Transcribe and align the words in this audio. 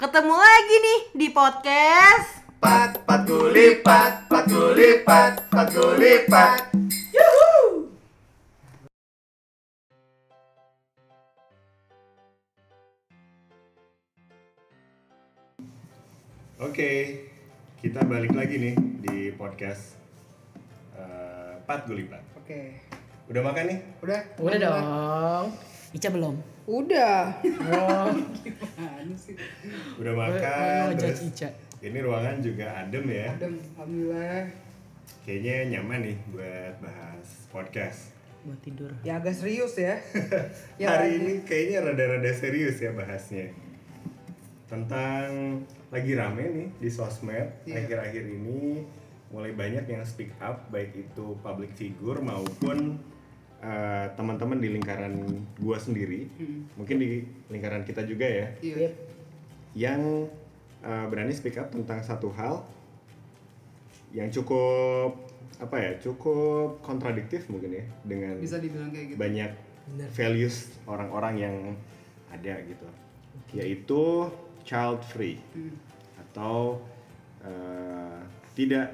Ketemu 0.00 0.32
lagi 0.32 0.76
nih 0.80 1.00
di 1.12 1.28
podcast 1.28 2.40
Pat, 2.56 3.04
pat 3.04 3.24
gulipat, 3.24 4.28
pat 4.28 4.44
gulipat, 4.48 5.32
pat 5.48 5.68
gulipat. 5.72 6.60
Oke, 16.60 16.90
kita 17.80 18.04
balik 18.04 18.36
lagi 18.36 18.56
nih 18.60 18.74
di 19.00 19.16
podcast 19.32 19.96
eh, 20.92 21.56
Pat 21.64 21.88
Gulipat. 21.88 22.20
Oke, 22.36 22.76
Udah 23.30 23.42
makan 23.46 23.64
nih? 23.70 23.78
udah? 24.04 24.20
Udah 24.36 24.58
dong. 24.58 25.46
Ica 25.94 26.08
belum. 26.10 26.59
Udah. 26.70 27.34
Oh, 27.66 28.14
Gimana 28.46 29.14
sih? 29.18 29.34
Udah 29.98 30.14
makan, 30.14 30.94
ngejudge 30.94 31.02
terus 31.02 31.20
Ica. 31.26 31.48
ini 31.82 31.98
ruangan 31.98 32.38
juga 32.38 32.66
adem 32.78 33.04
ya. 33.10 33.26
Adem, 33.34 33.58
alhamdulillah. 33.74 34.46
Kayaknya 35.26 35.54
nyaman 35.74 36.00
nih 36.06 36.16
buat 36.30 36.74
bahas 36.78 37.26
podcast. 37.50 38.14
Buat 38.46 38.60
tidur. 38.62 38.90
Ya 39.02 39.18
agak 39.18 39.34
serius 39.34 39.74
ya. 39.74 39.98
ya 40.80 40.86
Hari 40.94 41.18
ini 41.18 41.32
kayaknya 41.42 41.90
rada-rada 41.90 42.30
serius 42.30 42.78
ya 42.78 42.94
bahasnya. 42.94 43.50
Tentang 44.70 45.58
lagi 45.90 46.14
rame 46.14 46.44
nih 46.46 46.68
di 46.78 46.86
sosmed 46.88 47.50
Iya. 47.66 47.82
akhir-akhir 47.82 48.24
ini 48.30 48.86
mulai 49.34 49.50
banyak 49.50 49.86
yang 49.86 50.06
speak 50.06 50.30
up 50.38 50.70
baik 50.70 50.94
itu 50.94 51.34
public 51.42 51.74
figure 51.74 52.22
maupun 52.22 52.98
eh, 53.60 54.06
teman-teman 54.14 54.56
di 54.56 54.68
lingkaran 54.70 55.14
gua 55.56 55.76
sendiri, 55.76 56.24
Hmm. 56.32 56.64
mungkin 56.74 56.96
di 56.96 57.20
lingkaran 57.46 57.82
kita 57.82 58.02
juga 58.02 58.24
ya, 58.24 58.48
Iya. 58.60 58.88
yang 59.74 60.00
eh, 60.80 61.06
berani 61.06 61.28
speak 61.30 61.54
up 61.54 61.68
tentang 61.68 62.00
satu 62.00 62.32
hal 62.32 62.64
yang 64.10 64.26
cukup 64.28 65.12
apa 65.56 65.76
ya, 65.76 65.92
cukup 66.00 66.80
kontradiktif 66.80 67.44
mungkin 67.46 67.74
ya 67.74 67.84
dengan 68.02 68.40
Bisa 68.40 68.56
dibilang 68.56 68.88
kayak 68.88 69.12
gitu. 69.12 69.18
banyak 69.18 69.50
Bener. 69.86 70.08
values 70.10 70.56
orang-orang 70.84 71.34
yang 71.36 71.56
ada 72.28 72.54
gitu 72.62 72.88
yaitu 73.52 74.30
child 74.62 75.04
free 75.04 75.36
Hmm. 75.52 75.76
atau 76.18 76.80
eh, 77.40 78.20
tidak 78.54 78.88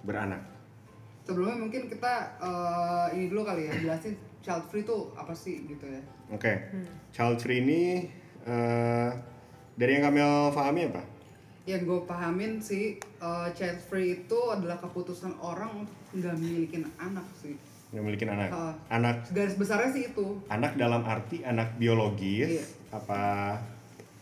beranak 0.00 0.40
Sebelumnya 1.26 1.58
mungkin 1.58 1.82
kita 1.86 2.14
eh, 2.38 3.06
ini 3.12 3.26
dulu 3.26 3.42
kali 3.42 3.66
ya 3.66 3.74
jelasin 3.76 4.14
child 4.38 4.62
free 4.64 4.80
itu 4.80 4.96
apa 5.12 5.34
sih 5.34 5.66
gitu 5.66 5.82
ya. 5.84 5.98
oke 6.28 6.52
child 7.10 7.34
free 7.36 7.58
ini 7.60 8.06
eh, 8.42 9.10
dari 9.74 9.90
yang 9.92 10.06
kami 10.06 10.22
pahami 10.50 10.82
apa 10.86 11.02
Yang 11.66 11.82
gue 11.84 12.00
pahamin 12.04 12.52
sih 12.56 12.84
eh, 12.96 13.48
child 13.52 13.82
free 13.82 14.14
itu 14.16 14.38
adalah 14.48 14.78
keputusan 14.78 15.34
orang 15.36 15.82
untuk 15.82 15.96
nggak 16.14 16.34
memiliki 16.36 16.78
anak 16.96 17.26
sih. 17.36 17.58
yang 17.88 18.02
memiliki 18.02 18.22
anak 18.24 18.50
Ah. 18.50 18.74
anak 18.88 19.26
Garis 19.28 19.54
besarnya 19.54 19.90
sih 19.90 20.06
itu. 20.06 20.38
anak 20.46 20.74
dalam 20.74 21.02
arti 21.02 21.42
anak 21.42 21.74
biologis 21.74 22.50
Iya. 22.52 22.64
apa 22.92 23.22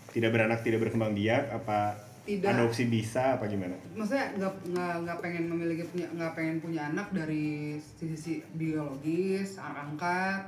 tidak 0.09 0.31
beranak 0.31 0.61
tidak 0.61 0.81
berkembang 0.81 1.13
biak 1.13 1.53
apa 1.53 2.01
Tidak. 2.25 2.49
adopsi 2.57 2.89
bisa 2.89 3.37
apa 3.37 3.45
gimana? 3.45 3.77
Maksudnya 3.93 4.33
nggak 4.41 4.53
nggak 4.73 4.95
nggak 5.05 5.19
pengen 5.21 5.45
memiliki 5.45 5.85
punya 5.93 6.09
nggak 6.17 6.33
pengen 6.33 6.57
punya 6.65 6.89
anak 6.89 7.13
dari 7.13 7.77
sisi 7.77 8.41
biologis 8.57 9.61
anak 9.61 9.93
angkat 9.93 10.41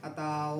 atau 0.00 0.56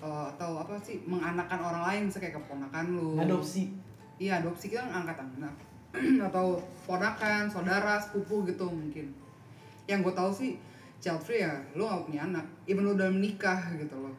eh, 0.00 0.26
atau 0.32 0.50
apa 0.56 0.80
sih 0.80 1.04
menganakan 1.04 1.60
orang 1.60 1.82
lain 1.84 2.02
kayak 2.08 2.32
keponakan 2.32 2.84
lu. 2.96 3.20
Adopsi. 3.20 3.76
iya 4.16 4.40
adopsi 4.40 4.72
kita 4.72 4.88
kan 4.88 5.04
angkat 5.04 5.20
anak. 5.20 5.54
Atau 6.28 6.60
ponakan 6.86 7.48
saudara 7.48 8.00
sepupu 8.00 8.44
gitu 8.48 8.68
mungkin. 8.68 9.10
Yang 9.88 10.06
gue 10.06 10.14
tahu 10.14 10.30
sih 10.30 10.50
child 11.00 11.24
free 11.24 11.44
ya 11.44 11.60
lu 11.76 11.84
nggak 11.84 12.04
punya 12.08 12.20
anak. 12.28 12.46
Even 12.64 12.84
lu 12.88 12.96
udah 12.96 13.08
menikah 13.12 13.68
gitu 13.76 13.96
loh. 13.96 14.14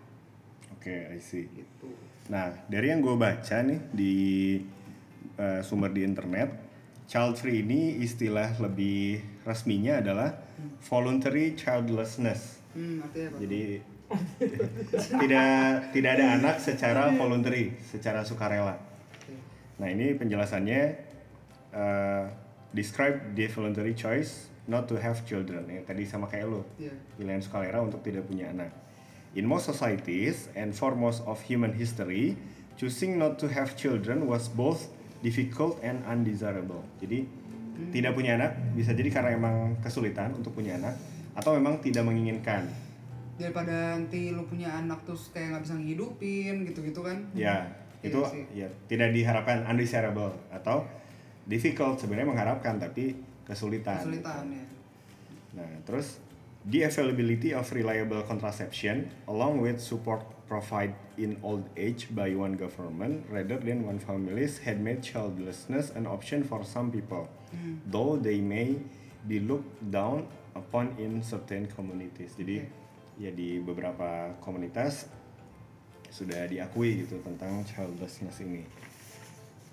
Oke 0.73 1.09
I 1.09 1.21
see. 1.21 1.45
Gitu. 1.53 1.89
Nah, 2.29 2.49
dari 2.69 2.89
yang 2.89 3.01
gue 3.03 3.13
baca 3.13 3.57
nih 3.61 3.79
di 3.93 4.15
eh, 5.41 5.59
sumber 5.65 5.89
di 5.89 6.05
internet, 6.05 6.53
child 7.09 7.41
free 7.41 7.65
ini 7.65 7.97
istilah 8.05 8.61
lebih 8.61 9.41
resminya 9.41 9.97
adalah 9.97 10.29
voluntary 10.85 11.57
childlessness. 11.57 12.61
hmm 12.77 13.03
artinya 13.03 13.27
apa 13.33 13.37
Jadi 13.41 13.63
tidak 15.23 15.51
tidak 15.95 16.11
ada 16.19 16.25
anak 16.37 16.55
secara 16.61 17.09
voluntary, 17.15 17.73
secara 17.81 18.21
sukarela. 18.21 18.75
Nah, 19.81 19.87
ini 19.89 20.13
penjelasannya 20.13 20.81
eh, 21.73 22.23
describe 22.75 23.33
the 23.33 23.49
voluntary 23.49 23.97
choice 23.97 24.51
not 24.69 24.85
to 24.87 24.99
have 24.99 25.25
children. 25.25 25.65
Yang 25.67 25.85
tadi 25.89 26.03
sama 26.05 26.29
kayak 26.29 26.47
lo, 26.47 26.61
pilihan 27.17 27.41
sukarela 27.41 27.81
untuk 27.81 28.03
tidak 28.05 28.29
punya 28.29 28.51
anak. 28.51 28.71
In 29.31 29.47
most 29.47 29.71
societies 29.71 30.51
and 30.59 30.75
for 30.75 30.91
most 30.91 31.23
of 31.23 31.39
human 31.47 31.71
history, 31.71 32.35
choosing 32.75 33.15
not 33.15 33.39
to 33.39 33.47
have 33.47 33.79
children 33.79 34.27
was 34.27 34.51
both 34.51 34.91
difficult 35.21 35.77
and 35.81 36.01
undesirable. 36.03 36.81
Jadi 36.97 37.25
tidak 37.89 38.13
punya 38.13 38.37
anak 38.37 38.53
bisa 38.73 38.93
jadi 38.93 39.09
karena 39.09 39.29
emang 39.33 39.55
kesulitan 39.79 40.29
untuk 40.33 40.53
punya 40.53 40.77
anak 40.77 40.93
atau 41.33 41.55
memang 41.55 41.79
tidak 41.79 42.03
menginginkan. 42.03 42.67
daripada 43.31 43.97
nanti 43.97 44.29
lu 44.29 44.45
punya 44.45 44.69
anak 44.69 45.01
terus 45.01 45.33
kayak 45.33 45.49
nggak 45.49 45.63
bisa 45.65 45.73
ngehidupin 45.73 46.61
gitu-gitu 46.61 47.01
kan 47.01 47.17
Ya, 47.33 47.65
Iya 47.97 48.05
itu 48.05 48.19
sih. 48.29 48.43
ya 48.53 48.67
tidak 48.85 49.09
diharapkan 49.11 49.65
undesirable 49.65 50.29
atau 50.53 50.85
difficult 51.45 51.97
sebenarnya 51.97 52.29
mengharapkan 52.29 52.77
tapi 52.77 53.17
kesulitan. 53.41 53.97
kesulitan 53.97 54.45
ya 54.45 54.65
Nah, 55.51 55.65
terus 55.83 56.21
the 56.63 56.85
availability 56.85 57.49
of 57.49 57.65
reliable 57.73 58.21
contraception 58.21 59.09
along 59.25 59.57
with 59.57 59.81
support 59.81 60.21
provided 60.51 60.91
in 61.15 61.39
old 61.47 61.63
age 61.79 62.11
by 62.11 62.35
one 62.35 62.59
government 62.59 63.23
rather 63.31 63.55
than 63.55 63.87
one 63.87 63.95
families 63.95 64.59
had 64.59 64.83
made 64.83 64.99
childlessness 64.99 65.95
an 65.95 66.03
option 66.03 66.43
for 66.43 66.59
some 66.67 66.91
people, 66.91 67.31
though 67.87 68.19
they 68.19 68.43
may 68.43 68.75
be 69.23 69.39
looked 69.39 69.71
down 69.87 70.27
upon 70.51 70.91
in 70.99 71.23
certain 71.23 71.71
communities. 71.71 72.35
Jadi 72.35 72.67
ya 73.15 73.31
di 73.31 73.63
beberapa 73.63 74.35
komunitas 74.43 75.07
sudah 76.11 76.43
diakui 76.51 77.07
gitu 77.07 77.23
tentang 77.23 77.63
childlessness 77.63 78.43
ini. 78.43 78.67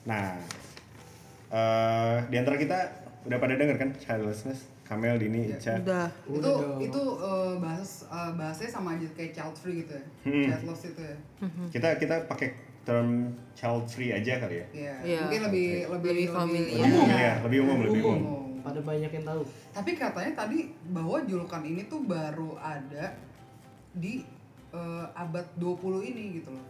Nah, 0.07 0.39
eh 1.51 2.17
di 2.31 2.39
antara 2.39 2.55
kita 2.55 2.79
udah 3.27 3.39
pada 3.43 3.59
denger 3.59 3.77
kan 3.83 3.91
childlessness? 3.99 4.63
Kamel, 4.89 5.15
Dini, 5.17 5.41
Iya. 5.47 5.55
Ica. 5.55 5.73
Udah. 5.79 6.07
itu 6.09 6.33
Udah 6.35 6.55
dong. 6.57 6.81
itu 6.81 7.03
eh, 7.21 7.55
bahas 7.59 7.91
eh, 8.05 8.31
bahasanya 8.35 8.71
sama 8.73 8.89
aja 8.95 9.09
kayak 9.13 9.33
child 9.33 9.55
free 9.55 9.77
gitu 9.79 9.93
ya 9.93 10.05
Hmm. 10.25 10.45
childless 10.47 10.83
itu 10.87 11.03
ya 11.03 11.17
Kita 11.69 11.89
kita 11.97 12.15
pakai 12.25 12.49
term 12.83 13.09
child 13.53 13.85
free 13.85 14.11
aja 14.11 14.33
kali 14.39 14.57
ya. 14.57 14.67
Iya, 14.73 14.95
Iya. 15.05 15.19
mungkin 15.23 15.41
lebih 15.47 15.69
lebih 15.91 16.11
Lebih 16.11 16.27
familiar. 16.31 16.81
Lebih 16.81 16.97
umum 16.97 17.09
ya, 17.11 17.33
lebih 17.43 17.59
umum, 17.61 17.79
lebih 17.83 18.01
umum. 18.03 18.17
umum. 18.19 18.45
Pada 18.59 18.81
banyak 18.81 19.11
yang 19.11 19.25
tahu. 19.25 19.43
tapi 19.71 19.91
katanya 19.95 20.33
tadi 20.35 20.59
bahwa 20.89 21.23
julukan 21.23 21.63
ini 21.63 21.85
tuh 21.85 22.01
baru 22.03 22.57
ada 22.57 23.13
di 23.93 24.25
eh, 24.71 25.07
abad 25.15 25.47
20 25.55 25.77
ini 26.07 26.25
gitu 26.35 26.51
loh 26.51 26.65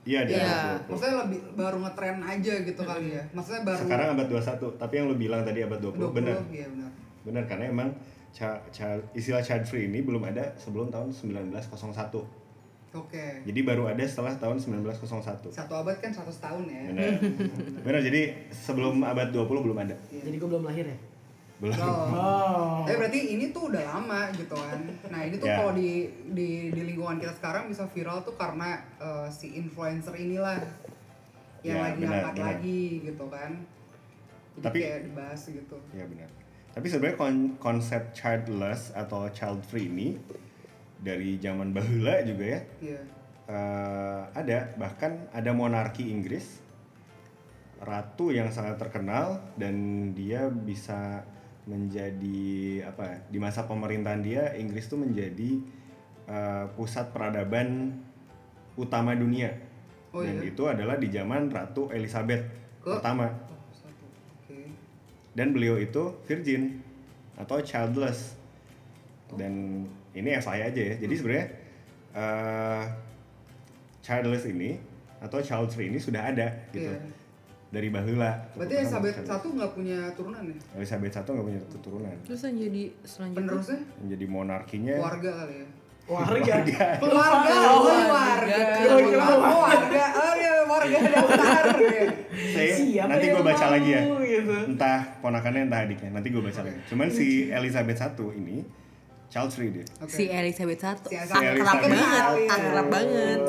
Iya, 0.00 0.20
di 0.22 0.32
Iya. 0.32 0.80
20. 0.80 0.90
maksudnya 0.90 1.16
lebih 1.22 1.40
baru 1.54 1.76
ngetren 1.78 2.18
aja 2.20 2.54
gitu 2.62 2.82
kali 2.82 3.08
ya 3.12 3.22
maksudnya 3.30 3.62
baru 3.64 3.82
Sekarang 3.82 4.08
abad 4.12 4.26
21, 4.28 4.74
tapi 4.74 4.92
yang 4.92 5.06
lu 5.06 5.16
bilang 5.16 5.40
tadi 5.42 5.60
abad 5.60 5.78
20, 5.78 5.98
20 6.04 6.14
benar. 6.14 6.36
iya 6.48 6.66
benar 6.66 6.90
Benar 7.22 7.44
karena 7.44 7.68
emang 7.68 7.88
cha- 8.30 8.62
cha- 8.68 9.02
istilah 9.12 9.40
child 9.40 9.62
free 9.62 9.84
ini 9.84 10.00
belum 10.00 10.22
ada 10.22 10.54
sebelum 10.56 10.88
tahun 10.88 11.10
1901. 11.10 12.24
oke 12.90 13.24
Jadi 13.44 13.60
baru 13.60 13.86
ada 13.86 14.02
setelah 14.02 14.34
tahun 14.34 14.58
1901. 14.58 15.46
satu 15.48 15.74
abad 15.76 15.96
kan 15.96 16.10
100 16.10 16.26
tahun 16.36 16.64
ya 16.64 16.82
Benar. 16.90 17.10
Benar, 17.84 18.00
jadi 18.02 18.20
sebelum 18.50 18.98
abad 19.00 19.28
20 19.28 19.46
belum 19.62 19.78
ada. 19.78 19.94
Iya. 20.08 20.22
Jadi 20.24 20.36
gue 20.36 20.48
belum 20.48 20.64
lahir 20.64 20.86
ya? 20.86 20.98
Belum. 21.60 21.76
Oh. 21.76 22.08
Oh. 22.50 22.82
Tapi 22.82 22.96
berarti 22.96 23.20
ini 23.30 23.44
tuh 23.50 23.68
udah 23.68 23.84
lama 23.84 24.32
gitu 24.32 24.56
kan. 24.56 24.80
Nah 25.06 25.20
ini 25.22 25.36
tuh 25.36 25.46
Ya. 25.46 25.56
kalau 25.56 25.72
di, 25.72 26.08
di 26.26 26.48
di 26.68 26.82
lingkungan 26.84 27.16
kita 27.16 27.30
sekarang 27.32 27.68
bisa 27.68 27.84
viral 27.86 28.20
tuh 28.20 28.34
karena 28.34 28.74
eh, 28.96 29.28
si 29.28 29.54
influencer 29.54 30.16
inilah 30.16 30.56
yang 31.60 31.76
Ya, 31.76 31.84
lagi 31.86 32.00
benar, 32.00 32.32
lagi 32.32 32.82
gitu 33.04 33.24
kan. 33.28 33.52
Jadi 34.56 34.64
Tapi- 34.64 34.80
kayak 34.80 35.00
dibahas 35.06 35.40
gitu. 35.46 35.76
Ya 35.92 36.04
benar. 36.04 36.26
Tapi 36.70 36.86
sebenarnya 36.86 37.16
kon- 37.16 37.56
konsep 37.56 38.12
childless 38.12 38.92
atau 38.92 39.26
child 39.28 39.60
free 39.62 39.86
ini 39.86 40.08
dari 40.96 41.36
zaman 41.36 41.72
bahula 41.72 42.20
juga 42.22 42.44
ya 42.46 42.60
Iya. 42.78 43.00
eh, 43.46 44.20
ada 44.30 44.58
bahkan 44.76 45.26
ada 45.30 45.50
monarki 45.50 46.06
Inggris 46.06 46.60
ratu 47.80 48.28
yang 48.28 48.52
sangat 48.52 48.76
terkenal 48.76 49.40
dan 49.56 49.74
dia 50.12 50.46
bisa 50.46 51.24
menjadi 51.64 52.42
apa 52.84 53.02
ya, 53.02 53.18
di 53.26 53.38
masa 53.38 53.64
pemerintahan 53.64 54.20
dia 54.20 54.52
Inggris 54.52 54.86
tuh 54.86 55.00
menjadi 55.00 55.64
eh, 56.26 56.64
pusat 56.76 57.10
peradaban 57.10 57.96
utama 58.74 59.12
dunia 59.12 59.50
Oh, 60.10 60.20
dan 60.20 60.38
iya? 60.38 60.50
itu 60.50 60.66
adalah 60.66 60.98
di 60.98 61.06
zaman 61.06 61.46
Ratu 61.48 61.86
Elizabeth 61.88 62.42
Ke? 62.82 62.98
pertama. 62.98 63.30
Dan 65.34 65.54
beliau 65.54 65.78
itu 65.78 66.16
virgin 66.26 66.82
atau 67.38 67.62
childless. 67.62 68.34
Dan 69.34 69.86
ini 70.12 70.28
FYI 70.34 70.60
aja 70.74 70.82
ya. 70.82 70.94
Jadi 70.98 71.14
sebenarnya 71.14 71.46
eh, 72.14 72.84
childless 74.02 74.44
ini 74.50 74.70
atau 75.20 75.38
child 75.44 75.68
free 75.70 75.92
ini 75.92 76.00
sudah 76.00 76.32
ada 76.32 76.48
gitu. 76.72 76.88
Iya. 76.88 76.98
dari 77.70 77.86
bahula. 77.86 78.34
Berarti 78.58 78.82
Elizabeth 78.82 79.22
satu 79.22 79.54
nggak 79.54 79.70
punya 79.78 80.10
turunan 80.18 80.42
ya? 80.42 80.56
Elizabeth 80.74 81.14
satu 81.14 81.38
nggak 81.38 81.46
punya 81.46 81.60
keturunan 81.70 82.14
Terus 82.26 82.40
yang 82.42 82.56
jadi 82.58 82.82
selanjutnya? 83.06 83.46
Penerusnya? 83.46 83.80
menjadi 84.02 84.26
monarkinya. 84.26 84.94
Keluarga 84.98 85.30
kali 85.46 85.54
ya? 85.54 85.66
Warga. 86.10 86.54
Keluarga, 86.98 87.54
oh 87.70 87.82
warga. 88.10 88.58
Oh 88.82 89.58
warga, 89.62 90.04
oh 90.12 90.32
iya 90.34 90.52
warga 90.64 90.98
daftar. 91.06 91.64
Saya- 92.50 92.76
Siapa 92.76 93.06
nanti 93.06 93.26
gue 93.28 93.42
baca 93.42 93.66
lagi 93.70 93.90
ya. 93.90 94.02
gitu. 94.20 94.54
entah 94.68 94.98
ponakannya 95.20 95.70
entah 95.70 95.80
adiknya. 95.80 96.10
Nanti 96.10 96.28
gue 96.28 96.42
baca 96.42 96.60
lagi. 96.60 96.78
Cuman 96.84 97.08
si 97.08 97.26
Elizabeth 97.48 97.94
satu 97.96 98.32
ini 98.32 98.66
child 99.30 99.54
free 99.54 99.70
dia 99.70 99.86
Oke. 99.96 100.10
si 100.10 100.26
Elizabeth 100.26 100.80
satu. 100.80 101.06
Si 101.06 101.14
akrab 101.14 101.38
Elizabeth 101.46 101.86
banget, 101.86 102.10
satu, 102.10 102.42
akrab 102.50 102.86
banget. 102.90 103.40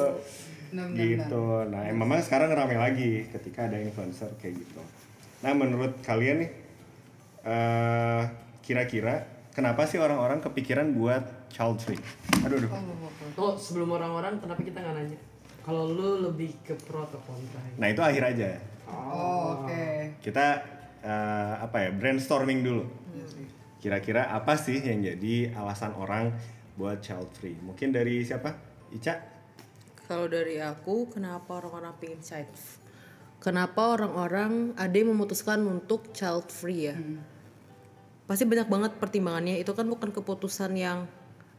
Gitu. 0.94 1.44
nah 1.68 1.81
em- 1.84 1.98
memang 1.98 2.22
sekarang 2.22 2.48
rame 2.48 2.78
lagi 2.78 3.28
ketika 3.28 3.66
ada 3.66 3.75
influencer 3.75 4.30
kayak 4.38 4.56
gitu. 4.56 4.80
Nah 5.42 5.52
menurut 5.52 6.00
kalian 6.00 6.46
nih 6.46 6.50
eh, 7.44 8.22
kira-kira 8.62 9.25
kenapa 9.51 9.88
sih 9.88 10.00
orang-orang 10.00 10.39
kepikiran 10.39 10.95
buat 10.95 11.51
child 11.51 11.80
free 11.80 12.01
aduh 12.44 12.57
aduh. 12.57 12.71
Oh, 13.38 13.53
sebelum 13.56 13.95
orang-orang 13.95 14.42
kenapa 14.42 14.62
kita 14.65 14.81
nggak 14.81 14.95
nanya? 14.98 15.19
Kalau 15.62 15.94
lu 15.94 16.25
lebih 16.25 16.57
ke 16.65 16.74
pro 16.74 17.06
atau 17.06 17.21
kontra? 17.21 17.62
nah 17.77 17.88
itu 17.88 18.01
akhir 18.01 18.33
aja. 18.33 18.50
Oh, 18.89 19.62
oke. 19.62 20.19
kita 20.19 20.59
eh, 21.06 21.53
apa 21.62 21.88
ya 21.88 21.89
brainstorming 21.95 22.65
dulu. 22.65 22.83
Iya 23.13 23.25
kira-kira 23.81 24.30
apa 24.30 24.53
sih 24.62 24.77
yang 24.77 25.01
jadi 25.01 25.57
alasan 25.57 25.97
orang 25.97 26.38
buat 26.77 27.01
child 27.01 27.33
free 27.33 27.57
mungkin 27.65 27.89
dari 27.89 28.21
siapa? 28.21 28.54
Ica? 28.94 29.18
Kalau 30.06 30.30
dari 30.30 30.62
aku, 30.62 31.09
kenapa 31.09 31.63
orang-orang 31.63 31.95
pengen 31.97 32.21
child 32.21 32.54
Kenapa 33.42 33.97
orang-orang 33.97 34.77
ada 34.77 34.94
yang 34.94 35.18
memutuskan 35.18 35.65
untuk 35.65 36.13
child 36.13 36.54
free 36.54 36.94
ya? 36.94 36.95
Pasti 38.31 38.48
banyak 38.48 38.72
banget 38.72 38.92
pertimbangannya. 38.95 39.60
Itu 39.60 39.75
kan 39.75 39.92
bukan 39.92 40.16
keputusan 40.16 40.72
yang 40.80 41.04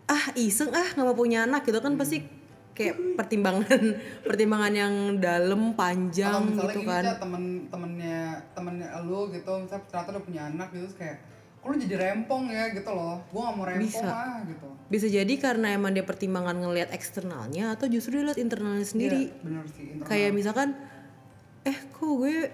ah 0.08 0.24
iseng 0.40 0.72
ah 0.72 0.88
nggak 0.96 1.04
mau 1.04 1.12
punya 1.12 1.44
anak 1.44 1.68
gitu 1.68 1.78
kan 1.84 2.00
pasti 2.00 2.24
kayak 2.72 3.20
pertimbangan 3.20 3.80
pertimbangan 4.28 4.72
yang 4.72 4.94
dalam 5.20 5.76
panjang 5.76 6.48
misalnya 6.48 6.72
gitu 6.72 6.80
kan. 6.88 7.02
Ca, 7.04 7.14
temen-temennya 7.20 8.20
temennya 8.56 8.88
lu 9.04 9.28
gitu, 9.28 9.52
misalnya 9.60 9.84
ternyata 9.92 10.08
udah 10.16 10.24
punya 10.24 10.42
anak 10.48 10.68
gitu, 10.72 10.88
kayak 10.96 11.20
kok 11.60 11.68
lu 11.68 11.76
jadi 11.76 11.96
rempong 12.00 12.48
ya 12.48 12.72
gitu 12.72 12.90
loh. 12.90 13.20
Gua 13.28 13.52
gak 13.52 13.54
mau 13.60 13.64
rempong 13.68 13.84
Bisa. 13.84 14.08
ah 14.08 14.40
gitu. 14.48 14.68
Bisa 14.88 15.06
jadi 15.12 15.34
karena 15.36 15.76
emang 15.76 15.92
dia 15.92 16.08
pertimbangan 16.08 16.56
ngelihat 16.56 16.88
eksternalnya 16.96 17.76
atau 17.76 17.84
justru 17.92 18.16
dia 18.16 18.32
lihat 18.32 18.40
internalnya 18.40 18.88
sendiri. 18.88 19.28
Iya, 19.28 19.44
bener 19.44 19.64
sih. 19.68 19.84
internal. 19.92 20.08
kayak 20.08 20.30
misalkan 20.32 20.68
eh 21.68 21.78
kok 21.92 22.08
gue 22.16 22.50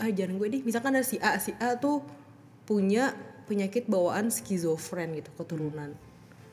ah 0.00 0.10
jangan 0.10 0.34
gue 0.40 0.48
deh 0.48 0.62
misalkan 0.64 0.96
ada 0.96 1.04
si 1.04 1.20
A 1.20 1.36
si 1.36 1.52
A 1.60 1.76
tuh 1.76 2.00
punya 2.64 3.12
penyakit 3.42 3.84
bawaan 3.84 4.28
skizofren 4.28 5.12
gitu 5.12 5.30
keturunan 5.34 5.92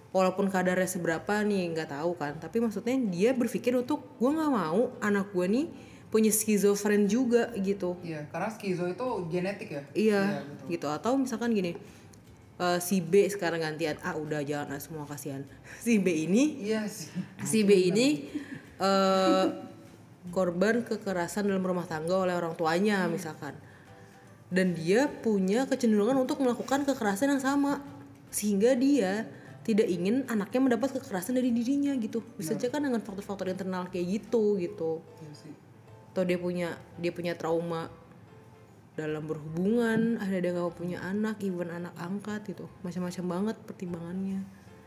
walaupun 0.09 0.47
kadarnya 0.47 0.85
seberapa 0.85 1.41
nih 1.41 1.69
nggak 1.71 1.89
tahu 1.91 2.13
kan 2.13 2.33
tapi 2.35 2.57
maksudnya 2.57 2.97
dia 3.05 3.31
berpikir 3.31 3.73
untuk 3.73 4.01
gue 4.15 4.27
nggak 4.27 4.49
mau 4.49 4.89
anak 4.99 5.29
gue 5.29 5.45
nih 5.45 5.65
punya 6.09 6.29
skizofren 6.29 7.05
juga 7.05 7.53
gitu 7.53 7.93
Iya, 8.01 8.25
karena 8.27 8.49
skizo 8.49 8.85
itu 8.85 9.07
genetik 9.29 9.69
ya. 9.69 9.83
iya 9.93 10.23
betul. 10.41 10.67
gitu 10.67 10.87
atau 10.89 11.13
misalkan 11.13 11.53
gini 11.53 11.77
eh, 12.57 12.79
si 12.79 12.97
B 12.99 13.29
sekarang 13.29 13.61
gantian 13.61 14.01
A 14.01 14.17
udah 14.17 14.41
jangan 14.41 14.73
ah, 14.73 14.81
semua 14.81 15.05
kasihan 15.05 15.45
si 15.85 15.97
B 15.97 16.25
ini 16.25 16.65
Iya 16.65 16.89
sih. 16.89 17.13
si 17.45 17.61
B 17.61 17.93
ini 17.93 18.25
eh, 18.79 19.45
korban 20.29 20.81
kekerasan 20.81 21.45
dalam 21.45 21.61
rumah 21.61 21.85
tangga 21.85 22.17
oleh 22.17 22.33
orang 22.33 22.53
tuanya 22.53 23.05
misalkan 23.05 23.53
dan 24.49 24.73
dia 24.73 25.05
punya 25.05 25.65
kecenderungan 25.65 26.17
untuk 26.17 26.41
melakukan 26.41 26.81
kekerasan 26.83 27.29
yang 27.31 27.43
sama 27.43 27.81
sehingga 28.29 28.73
dia 28.73 29.29
tidak 29.61 29.85
ingin 29.85 30.25
anaknya 30.25 30.59
mendapat 30.65 30.97
kekerasan 30.97 31.37
dari 31.37 31.53
dirinya 31.53 31.93
gitu 31.95 32.25
bisa 32.33 32.57
aja 32.57 32.67
kan 32.67 32.81
dengan 32.81 32.97
faktor-faktor 32.99 33.45
internal 33.47 33.85
kayak 33.87 34.21
gitu 34.21 34.57
gitu 34.57 35.01
Iya 35.21 35.33
sih. 35.35 35.53
atau 36.09 36.23
dia 36.25 36.37
punya 36.37 36.69
dia 36.97 37.13
punya 37.13 37.37
trauma 37.37 37.93
dalam 38.97 39.23
berhubungan 39.23 40.17
ada 40.17 40.35
dia 40.35 40.51
nggak 40.51 40.75
punya 40.75 40.97
anak 40.99 41.39
even 41.39 41.69
anak 41.69 41.93
angkat 41.95 42.43
gitu 42.49 42.65
macam-macam 42.81 43.25
banget 43.29 43.55
pertimbangannya 43.63 44.39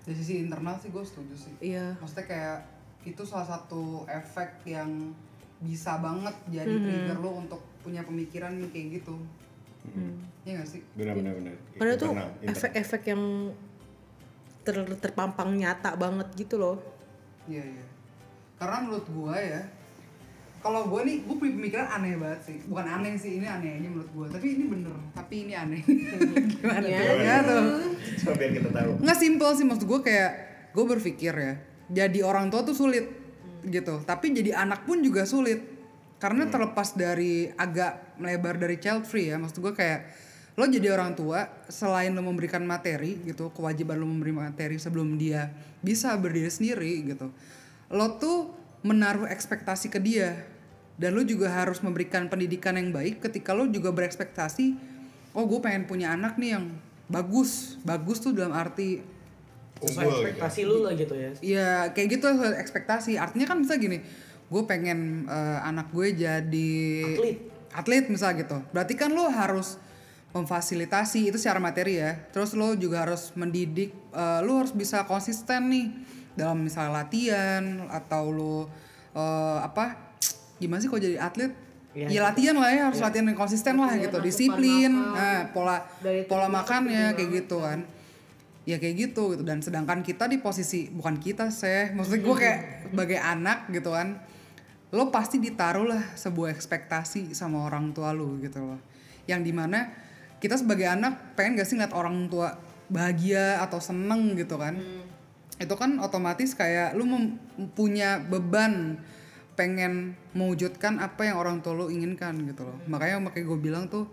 Dari 0.02 0.18
sisi 0.18 0.42
internal 0.42 0.74
sih 0.76 0.90
gue 0.90 1.04
setuju 1.06 1.34
sih. 1.38 1.54
iya 1.62 1.94
Maksudnya 1.96 2.26
kayak 2.26 2.58
itu 3.06 3.22
salah 3.22 3.46
satu 3.46 4.02
efek 4.04 4.66
yang 4.66 5.14
bisa 5.62 6.02
banget 6.02 6.34
jadi 6.50 6.66
Mm-hmm. 6.66 6.86
trigger 7.06 7.18
lo 7.22 7.30
untuk 7.38 7.62
punya 7.80 8.02
pemikiran 8.02 8.50
kayak 8.70 8.98
gitu. 8.98 9.14
Iya 10.42 10.58
gak 10.58 10.68
sih? 10.68 10.82
benar 10.94 11.14
benar 11.14 11.32
benar 11.38 11.54
Padahal 11.74 11.96
tuh 11.96 12.10
efek-efek 12.42 13.02
yang 13.08 13.22
ter 14.62 14.74
terpampang 14.98 15.50
nyata 15.52 15.94
banget 15.94 16.28
gitu 16.36 16.54
loh. 16.54 16.78
Iya 17.46 17.62
iya. 17.62 17.84
Karena 18.54 18.78
menurut 18.80 19.06
gua 19.10 19.34
ya, 19.34 19.58
kalau 20.58 20.86
gua 20.86 21.02
nih, 21.02 21.26
gua 21.26 21.34
punya 21.34 21.58
pemikiran 21.58 21.86
aneh 21.90 22.14
banget 22.14 22.40
sih. 22.46 22.56
Bukan 22.66 22.86
aneh 22.86 23.14
sih, 23.14 23.38
ini 23.38 23.46
aneh 23.46 23.74
aja 23.74 23.88
menurut 23.90 24.10
gua. 24.14 24.26
Tapi 24.30 24.46
ini 24.54 24.64
bener. 24.70 24.94
Tapi 25.12 25.34
ini 25.42 25.52
aneh. 25.52 25.82
Gimana 26.54 26.86
Iya. 26.86 26.98
tuh? 27.02 27.16
Ya 27.18 27.36
tuh. 27.42 27.62
Coba 28.22 28.34
biar 28.38 28.50
kita 28.54 28.70
tahu 28.70 28.90
Nggak 29.02 29.18
simple 29.18 29.50
sih 29.58 29.64
maksud 29.66 29.84
gua 29.84 30.00
kayak 30.00 30.30
gua 30.70 30.84
berpikir 30.88 31.34
ya. 31.34 31.54
Jadi 31.90 32.18
orang 32.22 32.46
tua 32.46 32.62
tuh 32.62 32.74
sulit 32.74 33.06
gitu. 33.62 33.98
Tapi 34.02 34.30
jadi 34.30 34.54
anak 34.56 34.86
pun 34.86 35.02
juga 35.02 35.22
sulit. 35.22 35.58
Karena 36.18 36.46
terlepas 36.46 36.94
dari 36.94 37.50
agak 37.50 38.11
melebar 38.20 38.60
dari 38.60 38.76
child 38.80 39.04
free 39.08 39.32
ya. 39.32 39.36
Maksud 39.38 39.62
gua 39.62 39.72
kayak 39.76 40.00
lo 40.52 40.68
jadi 40.68 40.92
orang 40.92 41.16
tua 41.16 41.48
selain 41.72 42.12
lo 42.12 42.20
memberikan 42.20 42.60
materi 42.60 43.16
gitu 43.24 43.48
kewajiban 43.56 43.96
lo 43.96 44.04
memberi 44.04 44.36
materi 44.36 44.76
sebelum 44.76 45.16
dia 45.16 45.48
bisa 45.80 46.12
berdiri 46.20 46.52
sendiri 46.52 46.92
gitu 47.08 47.32
lo 47.88 48.06
tuh 48.20 48.52
menaruh 48.84 49.24
ekspektasi 49.32 49.88
ke 49.88 49.96
dia 49.96 50.44
dan 51.00 51.16
lo 51.16 51.24
juga 51.24 51.48
harus 51.48 51.80
memberikan 51.80 52.28
pendidikan 52.28 52.76
yang 52.76 52.92
baik 52.92 53.24
ketika 53.24 53.56
lo 53.56 53.64
juga 53.64 53.96
berekspektasi 53.96 54.76
oh 55.32 55.48
gue 55.48 55.60
pengen 55.64 55.88
punya 55.88 56.12
anak 56.12 56.36
nih 56.36 56.60
yang 56.60 56.68
bagus 57.08 57.80
bagus 57.80 58.20
tuh 58.20 58.36
dalam 58.36 58.52
arti 58.52 59.00
Sesuai 59.82 60.04
gitu. 60.04 60.14
ekspektasi 60.14 60.60
lu 60.62 60.76
lah 60.86 60.94
gitu 60.94 61.14
ya. 61.18 61.30
ya 61.42 61.70
kayak 61.90 62.20
gitu 62.20 62.28
ekspektasi 62.54 63.18
artinya 63.18 63.50
kan 63.50 63.58
bisa 63.64 63.74
gini 63.80 63.98
gue 64.52 64.62
pengen 64.68 65.26
eh, 65.26 65.58
anak 65.64 65.90
gue 65.90 66.12
jadi 66.12 66.72
Atlet. 67.18 67.51
Atlet 67.72 68.06
misal 68.08 68.36
gitu. 68.36 68.60
Berarti 68.70 68.94
kan 68.94 69.10
lo 69.12 69.26
harus 69.28 69.80
memfasilitasi 70.32 71.28
itu 71.28 71.36
secara 71.36 71.60
materi 71.60 72.00
ya. 72.00 72.16
Terus 72.32 72.56
lo 72.56 72.72
juga 72.76 73.04
harus 73.04 73.32
mendidik 73.36 73.92
eh, 74.12 74.40
lo 74.44 74.60
harus 74.60 74.72
bisa 74.72 75.04
konsisten 75.04 75.68
nih 75.68 75.86
dalam 76.32 76.64
misalnya 76.64 77.04
latihan 77.04 77.88
atau 77.92 78.32
lo 78.32 78.56
eh, 79.12 79.58
apa 79.60 80.16
gimana 80.56 80.80
sih 80.80 80.88
kalau 80.88 81.02
jadi 81.02 81.18
atlet? 81.20 81.52
Iya. 81.92 82.08
ya 82.08 82.20
latihan 82.24 82.56
lah 82.56 82.72
ya 82.72 82.82
harus 82.88 83.04
latihan 83.04 83.28
yang 83.28 83.36
konsisten 83.36 83.76
lah 83.76 83.92
Latihan, 83.92 84.08
gitu 84.08 84.16
asupan 84.16 84.28
disiplin 84.32 84.92
makan. 84.96 85.12
nah 85.12 85.40
pola 85.52 85.76
pola 86.24 86.46
makannya 86.48 87.12
kayak 87.12 87.30
gitu 87.44 87.60
kan. 87.60 87.84
ya 88.64 88.76
kayak 88.80 88.94
gitu 88.96 89.36
gitu. 89.36 89.42
Dan 89.44 89.60
sedangkan 89.60 90.00
kita 90.00 90.24
di 90.24 90.40
posisi 90.40 90.88
bukan 90.88 91.20
kita 91.20 91.52
sih 91.52 91.92
maksudnya 91.92 92.24
gue 92.24 92.36
kayak 92.40 92.58
sebagai 92.88 93.18
anak 93.20 93.68
gitu 93.68 93.92
kan 93.92 94.24
lo 94.92 95.08
pasti 95.08 95.40
ditaruh 95.40 95.88
lah 95.88 96.04
sebuah 96.12 96.52
ekspektasi 96.52 97.32
sama 97.32 97.64
orang 97.64 97.96
tua 97.96 98.12
lo 98.12 98.36
gitu 98.44 98.60
loh. 98.60 98.80
Yang 99.24 99.40
di 99.48 99.52
mana 99.56 99.88
kita 100.36 100.60
sebagai 100.60 100.84
anak 100.84 101.32
pengen 101.32 101.56
gak 101.56 101.68
sih 101.68 101.80
ngeliat 101.80 101.96
orang 101.96 102.28
tua 102.28 102.60
bahagia 102.92 103.64
atau 103.64 103.80
seneng 103.80 104.36
gitu 104.36 104.60
kan? 104.60 104.76
Itu 105.56 105.74
kan 105.80 105.96
otomatis 105.96 106.52
kayak 106.52 106.92
lu 106.92 107.08
mem- 107.08 107.40
punya 107.72 108.20
beban 108.20 109.00
pengen 109.56 110.16
mewujudkan 110.36 111.00
apa 111.00 111.28
yang 111.28 111.36
orang 111.40 111.64
tua 111.64 111.72
lo 111.72 111.86
inginkan 111.88 112.36
gitu 112.44 112.68
loh. 112.68 112.76
Makanya 112.84 113.20
makanya 113.20 113.48
gue 113.48 113.58
bilang 113.60 113.84
tuh 113.88 114.08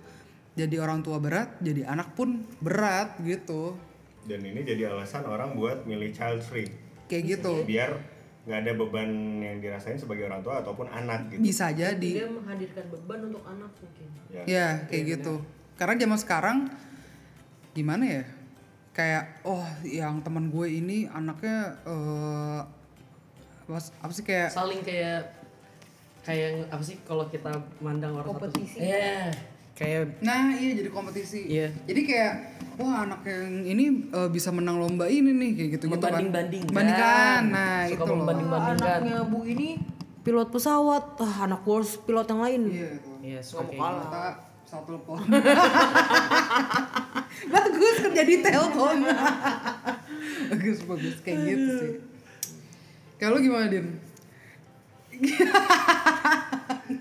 jadi 0.55 0.79
orang 0.79 1.03
tua 1.03 1.19
berat 1.19 1.59
jadi 1.59 1.91
anak 1.91 2.15
pun 2.15 2.47
berat 2.63 3.19
gitu. 3.23 3.75
Dan 4.23 4.47
ini 4.47 4.63
jadi 4.63 4.95
alasan 4.95 5.27
orang 5.27 5.59
buat 5.59 5.83
milih 5.83 6.15
child 6.15 6.39
free. 6.39 6.71
Kayak 7.11 7.39
gitu. 7.39 7.67
Biar 7.67 8.18
nggak 8.49 8.65
ada 8.65 8.71
beban 8.73 9.09
yang 9.37 9.61
dirasain 9.61 9.93
sebagai 9.93 10.25
orang 10.25 10.41
tua 10.41 10.57
ataupun 10.59 10.89
anak 10.89 11.29
gitu 11.29 11.37
bisa 11.39 11.69
jadi 11.69 11.93
Dia 11.93 12.27
menghadirkan 12.27 12.89
beban 12.89 13.29
untuk 13.29 13.45
anak 13.45 13.69
mungkin. 13.77 14.07
ya. 14.27 14.43
ya 14.49 14.67
kayak 14.89 15.03
gitu 15.15 15.33
karena 15.77 15.93
zaman 15.95 16.17
sekarang 16.17 16.57
gimana 17.71 18.03
ya 18.09 18.23
kayak 18.91 19.45
oh 19.45 19.61
yang 19.85 20.19
teman 20.19 20.49
gue 20.49 20.65
ini 20.67 21.05
anaknya 21.05 21.77
eh 21.85 22.61
apa, 23.69 23.79
apa 24.01 24.11
sih 24.11 24.25
kayak 24.25 24.49
Saling 24.49 24.81
kayak 24.81 25.29
kayak 26.25 26.65
apa 26.67 26.81
sih 26.81 26.97
kalau 27.05 27.29
kita 27.29 27.53
mandang 27.79 28.17
orang 28.17 28.27
Kompetisi. 28.27 28.81
satu 28.81 28.89
Iya. 28.89 29.29
Kayak 29.79 30.19
Nah 30.19 30.51
iya 30.53 30.71
jadi 30.75 30.89
kompetisi. 30.91 31.47
Iya. 31.47 31.71
Jadi 31.87 32.01
kayak 32.03 32.33
wah 32.75 33.07
anak 33.07 33.23
yang 33.23 33.63
ini 33.63 33.85
eh, 34.07 34.27
bisa 34.27 34.51
menang 34.51 34.75
lomba 34.75 35.07
ini 35.07 35.31
nih 35.31 35.49
kayak 35.55 35.69
gitu 35.73 35.85
gitu 35.87 35.95
kan. 35.95 36.19
membanding-bandingkan. 36.19 36.75
Bandingkan. 36.75 37.41
Nah 37.47 37.79
Suka 37.87 37.95
itu 37.95 38.03
loh. 38.03 38.17
membanding-bandingkan. 38.19 38.99
anaknya 38.99 39.17
bu 39.23 39.39
ini 39.43 39.69
pilot 40.19 40.49
pesawat 40.51 41.03
ah 41.17 41.35
anak 41.41 41.63
worst 41.63 42.03
pilot 42.03 42.27
yang 42.27 42.41
lain 42.41 42.61
Iya 42.67 42.89
itu. 42.93 43.11
Iya, 43.19 43.39
suka 43.39 43.63
kayak 43.65 43.79
kalah. 43.79 43.95
gitu. 43.95 44.07
Kita 44.11 44.23
satu 44.69 44.85
telepon. 44.85 45.17
bagus 47.49 47.95
kerja 47.99 48.23
di 48.23 48.35
telkom 48.39 48.97
bagus 50.51 50.77
bagus 50.83 51.15
kayak 51.23 51.39
gitu 51.45 51.71
sih. 51.79 51.91
Kalau 53.15 53.37
gimana 53.37 53.67
Din? 53.67 53.95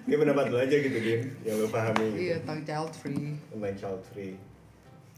Ini 0.04 0.14
pendapat 0.14 0.44
lu 0.48 0.58
aja 0.58 0.72
gitu 0.74 0.98
Din, 0.98 1.20
yang 1.42 1.56
lu 1.56 1.68
pahami 1.68 2.04
gitu. 2.08 2.18
Iya 2.22 2.36
tentang 2.40 2.60
child 2.62 2.92
free. 2.92 3.36
Tentang 3.46 3.74
child 3.74 4.00
free. 4.06 4.34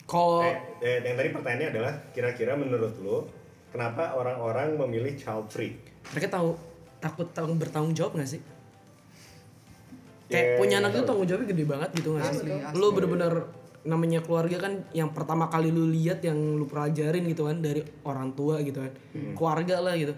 Kalau 0.05 0.43
Eh, 0.43 0.55
eh, 0.81 0.99
yang 1.01 1.17
tadi 1.17 1.29
pertanyaannya 1.31 1.69
adalah 1.71 1.93
kira-kira 2.11 2.53
menurut 2.55 2.95
lu 2.99 3.17
kenapa 3.69 4.15
orang-orang 4.15 4.75
memilih 4.77 5.15
child 5.15 5.47
free? 5.47 5.75
mereka 6.11 6.33
tahu 6.33 6.57
takut 6.99 7.29
tanggung 7.31 7.57
bertanggung 7.57 7.93
jawab 7.93 8.17
gak 8.17 8.27
sih? 8.29 8.41
Ya, 10.27 10.33
Kayak 10.33 10.59
punya 10.59 10.77
anak 10.79 10.91
itu 10.91 10.99
tahu. 10.99 11.09
tanggung 11.09 11.27
jawabnya 11.27 11.49
gede 11.49 11.65
banget 11.65 11.91
gitu 11.95 12.09
gak 12.13 12.23
sih? 12.25 12.37
Asli, 12.41 12.51
asli. 12.57 12.75
Lu 12.75 12.87
bener-bener 12.91 13.33
namanya 13.81 14.21
keluarga 14.21 14.57
kan 14.61 14.73
yang 14.93 15.11
pertama 15.11 15.47
kali 15.47 15.69
lu 15.69 15.89
lihat 15.89 16.21
yang 16.21 16.37
lu 16.37 16.65
pelajarin 16.65 17.25
gitu 17.25 17.45
kan 17.45 17.59
dari 17.59 17.81
orang 18.03 18.33
tua 18.33 18.61
gitu 18.61 18.81
kan. 18.81 18.93
Hmm. 19.13 19.33
Keluarga 19.35 19.77
lah 19.81 19.95
gitu. 19.95 20.15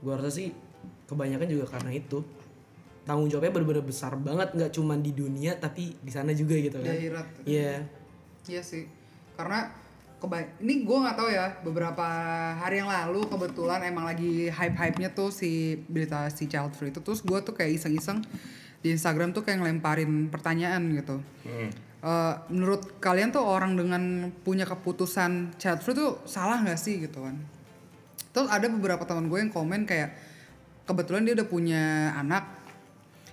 Gua 0.00 0.16
rasa 0.16 0.30
sih 0.32 0.50
kebanyakan 1.10 1.50
juga 1.50 1.66
karena 1.74 1.90
itu. 1.90 2.22
Tanggung 3.02 3.26
jawabnya 3.26 3.50
bener-bener 3.50 3.82
besar 3.82 4.14
banget 4.14 4.54
nggak 4.54 4.70
cuma 4.70 4.94
di 4.94 5.10
dunia 5.10 5.58
tapi 5.58 5.98
di 5.98 6.10
sana 6.14 6.30
juga 6.30 6.54
gitu 6.54 6.78
kan. 6.78 6.94
Iya. 7.42 7.82
Iya 8.46 8.62
sih, 8.62 8.86
karena 9.34 9.68
keba 10.20 10.44
ini 10.60 10.84
gue 10.84 10.96
nggak 11.00 11.16
tahu 11.16 11.28
ya 11.32 11.48
beberapa 11.64 12.06
hari 12.60 12.84
yang 12.84 12.92
lalu 12.92 13.24
kebetulan 13.24 13.80
emang 13.88 14.04
lagi 14.04 14.52
hype 14.52 14.76
hype 14.76 15.00
nya 15.00 15.08
tuh 15.16 15.32
si 15.32 15.80
berita 15.88 16.28
si 16.28 16.44
child 16.44 16.76
free 16.76 16.92
itu 16.92 17.00
terus 17.00 17.24
gue 17.24 17.40
tuh 17.40 17.56
kayak 17.56 17.80
iseng 17.80 17.96
iseng 17.96 18.18
di 18.84 18.92
Instagram 18.92 19.32
tuh 19.32 19.44
kayak 19.44 19.64
ngelemparin 19.64 20.28
pertanyaan 20.28 20.92
gitu. 20.92 21.24
Eh, 22.00 22.34
menurut 22.48 22.96
kalian 23.00 23.28
tuh 23.28 23.44
orang 23.44 23.76
dengan 23.76 24.32
punya 24.44 24.64
keputusan 24.64 25.56
child 25.60 25.80
free 25.84 25.96
tuh 25.96 26.20
salah 26.24 26.60
nggak 26.64 26.80
sih 26.80 27.00
gitu 27.00 27.24
kan? 27.24 27.36
Terus 28.32 28.48
ada 28.48 28.64
beberapa 28.72 29.04
teman 29.04 29.28
gue 29.28 29.36
yang 29.40 29.52
komen 29.52 29.84
kayak 29.84 30.16
kebetulan 30.90 31.22
dia 31.22 31.38
udah 31.38 31.48
punya 31.48 32.10
anak 32.18 32.58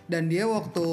dan 0.05 0.29
dia 0.29 0.45
waktu 0.45 0.85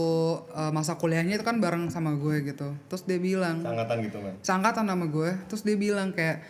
eh, 0.57 0.73
masa 0.73 0.97
kuliahnya 0.97 1.37
itu 1.37 1.45
kan 1.45 1.61
bareng 1.61 1.93
sama 1.93 2.17
gue 2.17 2.41
gitu. 2.49 2.73
Terus 2.89 3.05
dia 3.05 3.21
bilang 3.21 3.61
Seangkatan 3.61 3.97
gitu 4.01 4.19
man. 4.25 4.35
seangkatan 4.41 4.85
sama 4.89 5.07
gue 5.13 5.31
terus 5.47 5.63
dia 5.63 5.77
bilang 5.77 6.09
kayak 6.17 6.41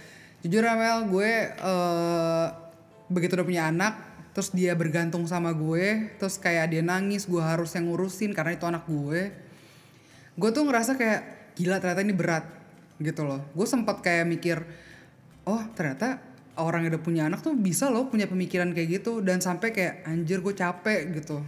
jujur 0.47 0.62
Amel 0.62 1.11
gue 1.11 1.30
eh, 1.50 2.47
begitu 3.11 3.37
udah 3.37 3.47
punya 3.47 3.64
anak 3.68 3.94
terus 4.35 4.50
dia 4.50 4.75
bergantung 4.75 5.23
sama 5.30 5.54
gue 5.54 6.11
terus 6.18 6.42
kayak 6.42 6.75
dia 6.75 6.83
nangis 6.83 7.28
gue 7.30 7.38
harus 7.38 7.71
yang 7.78 7.87
ngurusin 7.87 8.35
karena 8.35 8.59
itu 8.59 8.66
anak 8.66 8.83
gue 8.90 9.30
gue 10.35 10.50
tuh 10.50 10.62
ngerasa 10.66 10.99
kayak 10.99 11.21
gila 11.54 11.78
ternyata 11.78 12.02
ini 12.02 12.14
berat 12.16 12.44
gitu 12.99 13.23
loh 13.23 13.38
gue 13.54 13.66
sempat 13.66 14.02
kayak 14.02 14.26
mikir 14.26 14.59
oh 15.47 15.62
ternyata 15.78 16.18
orang 16.56 16.87
yang 16.87 16.94
udah 16.94 17.02
punya 17.02 17.23
anak 17.26 17.42
tuh 17.42 17.52
bisa 17.52 17.90
loh 17.90 18.06
punya 18.06 18.25
pemikiran 18.25 18.70
kayak 18.70 19.02
gitu 19.02 19.18
dan 19.20 19.42
sampai 19.42 19.75
kayak 19.75 20.06
anjir 20.06 20.38
gue 20.38 20.54
capek 20.54 21.11
gitu. 21.14 21.42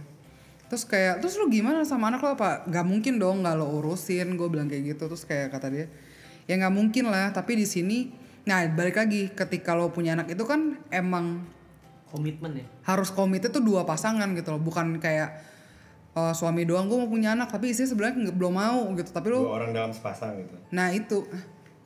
Terus 0.67 0.83
kayak 0.83 1.23
terus 1.23 1.39
lu 1.39 1.47
gimana 1.47 1.87
sama 1.87 2.11
anak 2.11 2.19
lo 2.19 2.35
apa 2.35 2.67
nggak 2.67 2.85
mungkin 2.85 3.15
dong 3.15 3.39
nggak 3.39 3.55
lo 3.55 3.71
urusin 3.79 4.35
gue 4.35 4.47
bilang 4.47 4.67
kayak 4.67 4.95
gitu. 4.95 5.07
Terus 5.07 5.23
kayak 5.23 5.55
kata 5.55 5.71
dia 5.71 5.87
ya 6.43 6.55
nggak 6.55 6.75
mungkin 6.75 7.07
lah 7.07 7.31
tapi 7.31 7.55
di 7.55 7.63
sini 7.63 8.11
nah 8.43 8.63
balik 8.63 8.95
lagi 8.95 9.27
ketika 9.31 9.75
lo 9.75 9.91
punya 9.91 10.15
anak 10.15 10.31
itu 10.31 10.43
kan 10.43 10.79
emang 10.87 11.43
Komitmen 12.07 12.55
ya. 12.55 12.65
harus 12.87 13.11
komit 13.11 13.43
itu 13.43 13.59
dua 13.59 13.83
pasangan 13.83 14.27
gitu 14.31 14.55
loh. 14.55 14.59
Bukan 14.59 14.99
kayak 14.99 15.39
eh, 16.13 16.33
suami 16.35 16.63
doang 16.63 16.87
gue 16.87 16.95
mau 16.95 17.07
punya 17.07 17.31
anak 17.31 17.47
tapi 17.47 17.71
istri 17.71 17.83
sebenarnya 17.83 18.27
nggak- 18.27 18.35
belum 18.35 18.53
mau 18.53 18.91
gitu. 18.91 19.11
Tapi 19.11 19.27
lo 19.27 19.47
Dua 19.47 19.55
orang 19.59 19.71
dalam 19.71 19.91
sepasang 19.91 20.35
gitu. 20.39 20.55
nah 20.71 20.91
itu 20.91 21.27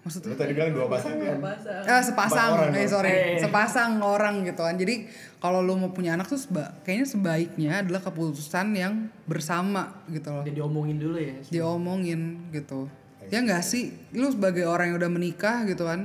maksudnya 0.02 0.34
Lu 0.34 0.38
tadi 0.38 0.52
bilang 0.52 0.74
dua 0.74 0.88
pasangan. 0.90 1.38
Eh, 1.86 2.02
sepasang, 2.02 2.50
orang 2.52 2.74
eh 2.74 2.90
sorry, 2.90 3.12
Eh. 3.12 3.38
sepasang 3.38 4.02
orang 4.02 4.42
gitu 4.42 4.62
kan. 4.62 4.74
Jadi 4.74 5.06
kalau 5.38 5.62
lu 5.62 5.78
mau 5.78 5.90
punya 5.90 6.14
anak 6.14 6.26
tuh 6.26 6.38
seba- 6.38 6.74
kayaknya 6.82 7.06
sebaiknya 7.06 7.72
adalah 7.82 8.02
keputusan 8.02 8.74
yang 8.74 8.94
bersama 9.26 10.02
gitu 10.08 10.30
loh. 10.30 10.42
Jadi 10.42 10.60
omongin 10.60 10.98
dulu 10.98 11.18
ya. 11.18 11.34
Diomongin 11.48 12.50
gitu. 12.50 12.90
Ya 13.30 13.40
nggak 13.40 13.62
sih, 13.62 13.94
lu 14.12 14.28
sebagai 14.28 14.66
orang 14.66 14.92
yang 14.92 14.98
udah 14.98 15.12
menikah 15.14 15.64
gitu 15.64 15.86
kan, 15.86 16.02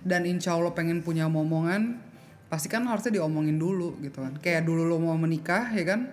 dan 0.00 0.22
insya 0.22 0.54
Allah 0.54 0.72
pengen 0.72 1.02
punya 1.02 1.26
momongan, 1.26 1.98
pasti 2.46 2.70
kan 2.70 2.86
harusnya 2.86 3.18
diomongin 3.18 3.58
dulu 3.58 3.98
gitu 3.98 4.22
kan. 4.22 4.38
Kayak 4.38 4.64
dulu 4.64 4.86
lu 4.86 4.96
mau 4.96 5.18
menikah 5.18 5.68
ya 5.68 5.84
kan, 5.84 6.08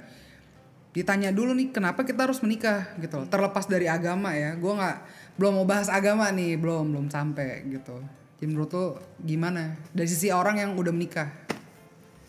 ditanya 0.90 1.30
dulu 1.30 1.54
nih 1.54 1.70
kenapa 1.70 2.02
kita 2.02 2.26
harus 2.26 2.42
menikah 2.42 2.92
gitu 2.98 3.22
loh. 3.22 3.28
Terlepas 3.30 3.70
dari 3.70 3.86
agama 3.86 4.34
ya, 4.34 4.58
gua 4.58 4.74
nggak 4.76 4.98
belum 5.40 5.64
mau 5.64 5.68
bahas 5.68 5.88
agama 5.88 6.28
nih, 6.36 6.60
belum 6.60 6.92
belum 6.92 7.08
sampai 7.08 7.64
gitu. 7.72 7.96
Jadi 8.40 8.48
menurut 8.52 8.72
lu 8.76 8.86
gimana 9.24 9.80
dari 9.96 10.12
sisi 10.12 10.28
orang 10.36 10.60
yang 10.60 10.76
udah 10.76 10.92
menikah? 10.92 11.32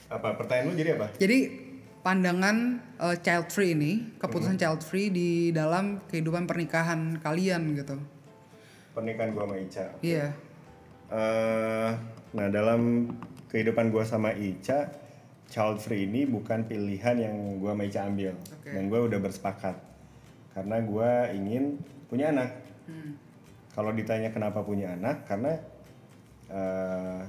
Apa 0.06 0.38
pertanyaan 0.38 0.70
lu 0.70 0.74
jadi 0.78 0.94
apa? 0.94 1.10
Jadi 1.18 1.38
pandangan 2.06 2.78
eh, 3.02 3.16
child 3.18 3.50
free 3.50 3.74
ini, 3.74 4.14
keputusan 4.14 4.54
child 4.54 4.86
free 4.86 5.10
di 5.10 5.50
dalam 5.50 5.98
kehidupan 6.06 6.46
pernikahan 6.46 7.18
kalian 7.18 7.74
gitu. 7.74 7.98
Pernikahan 8.94 9.34
gua 9.34 9.42
sama 9.50 9.56
Ica. 9.58 9.86
Iya. 10.06 10.26
Eh, 11.10 11.90
nah 12.30 12.46
dalam 12.46 13.10
kehidupan 13.50 13.90
gua 13.90 14.06
sama 14.06 14.30
Ica, 14.38 14.86
child 15.50 15.82
free 15.82 16.06
ini 16.06 16.30
bukan 16.30 16.62
pilihan 16.66 17.18
yang 17.18 17.36
gua 17.58 17.74
sama 17.74 17.90
Ica 17.90 18.06
ambil. 18.06 18.34
Oke. 18.38 18.70
Dan 18.70 18.86
gua 18.86 19.06
udah 19.06 19.18
bersepakat. 19.18 19.76
Karena 20.54 20.78
gua 20.82 21.30
ingin 21.30 21.78
punya 22.06 22.30
anak. 22.30 22.69
Hmm. 22.90 23.14
Kalau 23.70 23.94
ditanya 23.94 24.34
kenapa 24.34 24.66
punya 24.66 24.98
anak, 24.98 25.30
karena 25.30 25.54
eh, 26.50 27.22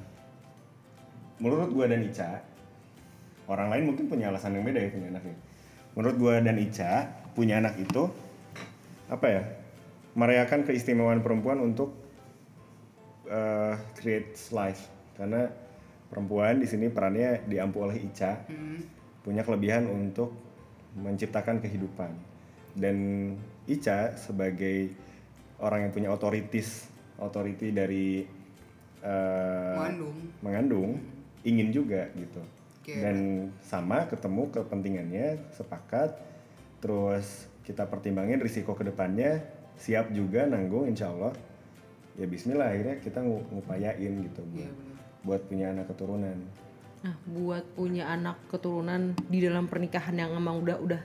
menurut 1.38 1.70
gua 1.70 1.86
dan 1.86 2.02
Ica, 2.02 2.42
orang 3.46 3.70
lain 3.70 3.94
mungkin 3.94 4.10
punya 4.10 4.34
alasan 4.34 4.58
yang 4.58 4.66
beda 4.66 4.82
ya 4.82 4.90
punya 4.90 5.08
anak 5.14 5.24
ya. 5.30 5.36
Menurut 5.94 6.16
gua 6.18 6.34
dan 6.42 6.58
Ica, 6.58 7.06
punya 7.38 7.62
anak 7.62 7.78
itu 7.78 8.10
apa 9.06 9.28
ya? 9.30 9.44
Merayakan 10.18 10.66
keistimewaan 10.66 11.22
perempuan 11.22 11.62
untuk 11.62 11.94
eh, 13.30 13.78
create 14.02 14.34
life 14.50 14.90
karena 15.16 15.46
perempuan 16.12 16.60
di 16.60 16.68
sini 16.68 16.92
perannya 16.92 17.46
diampu 17.48 17.80
oleh 17.86 18.02
Ica 18.04 18.44
punya 19.24 19.46
kelebihan 19.48 19.88
untuk 19.88 20.36
menciptakan 20.98 21.64
kehidupan 21.64 22.12
dan 22.76 22.96
Ica 23.64 24.18
sebagai 24.20 24.92
orang 25.62 25.88
yang 25.88 25.92
punya 25.94 26.10
otoritis 26.10 26.90
otoriti 27.16 27.70
dari 27.70 28.26
eh, 29.02 29.76
Mengandung. 29.78 30.18
mengandung 30.42 30.90
ingin 31.42 31.70
juga 31.70 32.10
gitu 32.14 32.42
Oke. 32.82 32.98
dan 32.98 33.18
sama 33.62 34.06
ketemu 34.06 34.50
kepentingannya 34.52 35.28
sepakat 35.54 36.18
terus 36.82 37.46
kita 37.62 37.86
pertimbangin 37.86 38.42
risiko 38.42 38.74
ke 38.74 38.82
depannya 38.84 39.42
siap 39.78 40.10
juga 40.10 40.46
nanggung 40.46 40.86
insya 40.86 41.10
Allah 41.10 41.34
ya 42.14 42.26
Bismillah 42.26 42.70
akhirnya 42.70 42.98
kita 43.00 43.22
ngu- 43.22 43.46
ngupayain 43.50 44.14
gitu 44.22 44.42
buat, 44.44 44.66
Iya, 44.66 44.70
bener. 44.70 44.98
buat 45.24 45.42
punya 45.46 45.66
anak 45.72 45.86
keturunan 45.90 46.38
Nah, 47.02 47.18
buat 47.26 47.66
punya 47.74 48.06
anak 48.06 48.38
keturunan 48.46 49.18
di 49.26 49.42
dalam 49.42 49.66
pernikahan 49.66 50.14
yang 50.14 50.38
emang 50.38 50.62
udah 50.62 50.78
udah 50.78 51.02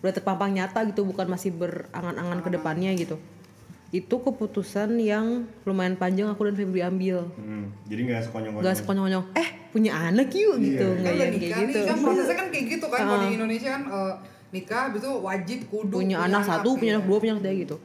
udah 0.00 0.12
terpampang 0.16 0.56
nyata 0.56 0.80
gitu, 0.88 1.04
bukan 1.04 1.28
masih 1.28 1.52
berangan-angan 1.52 2.40
ke 2.40 2.48
depannya 2.56 2.96
gitu. 2.96 3.20
Itu 3.94 4.18
keputusan 4.18 4.98
yang 4.98 5.46
lumayan 5.62 5.94
panjang 5.94 6.26
aku 6.26 6.50
dan 6.50 6.54
Febri 6.58 6.82
ambil. 6.82 7.30
Hmm, 7.38 7.70
jadi 7.86 8.00
nggak 8.02 8.22
sekonyong-konyong 8.28 8.66
Gak 8.66 8.76
sekonyong-konyong, 8.82 9.24
eh 9.38 9.48
punya 9.70 9.92
anak 9.94 10.32
yuk 10.34 10.58
gitu, 10.58 10.86
Iya. 10.86 11.00
nggak 11.00 11.12
Kan 11.12 11.20
yang 11.20 11.30
kayak 11.30 11.32
nikah 11.36 11.60
gitu. 11.62 11.78
nih, 11.78 11.86
kan 11.86 11.96
prosesnya 12.02 12.36
kan 12.36 12.46
kayak 12.50 12.66
gitu 12.66 12.86
kan 12.88 12.98
kalau 13.04 13.16
di 13.22 13.28
Indonesia 13.36 13.68
kan 13.76 13.82
eh, 13.86 14.12
nikah 14.56 14.80
habis 14.90 15.00
itu 15.04 15.12
wajib 15.20 15.58
kudu 15.70 15.94
punya 16.00 16.16
anak 16.22 16.42
satu, 16.42 16.68
punya 16.74 16.92
iya. 16.92 16.98
anak 16.98 17.06
dua, 17.06 17.16
punya 17.20 17.32
anak 17.38 17.44
tiga 17.46 17.54
gitu. 17.62 17.76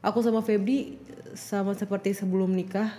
Aku 0.00 0.18
sama 0.20 0.40
Febri 0.40 0.98
sama 1.34 1.72
seperti 1.74 2.14
sebelum 2.14 2.50
nikah 2.50 2.92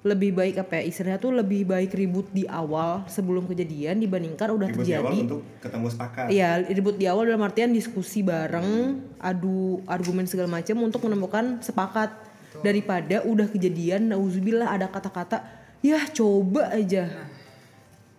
lebih 0.00 0.32
baik 0.32 0.56
apa 0.56 0.80
ya 0.80 0.82
istilahnya 0.88 1.20
tuh 1.20 1.36
lebih 1.36 1.68
baik 1.68 1.92
ribut 1.92 2.24
di 2.32 2.48
awal 2.48 3.04
sebelum 3.04 3.44
kejadian 3.44 4.00
dibandingkan 4.00 4.48
udah 4.48 4.68
Ribut 4.72 4.88
di 4.88 4.96
awal 4.96 5.12
terjadi 5.12 5.18
untuk 5.28 5.40
ketemu 5.60 5.86
sepakat. 5.92 6.26
Iya, 6.32 6.50
ribut 6.72 6.96
di 6.96 7.04
awal 7.04 7.24
dalam 7.28 7.44
artian 7.44 7.68
diskusi 7.68 8.24
bareng, 8.24 8.96
adu 9.20 9.84
argumen 9.84 10.24
segala 10.24 10.48
macam 10.48 10.80
untuk 10.80 11.04
menemukan 11.04 11.60
sepakat. 11.60 12.32
Daripada 12.64 13.22
udah 13.28 13.46
kejadian 13.46 14.10
nauzubillah 14.10 14.74
ada 14.74 14.90
kata-kata 14.90 15.38
ya 15.84 16.02
coba 16.10 16.74
aja. 16.74 17.06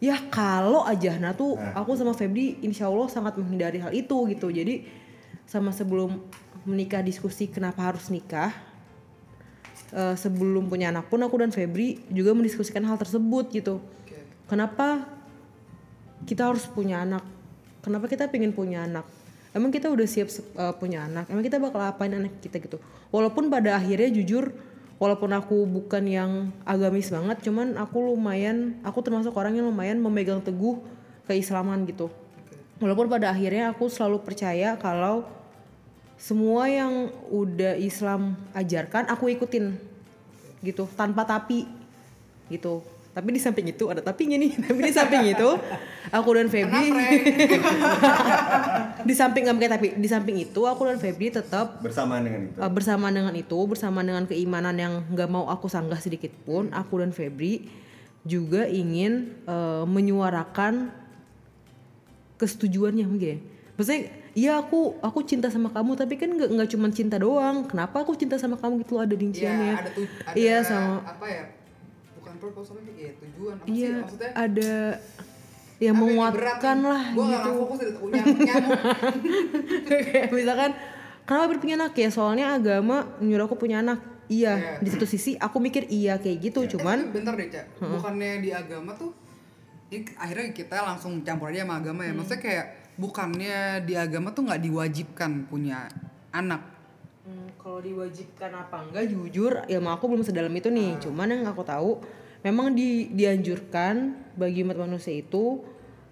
ya 0.01 0.17
kalau 0.33 0.81
aja. 0.87 1.17
Nah 1.19 1.35
tuh 1.35 1.59
aku 1.77 1.93
sama 1.93 2.15
Febri 2.17 2.57
insya 2.63 2.89
Allah 2.89 3.09
sangat 3.09 3.37
menghindari 3.37 3.77
hal 3.77 3.91
itu 3.93 4.17
gitu. 4.31 4.47
Jadi 4.49 4.87
sama 5.45 5.75
sebelum 5.75 6.25
menikah 6.63 7.03
diskusi 7.03 7.49
kenapa 7.49 7.85
harus 7.91 8.07
nikah 8.07 8.53
eh, 9.95 10.15
sebelum 10.15 10.67
punya 10.67 10.89
anak 10.91 11.07
pun 11.07 11.21
aku 11.23 11.39
dan 11.39 11.51
Febri 11.53 12.01
juga 12.11 12.31
mendiskusikan 12.35 12.83
hal 12.87 12.97
tersebut 12.99 13.51
gitu. 13.51 13.79
Kenapa 14.47 15.07
kita 16.27 16.51
harus 16.51 16.67
punya 16.67 17.03
anak? 17.03 17.23
Kenapa 17.81 18.05
kita 18.11 18.27
pengen 18.27 18.51
punya 18.51 18.83
anak? 18.83 19.07
Emang 19.51 19.71
kita 19.71 19.91
udah 19.91 20.07
siap 20.07 20.31
eh, 20.31 20.73
punya 20.79 21.07
anak? 21.07 21.27
Emang 21.31 21.43
kita 21.43 21.59
bakal 21.59 21.83
apain 21.83 22.11
anak 22.11 22.39
kita 22.43 22.59
gitu? 22.59 22.77
Walaupun 23.11 23.51
pada 23.51 23.75
akhirnya 23.79 24.11
jujur 24.11 24.51
walaupun 25.01 25.33
aku 25.33 25.65
bukan 25.65 26.05
yang 26.05 26.31
agamis 26.61 27.09
banget 27.09 27.41
cuman 27.41 27.73
aku 27.73 28.13
lumayan 28.13 28.77
aku 28.85 29.01
termasuk 29.01 29.33
orang 29.33 29.57
yang 29.57 29.65
lumayan 29.65 29.97
memegang 29.97 30.45
teguh 30.45 30.77
keislaman 31.25 31.89
gitu. 31.89 32.13
Walaupun 32.77 33.09
pada 33.09 33.33
akhirnya 33.33 33.73
aku 33.73 33.89
selalu 33.89 34.21
percaya 34.21 34.77
kalau 34.77 35.25
semua 36.21 36.69
yang 36.69 37.09
udah 37.33 37.73
Islam 37.81 38.37
ajarkan 38.53 39.09
aku 39.09 39.33
ikutin 39.33 39.73
gitu 40.61 40.85
tanpa 40.93 41.25
tapi 41.25 41.65
gitu 42.53 42.85
tapi 43.11 43.27
di 43.33 43.41
samping 43.41 43.73
itu 43.73 43.89
ada 43.89 44.05
tapinya 44.05 44.37
nih 44.37 44.53
tapi 44.69 44.79
di 44.85 44.93
samping 44.93 45.33
itu 45.33 45.49
aku 46.13 46.29
dan 46.37 46.47
Febri 46.47 46.93
di 49.09 49.13
samping 49.17 49.49
nggak 49.49 49.57
pakai 49.57 49.71
tapi 49.71 49.87
di 49.97 50.07
samping 50.07 50.37
itu 50.45 50.61
aku 50.63 50.81
dan 50.87 50.97
Febri 51.01 51.33
tetap 51.33 51.81
Bersamaan 51.81 52.23
dengan 52.23 52.41
itu. 52.47 52.57
Uh, 52.61 52.71
bersamaan 52.71 53.13
dengan 53.13 53.33
itu, 53.33 53.57
bersama 53.65 53.99
dengan 54.05 54.23
keimanan 54.29 54.75
yang 54.77 54.93
nggak 55.09 55.29
mau 55.31 55.49
aku 55.49 55.67
sanggah 55.67 55.97
sedikit 55.97 56.31
pun, 56.45 56.69
aku 56.71 57.01
dan 57.01 57.11
Febri 57.11 57.67
juga 58.21 58.69
ingin 58.69 59.33
uh, 59.49 59.83
menyuarakan 59.89 60.93
kesetujuannya 62.37 63.05
mungkin. 63.09 63.27
ya. 63.27 63.37
Maksudnya, 63.77 64.01
iya 64.33 64.57
aku 64.57 64.95
aku 64.97 65.19
cinta 65.21 65.47
sama 65.47 65.67
kamu, 65.67 65.93
tapi 65.93 66.15
kan 66.15 66.29
nggak 66.29 66.49
nggak 66.49 66.69
cuma 66.69 66.87
cinta 66.89 67.15
doang. 67.15 67.63
Kenapa 67.63 68.01
aku 68.01 68.13
cinta 68.13 68.35
sama 68.35 68.55
kamu 68.55 68.81
gitu 68.81 68.95
loh, 68.95 69.03
ada 69.03 69.11
rinciannya. 69.13 69.67
ya 69.67 69.77
ada 69.77 69.89
tuh 69.89 70.05
ada 70.23 70.35
Iya 70.35 70.57
sama. 70.61 70.97
apa 71.03 71.25
ya 71.25 71.43
bukan 72.15 72.33
tapi 72.37 72.91
ya 72.95 73.11
tujuan 73.17 73.53
apa 73.55 73.65
iya 73.67 73.87
sih 73.87 73.99
maksudnya? 73.99 74.31
ada 74.33 74.73
yang 75.81 75.95
apa 75.97 76.01
menguatkan 76.05 76.77
lah 76.79 77.03
gue 77.09 77.23
gak 77.23 77.33
gitu. 77.33 77.51
fokus 77.57 77.79
nyamuk 78.07 78.37
nyamuk. 78.39 78.79
Kayak 79.89 80.27
misalkan 80.31 80.71
kenapa 81.23 81.45
berpunya 81.49 81.75
anak? 81.75 81.93
Ya 81.95 82.09
soalnya 82.09 82.45
agama 82.53 82.97
nyuruh 83.17 83.45
aku 83.45 83.57
punya 83.57 83.81
anak. 83.81 83.99
Iya 84.25 84.53
Iya. 84.55 84.73
di 84.79 84.89
satu 84.89 85.03
sisi 85.03 85.35
aku 85.35 85.59
mikir 85.59 85.91
iya 85.91 86.15
kayak 86.15 86.39
gitu 86.41 86.63
cuman 86.71 87.03
Eh, 87.03 87.11
bentar 87.11 87.35
deh 87.35 87.51
cak 87.51 87.67
bukannya 87.83 88.39
di 88.39 88.49
agama 88.49 88.95
tuh 88.95 89.11
ini 89.91 90.07
akhirnya 90.15 90.55
kita 90.55 90.77
langsung 90.79 91.19
campur 91.19 91.51
aja 91.51 91.67
sama 91.67 91.83
agama 91.83 92.07
ya. 92.07 92.15
Maksudnya 92.15 92.39
kayak 92.39 92.65
bukannya 93.01 93.57
di 93.81 93.93
agama 93.95 94.29
tuh 94.29 94.45
nggak 94.45 94.61
diwajibkan 94.61 95.31
punya 95.45 95.89
anak 96.31 96.61
Hmm, 97.21 97.45
kalau 97.55 97.77
diwajibkan 97.79 98.49
apa 98.51 98.81
enggak 98.83 99.05
jujur 99.07 99.53
ilmu 99.63 99.89
aku 99.89 100.05
belum 100.07 100.21
sedalam 100.21 100.49
itu 100.51 100.69
nih 100.69 100.97
cuman 100.99 101.29
yang 101.31 101.45
aku 101.45 101.61
tahu 101.61 102.01
memang 102.41 102.73
di 102.73 103.09
dianjurkan 103.11 104.09
bagi 104.35 104.61
umat 104.61 104.73
manusia 104.79 105.13
itu 105.13 105.61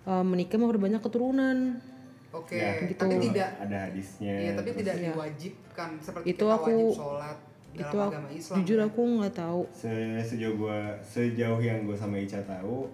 eh, 0.03 0.21
menikah 0.21 0.57
memperbanyak 0.57 1.01
keturunan 1.01 1.81
oke 2.29 2.53
Ya, 2.53 2.77
gitu. 2.83 2.93
tapi 2.99 3.17
tidak 3.25 3.49
Ada 3.57 3.77
hadisnya. 3.85 4.33
iya 4.37 4.51
tapi 4.53 4.69
terus 4.69 4.79
tidak 4.79 4.95
Iya. 4.95 5.05
diwajibkan 5.07 5.89
seperti 5.97 6.25
Itu 6.27 6.45
kita 6.45 6.55
aku- 6.55 6.69
wajib 6.69 6.93
sholat 6.95 7.37
dalam 7.41 7.73
itu 7.75 7.97
aku, 7.97 8.05
agama 8.07 8.29
Islam 8.31 8.55
jujur 8.59 8.77
ya. 8.77 8.85
aku 8.85 9.01
nggak 9.11 9.33
tahu 9.35 9.61
se- 9.71 10.21
sejauh 10.23 10.55
gua 10.55 10.77
sejauh 10.99 11.59
yang 11.59 11.79
gue 11.83 11.97
sama 11.97 12.15
Ica 12.15 12.37
tahu 12.43 12.85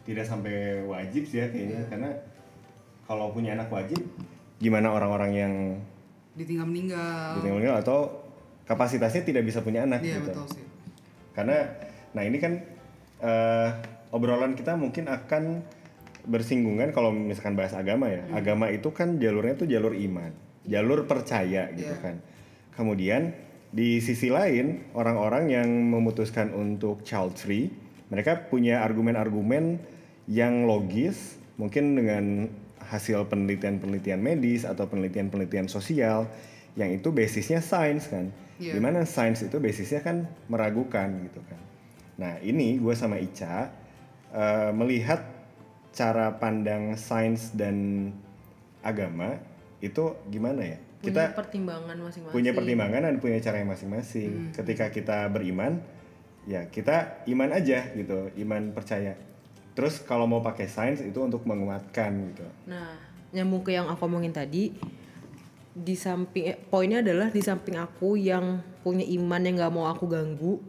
tidak 0.00 0.22
sampai 0.24 0.54
wajib 0.84 1.22
sih 1.24 1.38
ya 1.38 1.46
kayaknya 1.48 1.74
Iya. 1.76 1.90
karena 1.90 2.10
kalau 3.06 3.34
punya 3.34 3.54
anak 3.54 3.68
wajib 3.68 4.00
gimana 4.62 4.94
orang-orang 4.94 5.32
yang 5.34 5.52
ditinggal 6.32 6.64
meninggal. 6.64 7.36
Ditinggal 7.38 7.56
meninggal 7.58 7.78
atau 7.82 7.98
kapasitasnya 8.64 9.26
tidak 9.26 9.42
bisa 9.44 9.60
punya 9.60 9.84
anak 9.84 10.00
iya 10.00 10.22
gitu. 10.22 10.32
betul 10.32 10.46
sih. 10.54 10.64
Karena 11.34 11.66
nah 12.14 12.22
ini 12.22 12.38
kan 12.38 12.52
eh, 13.20 13.68
obrolan 14.12 14.54
kita 14.54 14.76
mungkin 14.78 15.08
akan 15.10 15.64
bersinggungan 16.22 16.94
kalau 16.94 17.10
misalkan 17.10 17.58
bahas 17.58 17.74
agama 17.74 18.06
ya. 18.06 18.22
Hmm. 18.22 18.38
agama 18.38 18.70
itu 18.70 18.94
kan 18.94 19.18
jalurnya 19.18 19.58
tuh 19.58 19.66
jalur 19.66 19.90
iman 19.90 20.30
jalur 20.62 21.10
percaya 21.10 21.66
gitu 21.74 21.90
Iya. 21.90 21.98
kan. 21.98 22.16
Kemudian 22.78 23.34
di 23.74 23.98
sisi 23.98 24.30
lain 24.30 24.86
orang-orang 24.94 25.50
yang 25.50 25.68
memutuskan 25.68 26.54
untuk 26.54 27.02
child 27.02 27.34
free 27.34 27.72
mereka 28.12 28.46
punya 28.46 28.84
argumen-argumen 28.84 29.80
yang 30.30 30.68
logis 30.68 31.40
mungkin 31.58 31.96
dengan 31.98 32.24
hasil 32.88 33.28
penelitian-penelitian 33.30 34.18
medis 34.18 34.66
atau 34.66 34.88
penelitian-penelitian 34.88 35.70
sosial 35.70 36.26
yang 36.74 36.90
itu 36.90 37.12
basisnya 37.12 37.60
sains 37.60 38.08
kan? 38.08 38.32
Iya. 38.62 38.78
di 38.78 38.80
mana 38.80 39.02
sains 39.02 39.42
itu 39.42 39.58
basisnya 39.58 40.06
kan 40.06 40.30
meragukan 40.46 41.10
gitu 41.26 41.42
kan? 41.50 41.60
Nah 42.20 42.32
ini 42.46 42.78
gue 42.78 42.94
sama 42.94 43.18
Ica 43.18 43.74
eh, 44.30 44.70
melihat 44.70 45.26
cara 45.92 46.38
pandang 46.38 46.94
sains 46.94 47.50
dan 47.52 48.08
agama 48.80 49.42
itu 49.82 50.14
gimana 50.30 50.62
ya? 50.62 50.78
Punya 51.02 51.06
kita 51.10 51.22
pertimbangan 51.34 51.96
masing-masing. 51.98 52.34
punya 52.38 52.50
pertimbangan 52.54 53.02
dan 53.10 53.16
punya 53.18 53.38
cara 53.42 53.56
yang 53.58 53.70
masing-masing. 53.74 54.54
Ketika 54.54 54.94
kita 54.94 55.26
beriman 55.26 55.82
ya 56.46 56.70
kita 56.70 57.26
iman 57.26 57.50
aja 57.50 57.90
gitu. 57.98 58.30
Iman 58.38 58.70
percaya 58.70 59.18
terus 59.72 60.00
kalau 60.04 60.28
mau 60.28 60.44
pakai 60.44 60.68
sains 60.68 61.00
itu 61.00 61.16
untuk 61.16 61.44
menguatkan 61.48 62.12
gitu 62.32 62.44
Nah, 62.68 62.96
nyambung 63.32 63.64
ke 63.64 63.72
yang 63.72 63.88
aku 63.88 64.04
omongin 64.04 64.32
tadi, 64.32 64.72
di 65.72 65.94
samping 65.96 66.52
eh, 66.52 66.58
poinnya 66.60 67.00
adalah 67.00 67.32
di 67.32 67.40
samping 67.40 67.80
aku 67.80 68.20
yang 68.20 68.60
punya 68.84 69.08
iman 69.16 69.40
yang 69.40 69.56
nggak 69.56 69.72
mau 69.72 69.88
aku 69.88 70.04
ganggu, 70.04 70.60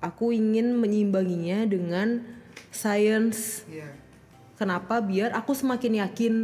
aku 0.00 0.32
ingin 0.32 0.72
menyeimbanginya 0.78 1.68
dengan 1.68 2.24
science. 2.72 3.68
iya 3.68 3.98
Kenapa? 4.58 4.98
Biar 4.98 5.30
aku 5.38 5.54
semakin 5.54 6.02
yakin, 6.02 6.34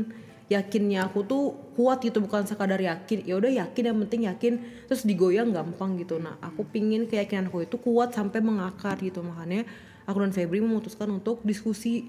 yakinnya 0.47 1.11
aku 1.11 1.27
tuh 1.27 1.45
kuat 1.75 1.99
gitu, 1.99 2.23
bukan 2.23 2.47
sekadar 2.47 2.79
yakin. 2.79 3.27
Ya 3.27 3.35
udah 3.35 3.51
yakin, 3.51 3.91
yang 3.91 3.99
penting 4.07 4.31
yakin, 4.31 4.53
terus 4.87 5.03
digoyang 5.03 5.51
gampang 5.51 5.99
gitu. 5.99 6.23
Nah, 6.23 6.39
aku 6.39 6.63
pingin 6.63 7.11
keyakinan 7.11 7.51
aku 7.51 7.67
itu 7.67 7.75
kuat 7.83 8.15
sampai 8.15 8.39
mengakar 8.39 8.95
gitu, 9.03 9.19
makanya 9.27 9.67
aku 10.05 10.19
dan 10.19 10.31
Febri 10.31 10.59
memutuskan 10.59 11.09
untuk 11.09 11.41
diskusi 11.41 12.09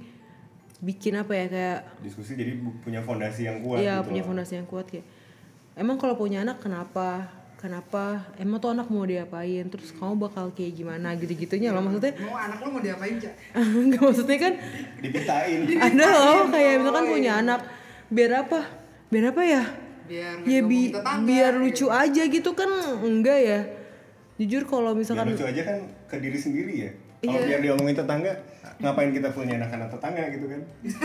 bikin 0.78 1.16
apa 1.16 1.32
ya 1.32 1.46
kayak 1.48 1.80
diskusi 2.00 2.36
jadi 2.36 2.52
punya 2.80 3.00
fondasi 3.00 3.48
yang 3.48 3.60
kuat 3.60 3.80
Iya 3.80 4.00
gitu 4.00 4.08
punya 4.08 4.22
loh. 4.22 4.28
fondasi 4.30 4.54
yang 4.56 4.68
kuat 4.68 4.88
ya. 4.90 5.02
Emang 5.74 5.96
kalau 5.96 6.14
punya 6.14 6.42
anak 6.42 6.60
kenapa? 6.60 7.28
Kenapa? 7.56 8.22
Emang 8.36 8.60
tuh 8.60 8.70
anak 8.70 8.88
mau 8.88 9.04
diapain? 9.04 9.66
Terus 9.66 9.90
kamu 9.92 10.20
bakal 10.20 10.52
kayak 10.52 10.76
gimana 10.76 11.16
gitu-gitunya 11.16 11.72
loh 11.72 11.82
maksudnya? 11.82 12.14
mau 12.22 12.36
anak 12.38 12.60
lu 12.60 12.70
mau 12.70 12.80
diapain 12.80 13.16
cak 13.16 13.34
Enggak 13.82 14.02
maksudnya 14.04 14.38
kan 14.38 14.54
dipitain 15.00 15.60
ada 15.88 16.06
loh 16.06 16.40
kayak 16.48 16.74
misalkan 16.78 17.06
punya 17.08 17.32
anak 17.40 17.60
biar 18.08 18.32
apa? 18.42 18.60
Biar 19.08 19.26
apa 19.32 19.42
ya? 19.42 19.64
biar 20.06 20.38
Ya 20.46 20.60
bi 20.62 20.94
tetangga, 20.94 21.26
biar 21.26 21.54
gitu. 21.56 21.64
lucu 21.66 21.86
aja 21.90 22.22
gitu 22.22 22.50
kan 22.54 22.70
enggak 23.02 23.40
ya. 23.42 23.60
Jujur 24.36 24.68
kalau 24.68 24.92
biar 24.92 25.00
misalkan 25.02 25.26
lucu 25.32 25.48
aja 25.48 25.62
kan 25.64 25.78
ke 26.06 26.16
diri 26.20 26.38
sendiri 26.38 26.74
ya 26.78 26.92
kalau 27.26 27.36
Iya. 27.36 27.48
biar 27.48 27.62
diomongin 27.62 27.96
tetangga 27.96 28.34
ngapain 28.76 29.10
kita 29.10 29.30
punya 29.30 29.56
anak-anak 29.56 29.88
tetangga 29.90 30.24
gitu 30.30 30.46
kan 30.46 30.62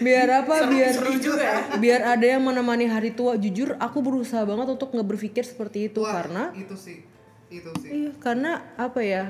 biar 0.00 0.28
apa? 0.34 0.54
biar 0.66 0.92
seru 0.92 1.12
juga 1.14 1.44
ya. 1.44 1.58
biar 1.76 2.00
ada 2.08 2.26
yang 2.26 2.40
menemani 2.40 2.86
hari 2.86 3.10
tua. 3.10 3.36
Jujur 3.36 3.76
aku 3.76 4.00
berusaha 4.00 4.42
banget 4.42 4.66
untuk 4.70 4.88
nggak 4.88 5.04
berpikir 5.06 5.42
seperti 5.42 5.86
itu 5.86 6.00
Wah, 6.00 6.12
karena 6.14 6.42
itu 6.54 6.72
sih 6.74 7.04
itu 7.48 7.68
sih 7.76 7.88
Iya, 7.90 8.10
karena 8.16 8.50
apa 8.76 9.00
ya? 9.00 9.28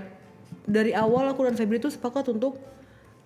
Dari 0.62 0.92
awal 0.92 1.26
aku 1.26 1.42
dan 1.42 1.54
Febri 1.54 1.76
itu 1.76 1.88
sepakat 1.88 2.22
untuk 2.28 2.60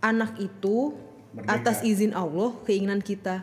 anak 0.00 0.38
itu 0.38 0.96
Merdeka. 1.30 1.52
atas 1.52 1.82
izin 1.82 2.14
Allah, 2.14 2.54
keinginan 2.62 3.00
kita. 3.00 3.42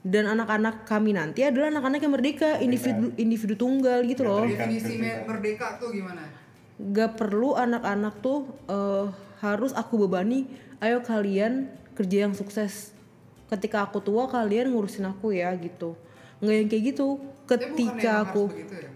Dan 0.00 0.26
anak-anak 0.28 0.82
kami 0.84 1.10
nanti 1.12 1.40
adalah 1.40 1.70
anak-anak 1.70 1.98
yang 1.98 2.12
merdeka, 2.12 2.58
individu 2.58 3.10
individu 3.16 3.54
tunggal 3.56 4.02
gitu 4.04 4.22
loh. 4.22 4.42
Merdeka. 4.42 4.66
definisi 4.68 4.94
me- 4.98 5.22
merdeka 5.24 5.78
tuh 5.78 5.90
gimana 5.90 6.22
Gak 6.78 7.20
perlu 7.20 7.54
anak-anak 7.54 8.14
tuh 8.20 8.48
eh, 8.66 9.06
harus 9.40 9.72
aku 9.72 10.06
bebani, 10.06 10.46
ayo 10.78 11.02
kalian 11.02 11.68
kerja 11.92 12.24
yang 12.24 12.32
sukses. 12.32 12.94
Ketika 13.50 13.84
aku 13.84 14.00
tua 14.00 14.26
kalian 14.26 14.72
ngurusin 14.72 15.04
aku 15.04 15.36
ya 15.36 15.52
gitu. 15.56 15.92
Nggak 16.40 16.54
yang 16.56 16.68
kayak 16.68 16.84
gitu. 16.94 17.06
Ketika 17.44 18.24
aku 18.24 18.48
ya? 18.48 18.88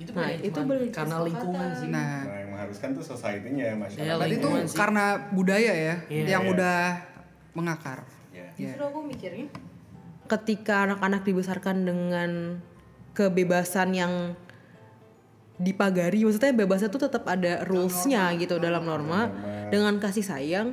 Itu 0.00 0.10
Nah, 0.16 0.32
itu 0.32 0.56
karena 0.90 1.20
lingkungan 1.20 1.68
sih. 1.76 1.92
nah 1.92 2.24
nah 2.24 2.40
yang 2.40 2.50
mengharuskan 2.56 2.96
tuh 2.96 3.04
society-nya 3.04 3.64
Iya, 3.68 3.76
masyarakat 3.76 4.16
berarti 4.16 4.32
itu 4.32 4.48
sih. 4.64 4.76
karena 4.80 5.04
budaya 5.28 5.72
ya 5.76 5.96
Iya. 6.08 6.24
yang 6.24 6.44
Iya. 6.48 6.52
udah 6.56 6.80
mengakar 7.52 7.98
ya. 8.32 8.48
Justru 8.56 8.80
aku 8.80 9.04
mikirnya 9.04 9.52
ketika 10.24 10.88
anak-anak 10.88 11.20
dibesarkan 11.20 11.76
dengan 11.84 12.30
kebebasan 13.12 13.92
yang 13.92 14.12
dipagari, 15.60 16.24
maksudnya 16.24 16.56
bebasnya 16.56 16.88
tuh 16.88 17.04
tetap 17.04 17.22
ada 17.24 17.62
rules-nya 17.62 18.32
gitu 18.34 18.56
dalam 18.56 18.80
norma. 18.80 19.28
dengan 19.68 19.94
kasih 19.96 20.24
sayang 20.24 20.68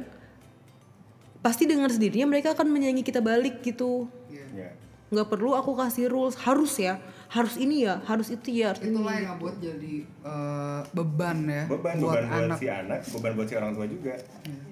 pasti 1.38 1.64
dengan 1.64 1.86
sendirinya 1.86 2.26
mereka 2.26 2.52
akan 2.52 2.68
menyayangi 2.68 3.04
kita 3.04 3.22
balik 3.22 3.62
gitu 3.62 4.10
Ya. 4.52 4.74
nggak 5.08 5.30
perlu 5.30 5.54
aku 5.54 5.78
kasih 5.78 6.10
rules 6.10 6.34
harus 6.42 6.74
ya 6.76 6.98
harus 7.30 7.56
ini 7.56 7.86
ya 7.86 8.02
harus 8.04 8.28
itu 8.28 8.50
ya 8.50 8.74
harus 8.74 8.82
ini 8.82 8.90
itulah 8.92 9.14
yang 9.14 9.38
buat 9.38 9.56
jadi 9.56 9.96
eh, 10.04 10.82
beban 10.90 11.38
ya 11.46 11.64
Beban 11.70 11.96
buat 11.96 12.18
beban 12.18 12.26
buat 12.26 12.42
anak 12.42 12.58
si 12.58 12.68
anak, 12.68 13.00
beban 13.08 13.32
buat 13.36 13.48
si 13.48 13.54
orang 13.54 13.72
tua 13.72 13.86
juga. 13.86 14.18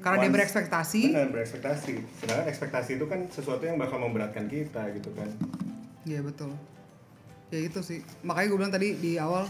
karena 0.02 0.16
dia 0.18 0.24
Once- 0.24 0.36
berekspektasi 0.36 1.02
Benar, 1.08 1.30
berekspektasi. 1.30 1.94
Sedangkan 2.18 2.46
ekspektasi 2.48 2.90
itu 2.94 3.06
kan 3.06 3.20
sesuatu 3.30 3.62
yang 3.62 3.78
bakal 3.78 3.98
memberatkan 3.98 4.46
kita 4.48 4.90
gitu 4.92 5.10
kan. 5.14 5.30
Iya 6.04 6.20
betul. 6.22 6.50
Ya 7.48 7.60
itu 7.62 7.80
sih. 7.80 8.02
Makanya 8.22 8.48
gue 8.48 8.58
bilang 8.58 8.72
tadi 8.72 8.88
di 8.96 9.16
awal 9.16 9.46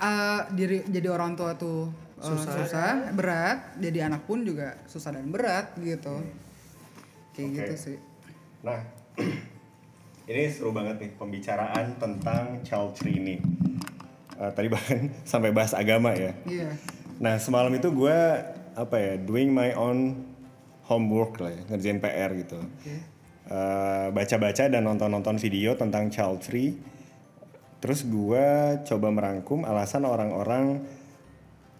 eh, 0.00 0.40
diri 0.56 0.78
jadi 0.88 1.08
orang 1.12 1.36
tua 1.36 1.54
tuh 1.54 1.92
eh, 2.18 2.24
susah. 2.24 3.12
berat. 3.12 3.76
Jadi 3.76 3.98
anak 4.00 4.24
pun 4.24 4.42
juga 4.42 4.80
susah 4.88 5.12
dan 5.12 5.28
berat 5.28 5.76
gitu. 5.78 6.24
Kayak 7.36 7.48
Oke. 7.48 7.56
gitu 7.60 7.74
sih. 7.76 7.96
Nah, 8.64 8.80
ini 10.30 10.42
seru 10.48 10.72
banget 10.72 10.96
nih 11.00 11.10
pembicaraan 11.16 11.96
tentang 12.00 12.64
child 12.64 12.96
free 12.96 13.20
ini. 13.20 13.36
Eh, 14.40 14.50
tadi 14.56 14.72
bahkan 14.72 15.12
sampai 15.30 15.52
bahas 15.52 15.76
agama 15.76 16.16
ya. 16.16 16.32
Iya. 16.48 16.72
Nah 17.20 17.36
semalam 17.36 17.70
itu 17.76 17.92
gue 17.92 18.18
apa 18.72 18.96
ya 18.96 19.14
doing 19.20 19.52
my 19.52 19.76
own 19.76 20.24
homework 20.88 21.36
lah 21.38 21.52
ya, 21.52 21.62
ngerjain 21.70 22.00
PR 22.00 22.32
gitu. 22.34 22.58
Baca-baca 24.10 24.64
dan 24.70 24.82
nonton-nonton 24.86 25.36
video 25.36 25.76
tentang 25.76 26.08
child 26.08 26.40
free. 26.40 26.74
Terus 27.80 28.04
gue 28.04 28.46
coba 28.84 29.08
merangkum 29.08 29.64
alasan 29.64 30.04
orang-orang 30.04 30.84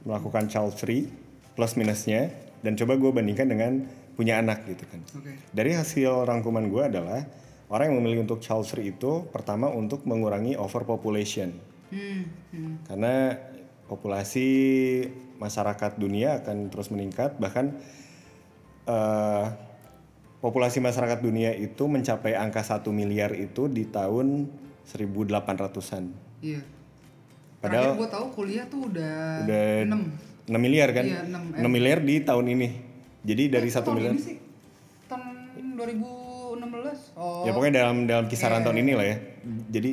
melakukan 0.04 0.48
child 0.48 0.72
free 0.80 1.12
plus 1.52 1.76
minusnya 1.76 2.32
dan 2.64 2.72
coba 2.76 2.96
gue 2.96 3.10
bandingkan 3.12 3.48
dengan 3.52 3.72
punya 4.16 4.40
anak 4.40 4.64
gitu 4.64 4.84
kan. 4.88 5.00
Oke. 5.16 5.32
Dari 5.52 5.76
hasil 5.76 6.24
rangkuman 6.24 6.68
gue 6.72 6.82
adalah 6.88 7.20
orang 7.68 7.92
yang 7.92 7.96
memilih 8.00 8.24
untuk 8.24 8.40
child 8.40 8.64
free 8.64 8.96
itu 8.96 9.28
pertama 9.28 9.68
untuk 9.68 10.04
mengurangi 10.08 10.56
overpopulation. 10.56 11.52
Hmm. 11.92 12.28
hmm. 12.52 12.74
Karena 12.88 13.36
populasi 13.88 14.48
masyarakat 15.36 15.96
dunia 15.96 16.44
akan 16.44 16.68
terus 16.68 16.92
meningkat 16.92 17.40
bahkan 17.40 17.76
eh, 18.86 19.46
populasi 20.40 20.80
masyarakat 20.80 21.18
dunia 21.20 21.52
itu 21.56 21.88
mencapai 21.88 22.36
angka 22.36 22.64
1 22.64 22.86
miliar 22.92 23.32
itu 23.36 23.66
di 23.66 23.88
tahun 23.88 24.48
1800-an. 24.90 26.04
Iya. 26.42 26.60
Padahal- 27.60 27.94
gue 27.94 28.08
tahu 28.08 28.26
kuliah 28.32 28.64
tuh 28.66 28.88
udah, 28.88 29.44
Udah 29.44 29.64
6 29.86 30.00
6 30.48 30.58
miliar 30.58 30.88
kan? 30.90 31.04
Iya, 31.04 31.20
6 31.24 31.60
6 31.60 31.70
miliar 31.70 31.98
di 32.00 32.14
tahun 32.20 32.46
ini. 32.48 32.68
Jadi 33.20 33.42
dari 33.46 33.68
Eh, 33.68 33.72
1 33.72 33.84
tahun 33.84 33.96
miliar 34.00 34.12
ini 34.12 34.22
sih 34.24 34.36
tahun 35.06 35.28
2016. 35.76 37.12
Oh. 37.14 37.44
Ya 37.44 37.52
pokoknya 37.52 37.74
dalam 37.84 38.08
dalam 38.08 38.26
kisaran 38.26 38.60
Iya, 38.60 38.66
tahun 38.66 38.78
ini 38.80 38.92
lah 38.96 39.06
ya. 39.06 39.16
Jadi 39.70 39.90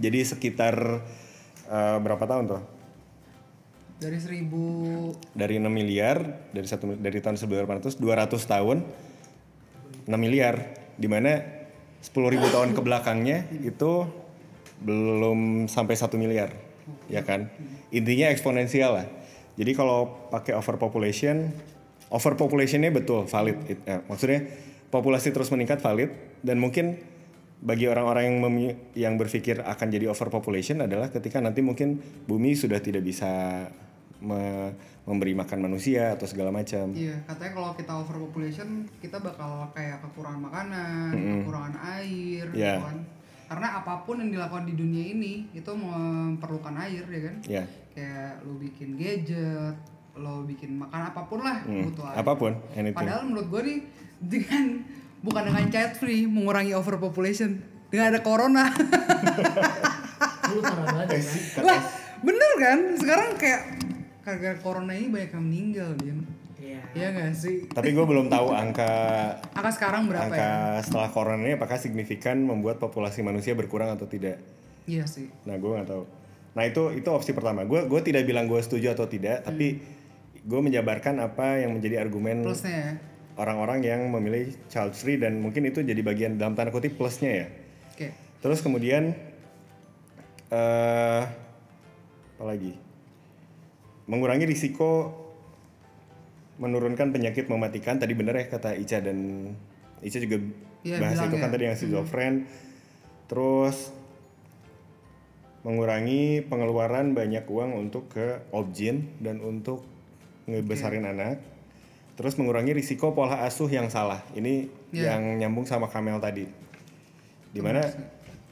jadi 0.00 0.18
sekitar 0.24 0.74
eh, 1.66 1.98
berapa 1.98 2.24
tahun 2.24 2.44
tuh? 2.48 2.62
dari 4.00 4.16
1000 4.16 5.12
Dari 5.36 5.60
6 5.60 5.68
miliar 5.68 6.16
dari 6.50 6.64
satu 6.64 6.96
dari 6.96 7.20
tahun 7.20 7.36
1800 7.36 8.00
200 8.00 8.32
tahun 8.48 8.80
6 10.08 10.16
miliar 10.16 10.72
di 10.96 11.04
mana 11.04 11.59
10.000 12.00 12.54
tahun 12.54 12.70
ke 12.72 12.80
belakangnya 12.80 13.44
itu 13.60 14.08
belum 14.80 15.68
sampai 15.68 15.94
satu 15.94 16.16
miliar 16.16 16.52
ya 17.12 17.22
kan? 17.22 17.52
Intinya 17.92 18.32
eksponensial 18.32 18.90
lah. 18.96 19.06
Jadi 19.58 19.76
kalau 19.76 20.28
pakai 20.32 20.56
overpopulation 20.56 21.52
overpopulationnya 22.10 22.90
betul 22.90 23.26
valid. 23.28 23.56
It- 23.70 23.84
eh, 23.86 24.00
maksudnya 24.08 24.48
populasi 24.90 25.30
terus 25.30 25.52
meningkat 25.52 25.78
valid. 25.84 26.10
Dan 26.40 26.58
mungkin 26.58 26.98
bagi 27.60 27.84
orang-orang 27.86 28.24
yang 28.24 28.36
yang 28.96 29.14
berpikir 29.20 29.60
akan 29.60 29.86
jadi 29.92 30.08
overpopulation 30.08 30.80
adalah 30.80 31.12
ketika 31.12 31.38
nanti 31.44 31.60
mungkin 31.60 32.00
bumi 32.24 32.56
sudah 32.56 32.80
tidak 32.80 33.04
bisa 33.04 33.28
memberi 35.02 35.32
makan 35.32 35.58
manusia 35.62 36.12
atau 36.12 36.24
segala 36.24 36.48
macam 36.48 36.92
Iya, 36.92 37.24
katanya 37.24 37.52
kalau 37.52 37.70
kita 37.72 37.92
overpopulation 37.94 38.68
kita 38.98 39.16
bakal 39.16 39.68
kayak 39.70 39.98
kekurangan 40.00 40.40
makanan, 40.42 41.10
kekurangan 41.40 41.74
air, 41.96 42.44
gitu 42.46 42.58
Iya. 42.58 42.78
kan. 42.80 42.98
Karena 43.46 43.68
apa 43.76 43.94
pun 44.00 44.16
yang 44.16 44.30
dilakukan 44.30 44.62
di 44.62 44.74
dunia 44.74 45.04
ini 45.08 45.32
itu 45.50 45.70
memerlukan 45.70 46.74
air, 46.78 47.02
ya 47.02 47.20
kan? 47.22 47.36
ya 47.44 47.64
Kayak 47.90 48.44
lu 48.44 48.54
bikin 48.56 48.94
gadget, 48.94 49.74
lo 50.12 50.44
bikin 50.44 50.76
makan 50.76 51.00
apa 51.06 51.20
pun 51.24 51.40
lah 51.40 51.58
Hmm, 51.60 51.82
butuh 51.84 52.04
air. 52.04 52.16
apa 52.16 52.32
pun 52.32 52.52
anything 52.70 52.94
Padahal 52.96 53.22
menurut 53.24 53.46
gue 53.48 53.60
nih 53.64 53.78
dengan 54.20 54.64
bukan 55.20 55.42
dengan 55.44 55.64
child 55.66 55.92
free 55.96 56.22
mengurangi 56.24 56.70
overpopulation, 56.72 57.58
dengan 57.88 58.12
ada 58.12 58.20
corona. 58.20 58.70
Lu 60.50 60.60
parah 60.60 60.86
banget 60.88 61.08
ya. 61.16 61.62
lah, 61.64 61.80
bener 62.20 62.52
kan? 62.56 62.78
Sekarang 62.94 63.28
kayak 63.34 63.60
gara-gara 64.20 64.56
corona 64.58 64.92
ini 64.92 65.08
banyak 65.08 65.30
yang 65.30 65.44
meninggal, 65.44 65.90
Din. 65.96 66.18
Iya. 66.60 66.80
Iya 66.92 67.08
gak 67.16 67.32
sih? 67.34 67.56
tapi 67.72 67.88
gue 67.90 68.04
belum 68.04 68.28
tahu 68.28 68.52
angka 68.52 68.92
Angka 69.56 69.70
sekarang 69.72 70.12
berapa 70.12 70.28
angka 70.28 70.44
ya? 70.76 70.84
setelah 70.84 71.08
corona 71.08 71.40
ini 71.40 71.56
apakah 71.56 71.80
signifikan 71.80 72.36
membuat 72.36 72.76
populasi 72.76 73.24
manusia 73.24 73.56
berkurang 73.56 73.96
atau 73.96 74.04
tidak 74.04 74.36
Iya 74.84 75.08
sih. 75.08 75.32
nah 75.48 75.56
gue 75.56 75.70
nggak 75.70 75.88
tahu 75.88 76.04
nah 76.52 76.66
itu 76.66 76.82
itu 76.92 77.08
opsi 77.08 77.32
pertama 77.32 77.64
gue 77.64 77.88
gue 77.88 78.00
tidak 78.04 78.28
bilang 78.28 78.44
gue 78.44 78.60
setuju 78.60 78.92
atau 78.92 79.08
tidak 79.08 79.40
tapi 79.40 79.80
gue 80.36 80.60
menjabarkan 80.60 81.22
apa 81.22 81.64
yang 81.64 81.72
menjadi 81.72 81.96
argumen 81.96 82.44
Plusnya 82.44 82.76
ya. 82.76 82.92
orang-orang 83.40 83.80
yang 83.80 84.00
memilih 84.12 84.52
child 84.68 84.92
free 84.92 85.16
dan 85.16 85.40
mungkin 85.40 85.64
itu 85.64 85.80
jadi 85.80 86.02
bagian 86.04 86.36
dalam 86.36 86.52
tanda 86.52 86.68
kutip 86.68 86.92
plusnya 86.92 87.30
ya 87.32 87.46
Oke. 87.96 88.12
terus 88.44 88.60
kemudian 88.60 89.16
eh 90.50 91.22
apa 92.36 92.44
lagi 92.44 92.76
mengurangi 94.10 94.44
risiko 94.44 95.14
menurunkan 96.58 97.14
penyakit 97.14 97.46
mematikan. 97.46 97.96
Tadi 97.96 98.12
bener 98.12 98.34
ya 98.36 98.46
kata 98.50 98.74
Ica 98.76 98.98
dan 99.00 99.48
Ica 100.02 100.18
juga 100.18 100.38
Iya, 100.80 100.96
bahas 100.96 101.20
itu 101.20 101.36
kan 101.36 101.48
ya. 101.48 101.52
tadi 101.52 101.64
yang 101.68 101.76
schizofren 101.76 102.34
terus 103.28 103.92
mengurangi 105.60 106.40
pengeluaran 106.48 107.12
banyak 107.12 107.44
uang 107.44 107.76
untuk 107.76 108.08
ke 108.08 108.40
objin 108.48 109.12
dan 109.20 109.44
untuk 109.44 109.84
ngebesarin 110.48 111.04
anak. 111.04 111.36
Terus 112.16 112.36
mengurangi 112.40 112.72
risiko 112.72 113.12
pola 113.12 113.44
asuh 113.44 113.68
yang 113.68 113.92
salah. 113.92 114.24
Ini 114.32 114.68
Iya. 114.92 115.14
yang 115.16 115.36
nyambung 115.36 115.68
sama 115.68 115.88
Kamel 115.88 116.16
tadi. 116.16 116.48
Di 117.52 117.60
mana 117.60 117.84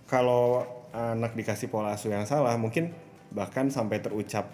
kalau 0.05 0.69
anak 0.93 1.33
dikasih 1.33 1.73
pola 1.73 1.97
asuh 1.97 2.13
yang 2.13 2.29
salah 2.29 2.57
mungkin 2.61 2.93
bahkan 3.33 3.73
sampai 3.73 4.01
terucap 4.05 4.49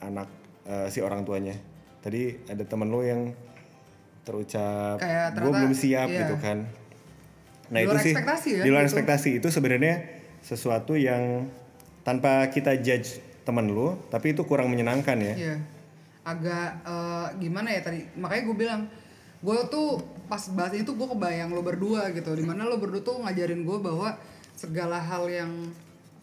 anak 0.00 0.28
eh, 0.68 0.86
si 0.88 0.98
orang 1.00 1.24
tuanya 1.24 1.56
tadi 2.04 2.36
ada 2.48 2.64
temen 2.64 2.88
lo 2.92 3.00
yang 3.00 3.32
terucap 4.24 5.00
gue 5.36 5.52
belum 5.52 5.72
siap 5.76 6.08
iya. 6.08 6.20
gitu 6.24 6.36
kan 6.40 6.64
nah 7.72 7.80
Di 7.80 7.88
itu 7.88 7.92
luar 7.92 8.04
sih 8.04 8.12
ekspektasi 8.12 8.48
ya, 8.60 8.62
di 8.64 8.70
luar 8.72 8.84
gitu. 8.84 8.88
ekspektasi 8.92 9.30
itu 9.40 9.48
sebenarnya 9.48 9.94
sesuatu 10.44 10.96
yang 10.96 11.48
tanpa 12.04 12.52
kita 12.52 12.76
judge 12.80 13.20
temen 13.44 13.68
lu 13.72 13.96
tapi 14.08 14.36
itu 14.36 14.44
kurang 14.44 14.72
menyenangkan 14.72 15.16
ya 15.20 15.34
Iya. 15.36 15.56
Agak 16.24 16.80
eh, 16.88 17.26
gimana 17.36 17.68
ya 17.68 17.84
tadi? 17.84 18.00
Makanya 18.16 18.42
gue 18.48 18.56
bilang, 18.56 18.80
gue 19.44 19.58
tuh 19.68 20.00
pas 20.24 20.40
bahas 20.56 20.72
itu 20.72 20.88
gue 20.88 21.04
kebayang 21.04 21.52
lo 21.52 21.60
berdua 21.60 22.08
gitu. 22.16 22.32
Di 22.32 22.40
mana 22.40 22.64
lo 22.64 22.80
berdua 22.80 23.04
tuh 23.04 23.20
ngajarin 23.20 23.60
gue 23.60 23.76
bahwa 23.76 24.16
segala 24.56 24.96
hal 24.96 25.28
yang 25.28 25.52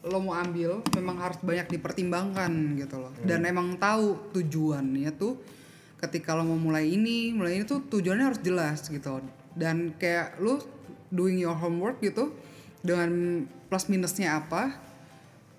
lo 0.01 0.17
mau 0.17 0.33
ambil 0.33 0.81
memang 0.97 1.17
harus 1.21 1.37
banyak 1.45 1.77
dipertimbangkan 1.77 2.49
gitu 2.79 2.97
loh. 2.97 3.13
Dan 3.21 3.45
emang 3.45 3.77
tahu 3.77 4.33
tujuannya 4.33 5.13
tuh 5.13 5.37
ketika 6.01 6.33
lo 6.33 6.45
mau 6.45 6.57
mulai 6.57 6.89
ini, 6.89 7.29
mulai 7.33 7.61
ini 7.61 7.63
tuh 7.69 7.85
tujuannya 7.85 8.25
harus 8.33 8.41
jelas 8.41 8.89
gitu. 8.89 9.21
Dan 9.53 9.93
kayak 10.01 10.41
lo 10.41 10.57
doing 11.13 11.37
your 11.37 11.53
homework 11.53 12.01
gitu 12.01 12.33
dengan 12.81 13.45
plus 13.69 13.85
minusnya 13.85 14.41
apa, 14.41 14.73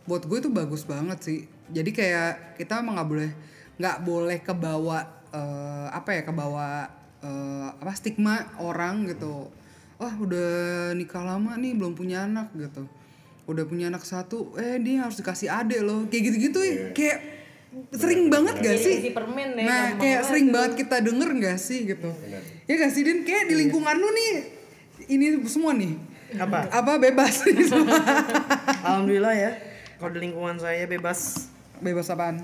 buat 0.07 0.27
gue 0.27 0.39
itu 0.43 0.51
bagus 0.51 0.83
banget 0.83 1.19
sih 1.23 1.41
jadi 1.71 1.91
kayak 1.95 2.33
kita 2.59 2.83
emang 2.83 2.99
nggak 2.99 3.11
boleh 3.11 3.31
nggak 3.79 3.99
boleh 4.03 4.39
kebawa 4.43 4.99
eh, 5.31 5.89
apa 5.95 6.11
ya 6.19 6.23
kebawa 6.27 6.91
eh, 7.23 7.69
apa 7.79 7.93
stigma 7.95 8.51
orang 8.59 9.07
gitu 9.07 9.47
wah 10.03 10.15
udah 10.19 10.93
nikah 10.99 11.23
lama 11.23 11.55
nih 11.55 11.79
belum 11.79 11.95
punya 11.95 12.27
anak 12.27 12.51
gitu 12.59 12.85
udah 13.53 13.65
punya 13.69 13.93
anak 13.93 14.03
satu 14.03 14.57
eh 14.57 14.81
dia 14.81 15.05
harus 15.05 15.21
dikasih 15.21 15.49
adek 15.53 15.81
loh. 15.85 16.09
Kayak 16.09 16.23
gitu-gitu 16.33 16.61
ya. 16.65 16.75
Kayak 16.97 17.19
sering 17.97 18.29
banget 18.29 18.61
gak 18.61 18.79
sih? 18.81 18.97
Permen 19.17 19.57
ya, 19.57 19.65
nah 19.65 19.85
kayak 19.97 20.21
banget 20.21 20.29
sering 20.29 20.49
banget 20.53 20.73
kita 20.85 20.97
denger 21.01 21.31
gak 21.41 21.59
sih 21.61 21.79
gitu. 21.89 22.11
Ya 22.69 22.75
gak 22.77 22.93
sih 22.93 23.01
Din? 23.01 23.25
Kayak 23.25 23.49
di 23.49 23.55
lingkungan 23.65 23.97
lu 23.97 24.09
nih 24.13 24.33
ini 25.09 25.27
semua 25.49 25.73
nih. 25.75 25.97
Apa? 26.41 26.65
apa 26.73 26.93
bebas? 26.97 27.45
Ini 27.53 27.65
semua. 27.69 27.93
Alhamdulillah 28.81 29.35
ya. 29.37 29.51
Kalau 30.01 30.17
di 30.17 30.21
lingkungan 30.25 30.57
saya 30.57 30.89
bebas. 30.89 31.53
Bebas 31.85 32.09
apaan? 32.09 32.41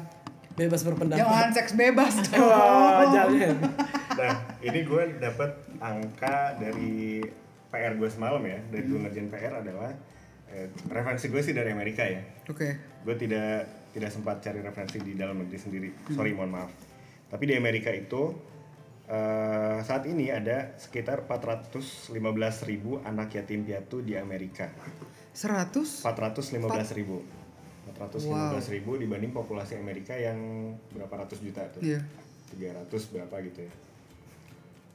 Bebas 0.59 0.85
berpendapat. 0.85 1.25
Jangan 1.25 1.49
seks 1.57 1.73
bebas 1.73 2.15
dong. 2.29 2.43
Wah, 2.53 3.09
jangan. 3.09 3.57
Nah, 4.19 4.35
ini 4.61 4.81
gue 4.85 5.03
dapat 5.23 5.57
angka 5.81 6.59
dari 6.61 7.23
PR 7.73 7.97
gue 7.97 8.11
semalam 8.11 8.43
ya, 8.45 8.59
dari 8.69 8.85
gue 8.91 8.99
ngerjain 9.01 9.29
PR 9.33 9.55
adalah 9.63 9.97
eh, 10.53 10.69
referensi 10.89 11.29
gue 11.29 11.43
sih 11.45 11.55
dari 11.57 11.73
Amerika 11.73 12.05
ya. 12.05 12.23
Oke. 12.49 13.01
Gue 13.05 13.15
tidak 13.17 13.69
tidak 13.93 14.11
sempat 14.13 14.45
cari 14.45 14.61
referensi 14.61 15.01
di 15.01 15.17
dalam 15.17 15.43
negeri 15.43 15.59
sendiri. 15.59 15.89
Sorry, 16.13 16.37
mohon 16.37 16.53
maaf. 16.53 16.71
Tapi 17.29 17.45
di 17.49 17.55
Amerika 17.57 17.93
itu 17.93 18.33
eh, 19.09 19.79
saat 19.85 20.05
ini 20.09 20.33
ada 20.33 20.77
sekitar 20.77 21.25
415 21.29 22.13
ribu 22.69 23.01
anak 23.05 23.37
yatim 23.37 23.65
piatu 23.65 24.01
di 24.01 24.17
Amerika. 24.17 24.69
100 25.33 26.05
415 26.05 26.99
ribu. 26.99 27.25
415 27.97 28.75
ribu 28.75 29.01
dibanding 29.01 29.33
populasi 29.35 29.75
Amerika 29.81 30.15
yang 30.15 30.39
berapa 30.93 31.25
ratus 31.25 31.41
juta 31.41 31.67
tuh. 31.73 31.83
Iya. 31.83 32.01
300 32.55 33.13
berapa 33.13 33.37
gitu 33.45 33.61
ya. 33.65 33.73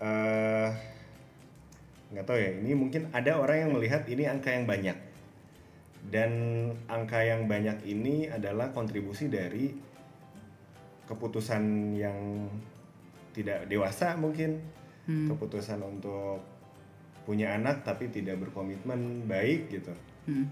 Eh 0.02 0.70
nggak 2.14 2.30
tahu 2.30 2.38
ya, 2.38 2.50
ini 2.62 2.78
mungkin 2.78 3.10
ada 3.10 3.42
orang 3.42 3.66
yang 3.66 3.72
melihat 3.74 4.06
ini 4.06 4.30
angka 4.30 4.54
yang 4.54 4.70
banyak. 4.70 4.94
Dan 6.04 6.32
angka 6.92 7.24
yang 7.24 7.48
banyak 7.48 7.84
ini 7.88 8.28
adalah 8.28 8.76
kontribusi 8.76 9.32
dari 9.32 9.72
keputusan 11.08 11.64
yang 11.96 12.48
tidak 13.34 13.68
dewasa 13.68 14.16
mungkin. 14.20 14.60
Keputusan 15.04 15.84
untuk 15.84 16.40
punya 17.28 17.56
anak 17.56 17.84
tapi 17.84 18.12
tidak 18.12 18.40
berkomitmen 18.40 19.28
baik 19.28 19.72
gitu. 19.72 19.92
Hmm. 20.28 20.48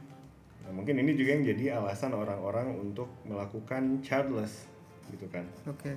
Nah, 0.63 0.71
mungkin 0.75 0.99
ini 0.99 1.15
juga 1.15 1.35
yang 1.35 1.43
jadi 1.47 1.79
alasan 1.79 2.15
orang-orang 2.15 2.75
untuk 2.79 3.07
melakukan 3.27 4.03
childless 4.03 4.67
gitu 5.11 5.27
kan. 5.31 5.47
Oke. 5.67 5.95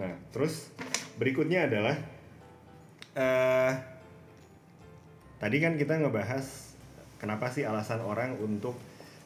Nah, 0.00 0.12
terus 0.30 0.72
berikutnya 1.18 1.68
adalah 1.68 1.96
eh 3.18 3.72
tadi 5.42 5.56
kan 5.58 5.74
kita 5.74 5.98
ngebahas 5.98 6.67
kenapa 7.18 7.50
sih 7.50 7.66
alasan 7.66 8.00
orang 8.00 8.38
untuk 8.38 8.78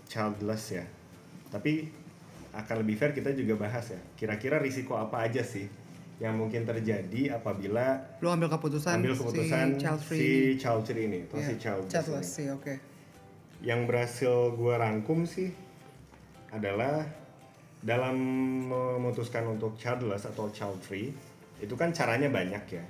childless 0.08 0.76
ya. 0.76 0.84
Tapi 1.52 1.88
akan 2.52 2.84
lebih 2.84 2.96
fair 2.96 3.12
kita 3.12 3.32
juga 3.32 3.56
bahas 3.56 3.92
ya. 3.92 4.00
Kira-kira 4.16 4.60
risiko 4.60 4.96
apa 4.96 5.24
aja 5.24 5.40
sih 5.40 5.64
yang 6.20 6.36
mungkin 6.36 6.62
terjadi 6.68 7.36
apabila 7.36 7.98
Lu 8.20 8.28
ambil 8.28 8.48
keputusan, 8.52 9.00
ambil 9.00 9.16
keputusan 9.16 9.66
si 9.74 9.80
child 9.80 10.00
free. 10.04 10.18
si 10.20 10.28
child 10.60 10.82
free 10.84 11.04
ini 11.08 11.18
atau 11.26 11.36
Iya, 11.40 11.46
si 11.48 11.54
childless, 11.58 11.90
childless 11.90 12.28
sih, 12.28 12.46
oke. 12.52 12.74
Yang 13.64 13.80
berhasil 13.88 14.34
gue 14.54 14.74
rangkum 14.76 15.24
sih 15.26 15.50
adalah 16.52 17.02
dalam 17.82 18.14
memutuskan 18.70 19.48
untuk 19.48 19.74
childless 19.74 20.28
atau 20.28 20.52
child 20.54 20.78
free 20.84 21.10
itu 21.58 21.74
kan 21.74 21.90
caranya 21.90 22.30
banyak 22.30 22.64
ya 22.70 22.84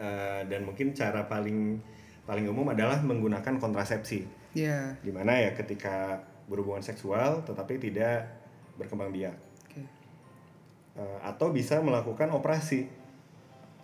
Eh, 0.00 0.42
dan 0.48 0.64
mungkin 0.64 0.96
cara 0.96 1.28
paling 1.28 1.76
paling 2.22 2.44
umum 2.44 2.66
adalah 2.66 3.00
menggunakan 3.00 3.56
kontrasepsi 3.56 4.26
Iya. 4.50 4.98
di 4.98 5.10
mana 5.10 5.36
ya 5.36 5.52
ketika 5.52 6.18
berhubungan 6.46 6.80
seksual 6.80 7.42
tetapi 7.42 7.78
tidak 7.78 8.26
berkembang 8.74 9.10
biak 9.10 9.36
Oke. 9.64 9.82
Eh, 10.92 11.18
atau 11.22 11.50
bisa 11.50 11.78
melakukan 11.78 12.28
operasi 12.28 12.90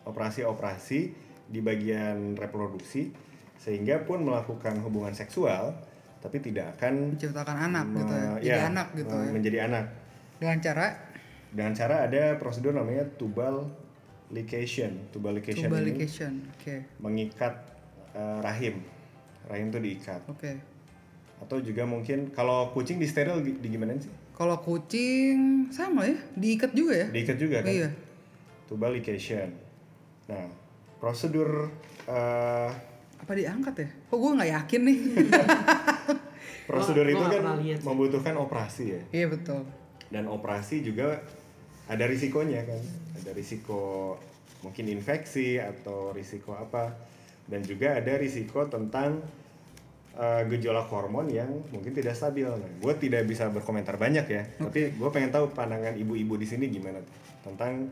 operasi-operasi 0.05 1.01
di 1.47 1.61
bagian 1.61 2.35
reproduksi 2.35 3.11
sehingga 3.57 4.03
pun 4.03 4.23
melakukan 4.23 4.79
hubungan 4.81 5.13
seksual 5.13 5.75
tapi 6.19 6.39
tidak 6.41 6.75
akan 6.77 7.15
Menciptakan 7.15 7.71
anak 7.71 7.87
gitu 7.95 8.13
ya. 8.13 8.27
me- 8.27 8.41
Jadi 8.41 8.51
ya, 8.53 8.67
anak 8.67 8.87
gitu 8.93 9.15
me- 9.15 9.23
ya. 9.23 9.31
menjadi 9.33 9.59
anak 9.65 9.85
Dengan 10.37 10.59
cara 10.61 10.87
dengan 11.49 11.73
cara 11.73 11.97
ada 12.05 12.37
prosedur 12.37 12.75
namanya 12.75 13.07
tubal 13.17 13.71
ligation 14.29 15.07
tubal 15.09 15.33
ligation 15.33 15.71
tubal. 15.71 15.87
Oke. 16.53 16.77
mengikat 16.99 17.55
eh, 18.17 18.39
rahim 18.41 18.81
rahim 19.47 19.69
itu 19.69 19.79
diikat 19.79 20.25
Oke. 20.27 20.57
atau 21.39 21.61
juga 21.61 21.85
mungkin 21.85 22.33
kalau 22.33 22.73
kucing 22.73 22.97
di 22.97 23.05
steril 23.05 23.39
di, 23.39 23.53
di 23.55 23.69
gimana 23.69 23.93
sih 23.95 24.09
Kalau 24.33 24.57
kucing 24.59 25.69
sama 25.71 26.05
ya, 26.05 26.17
diikat 26.33 26.73
juga 26.73 26.95
ya? 26.95 27.07
diikat 27.09 27.37
juga 27.37 27.61
kan 27.61 27.69
Iya. 27.71 27.89
tubal 28.67 28.93
ligation 28.93 29.53
nah 30.27 30.49
prosedur 30.97 31.69
eh, 32.05 32.71
Apa 33.17 33.33
diangkat 33.33 33.75
ya? 33.77 33.89
Kok 34.07 34.17
gue 34.17 34.33
nggak 34.35 34.51
yakin 34.55 34.81
nih? 34.83 34.99
prosedur 36.69 37.07
Gua- 37.07 37.13
itu 37.13 37.25
kan 37.31 37.43
lihat 37.59 37.81
membutuhkan 37.83 38.35
operasi 38.37 38.85
ya 38.91 39.03
iya 39.15 39.27
betul. 39.27 39.63
dan 40.09 40.27
operasi 40.27 40.83
juga 40.83 41.23
ada 41.87 42.05
risikonya 42.05 42.63
kan 42.63 42.83
ada 43.17 43.31
risiko 43.31 44.15
mungkin 44.61 44.91
infeksi 44.91 45.57
atau 45.57 46.11
risiko 46.11 46.53
apa 46.53 46.91
dan 47.47 47.63
juga 47.63 47.95
ada 47.95 48.19
risiko 48.19 48.67
tentang 48.67 49.23
uh, 50.19 50.43
gejolak 50.51 50.91
hormon 50.91 51.31
yang 51.31 51.51
mungkin 51.71 51.95
tidak 51.95 52.19
stabil. 52.19 52.47
Nah, 52.47 52.71
gue 52.83 52.93
tidak 52.99 53.23
bisa 53.27 53.47
berkomentar 53.49 53.95
banyak 53.95 54.27
ya. 54.27 54.43
Tapi 54.59 54.99
gue 54.99 55.09
pengen 55.15 55.31
tahu 55.31 55.55
pandangan 55.55 55.95
ibu-ibu 55.95 56.35
di 56.35 56.47
sini 56.47 56.67
gimana 56.67 56.99
tentang 57.47 57.91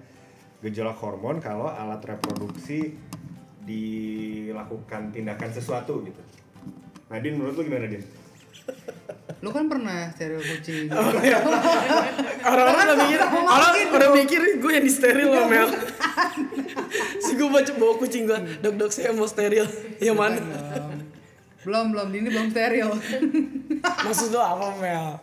gejolak 0.65 0.99
hormon 0.99 1.39
kalau 1.39 1.69
alat 1.69 2.03
reproduksi 2.03 2.97
dilakukan 3.65 5.13
tindakan 5.15 5.51
sesuatu 5.53 6.03
gitu. 6.05 6.21
Nadine 7.13 7.37
menurut 7.37 7.55
lu 7.61 7.63
gimana 7.69 7.87
Din? 7.87 8.24
Lu 9.45 9.53
kan 9.53 9.69
pernah 9.69 10.09
steril 10.17 10.41
kucing. 10.41 10.89
Orang-orang 12.51 12.85
udah 12.89 12.97
mikir, 13.05 13.21
orang 13.29 13.71
udah 13.93 14.11
mikir 14.17 14.41
gue 14.57 14.73
yang 14.73 14.85
di 14.89 14.93
steril 14.93 15.29
loh 15.29 15.45
Mel. 15.45 15.69
si 17.25 17.37
gue 17.37 17.49
baca 17.49 17.73
bawa 17.77 17.95
kucing 18.01 18.25
gue, 18.25 18.39
dok 18.65 18.75
dok 18.81 18.91
saya 18.93 19.13
mau 19.13 19.29
steril. 19.29 19.69
Yang 20.01 20.17
mana? 20.17 20.41
belum, 21.65 21.93
belum. 21.93 22.09
Ini 22.09 22.29
belum 22.33 22.49
steril. 22.53 22.89
Maksud 24.09 24.33
lo 24.33 24.41
apa 24.41 24.67
Mel? 24.81 25.21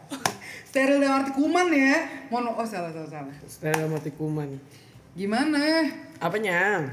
steril 0.70 1.04
dalam 1.04 1.26
arti 1.26 1.32
kuman 1.36 1.67
ya. 1.74 1.98
Mono, 2.32 2.56
oh 2.56 2.63
salah, 2.63 2.94
salah, 2.96 3.10
salah. 3.10 3.36
Steril 3.44 3.89
mati 3.89 4.13
kuman. 4.13 4.56
Gimana 5.17 5.58
ya? 5.60 5.82
Apanya? 6.22 6.88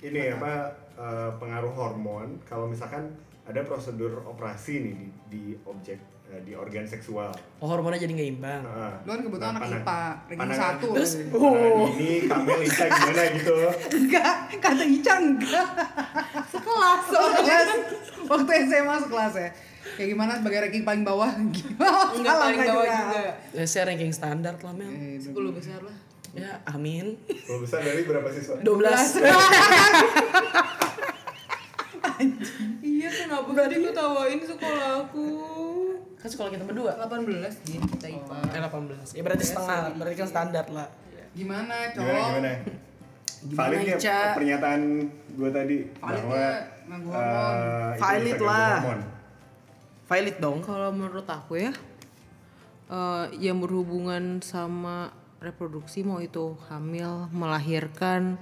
ini 0.00 0.32
apa 0.32 0.72
eh, 0.96 1.30
pengaruh 1.36 1.72
hormon 1.76 2.40
kalau 2.48 2.64
misalkan 2.64 3.12
ada 3.50 3.66
prosedur 3.66 4.22
operasi 4.22 4.78
nih 4.78 4.94
di, 4.94 5.06
di 5.26 5.42
objek 5.66 5.98
eh, 6.30 6.38
di 6.46 6.54
organ 6.54 6.86
seksual. 6.86 7.34
Oh, 7.58 7.66
hormonnya 7.66 7.98
jadi 7.98 8.14
nggak 8.14 8.30
imbang. 8.38 8.62
Heeh. 8.62 8.94
Lu 9.02 9.10
kan 9.10 9.20
kebetulan 9.26 9.50
Nah, 9.50 9.66
anak 9.66 9.82
IPA, 9.82 10.02
ranking 10.30 10.54
satu. 10.54 10.88
Terus, 10.94 11.12
pandangan 11.26 11.90
ini 11.98 12.30
Kamel 12.30 12.56
Lisa 12.62 12.84
gimana 12.86 13.22
gitu? 13.34 13.54
Enggak, 13.98 14.34
kata 14.62 14.84
Ica 14.86 15.14
enggak. 15.18 15.66
sekelas. 16.54 17.02
Sekelas. 17.10 17.68
Waktu 18.30 18.50
SMA 18.70 18.96
sekelas 19.02 19.34
ya. 19.34 19.50
Kayak 19.98 20.08
gimana 20.14 20.38
sebagai 20.38 20.58
ranking 20.62 20.84
paling 20.86 21.02
bawah? 21.02 21.30
Gimana? 21.56 22.14
Enggak 22.14 22.34
paling 22.38 22.60
bawah 22.62 22.86
juga. 22.86 23.02
juga. 23.02 23.34
Ya, 23.50 23.64
saya 23.66 23.90
ranking 23.90 24.14
standar 24.14 24.54
lah 24.62 24.70
Mel. 24.76 24.86
Eh, 24.94 25.18
10 25.18 25.34
besar 25.50 25.82
lah. 25.82 25.96
Ya, 26.30 26.62
amin. 26.62 27.18
Kalau 27.26 27.58
besar 27.58 27.82
dari 27.82 28.06
berapa 28.06 28.30
siswa? 28.30 28.62
12. 28.62 28.62
Iya 32.84 33.08
kenapa 33.08 33.50
tadi 33.56 33.74
gue 33.80 33.92
tawain 33.92 34.40
sekolah 34.44 34.88
aku. 35.08 35.28
kan 36.20 36.28
sekolah 36.28 36.52
kita 36.52 36.64
berdua. 36.68 36.92
18 37.00 37.64
dia 37.64 37.80
kita 37.80 38.06
IPA. 38.12 38.38
Eh, 38.52 38.60
18. 38.60 39.16
Ya 39.16 39.22
berarti 39.24 39.44
setengah, 39.48 39.96
berarti 39.96 40.16
kan 40.20 40.28
standar 40.28 40.66
lah. 40.68 40.88
Gimana, 41.32 41.88
Gimana 41.88 41.96
cowok? 41.96 42.24
gimana? 42.28 42.52
Gimana, 43.40 43.56
Valid 43.56 43.80
ya 43.88 43.96
Ica? 43.96 44.18
pernyataan 44.36 44.80
gue 45.32 45.48
tadi 45.48 45.76
Valid 45.96 46.24
bahwa 46.28 46.36
ya, 46.36 46.52
eh, 46.52 47.88
itu 47.96 48.00
Valid 48.04 48.38
lah. 48.44 48.76
Valid 50.12 50.36
dong. 50.44 50.58
Kalau 50.60 50.90
menurut 50.92 51.24
aku 51.24 51.56
ya, 51.56 51.72
eh, 52.92 53.24
yang 53.40 53.64
berhubungan 53.64 54.44
sama 54.44 55.16
reproduksi 55.40 56.04
mau 56.04 56.20
itu 56.20 56.52
hamil, 56.68 57.32
melahirkan, 57.32 58.36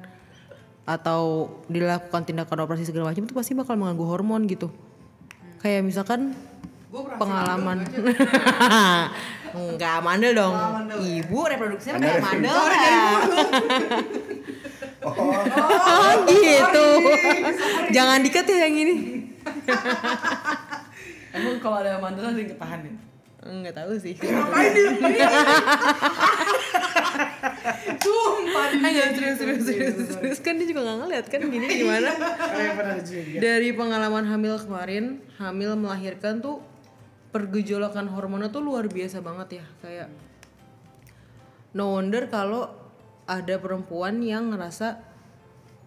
atau 0.88 1.52
dilakukan 1.68 2.24
tindakan 2.24 2.64
operasi 2.64 2.88
segala 2.88 3.12
macam 3.12 3.28
itu 3.28 3.36
pasti 3.36 3.52
bakal 3.52 3.76
mengganggu 3.76 4.08
hormon 4.08 4.48
gitu. 4.48 4.72
Kayak 5.60 5.84
misalkan 5.84 6.32
pengalaman 7.20 7.84
ambil 7.84 8.16
aja. 8.16 9.12
enggak 9.58 9.96
mandel 10.00 10.32
dong. 10.32 10.54
Ibu 10.96 11.38
reproduksinya 11.44 12.00
kayak 12.00 12.24
mandel 12.24 12.56
Sorry, 12.56 12.80
ya. 12.80 13.04
Oh, 14.98 16.10
gitu. 16.26 16.88
Jangan 17.94 18.18
dikat 18.18 18.50
ya 18.50 18.66
yang 18.66 18.74
ini. 18.82 18.94
Emang 21.38 21.56
kalau 21.62 21.78
ada 21.78 22.02
mandala 22.02 22.34
ada 22.34 22.40
yang 22.40 22.50
ketahan 22.50 22.80
ya? 22.82 22.92
Enggak 23.48 23.74
tahu 23.80 23.96
sih. 23.96 24.14
Sumpah 27.98 28.66
di 28.70 28.78
serius 29.16 29.36
serius 29.40 29.62
serius 29.64 29.96
serius 30.14 30.38
kan 30.44 30.60
dia 30.60 30.66
juga 30.68 30.84
nggak 30.84 30.98
ngeliat 31.04 31.26
kan 31.32 31.40
gini 31.48 31.66
gimana? 31.66 32.10
Pernah 32.76 33.00
juga. 33.00 33.38
Dari 33.40 33.68
pengalaman 33.72 34.24
hamil 34.28 34.54
kemarin, 34.60 35.04
hamil 35.40 35.74
melahirkan 35.80 36.44
tuh 36.44 36.60
pergejolakan 37.32 38.08
hormonnya 38.08 38.48
tuh 38.48 38.64
luar 38.64 38.88
biasa 38.88 39.20
banget 39.20 39.60
ya 39.60 39.64
kayak 39.84 40.08
no 41.76 41.92
wonder 41.92 42.24
kalau 42.32 42.72
ada 43.28 43.60
perempuan 43.60 44.24
yang 44.24 44.48
ngerasa 44.56 44.96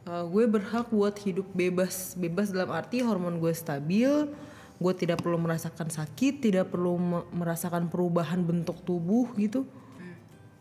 "Uh, 0.05 0.25
gue 0.29 0.45
berhak 0.45 0.93
buat 0.93 1.17
hidup 1.17 1.49
bebas 1.57 2.13
bebas 2.13 2.53
dalam 2.53 2.69
arti 2.69 3.01
hormon 3.01 3.41
gue 3.41 3.53
stabil 3.57 4.29
gue 4.81 4.93
tidak 4.97 5.21
perlu 5.21 5.37
merasakan 5.37 5.93
sakit 5.93 6.41
tidak 6.41 6.73
perlu 6.73 6.97
me- 6.97 7.27
merasakan 7.29 7.85
perubahan 7.85 8.41
bentuk 8.41 8.81
tubuh 8.81 9.29
gitu. 9.37 9.69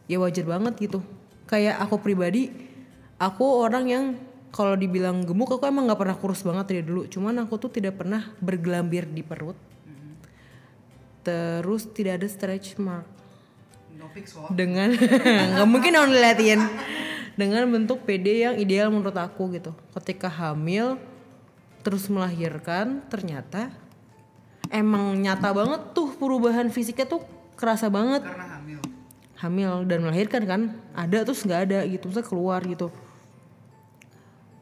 Ya 0.05 0.21
wajar 0.21 0.45
banget 0.45 0.77
gitu. 0.77 1.01
Kayak 1.49 1.81
aku 1.81 1.97
pribadi 2.05 2.53
aku 3.17 3.45
orang 3.65 3.85
yang 3.89 4.05
kalau 4.53 4.77
dibilang 4.77 5.25
gemuk 5.25 5.57
aku 5.57 5.65
emang 5.65 5.89
nggak 5.89 6.01
pernah 6.05 6.17
kurus 6.21 6.45
banget 6.45 6.69
dari 6.69 6.83
dulu. 6.85 7.09
Cuman 7.09 7.41
aku 7.41 7.57
tuh 7.57 7.73
tidak 7.73 7.97
pernah 7.97 8.29
bergelambir 8.45 9.09
di 9.09 9.25
perut. 9.25 9.57
Terus 11.25 11.89
tidak 11.89 12.21
ada 12.21 12.29
stretch 12.29 12.77
mark. 12.77 13.09
Dengan 14.53 14.93
nggak 15.57 15.69
mungkin 15.71 15.97
dong 15.97 16.13
diliatin. 16.13 16.61
Dengan 17.41 17.65
bentuk 17.73 18.05
PD 18.05 18.45
yang 18.45 18.61
ideal 18.61 18.93
menurut 18.93 19.17
aku 19.17 19.49
gitu. 19.57 19.73
Ketika 19.97 20.29
hamil 20.29 21.01
terus 21.81 22.05
melahirkan 22.13 23.01
ternyata 23.09 23.73
emang 24.71 25.19
nyata 25.19 25.51
banget 25.51 25.93
tuh 25.93 26.15
perubahan 26.15 26.71
fisiknya 26.71 27.05
tuh 27.05 27.21
kerasa 27.59 27.91
banget. 27.91 28.23
Karena 28.25 28.47
hamil. 28.57 28.81
Hamil 29.41 29.73
dan 29.91 29.99
melahirkan 30.07 30.43
kan 30.47 30.61
ada 30.95 31.27
terus 31.27 31.43
nggak 31.45 31.61
ada 31.69 31.79
gitu 31.91 32.09
terus 32.09 32.25
keluar 32.25 32.63
gitu. 32.65 32.89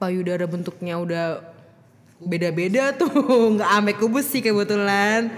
Payudara 0.01 0.49
bentuknya 0.49 0.99
udah 0.99 1.45
beda-beda 2.19 2.91
tuh 3.01 3.13
nggak 3.55 3.71
ame 3.79 3.93
kubus 3.95 4.27
sih 4.33 4.41
kebetulan. 4.43 5.31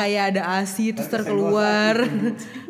Kayak 0.00 0.34
ada 0.34 0.42
asi 0.58 0.90
terus 0.90 1.12
terkeluar. 1.12 1.94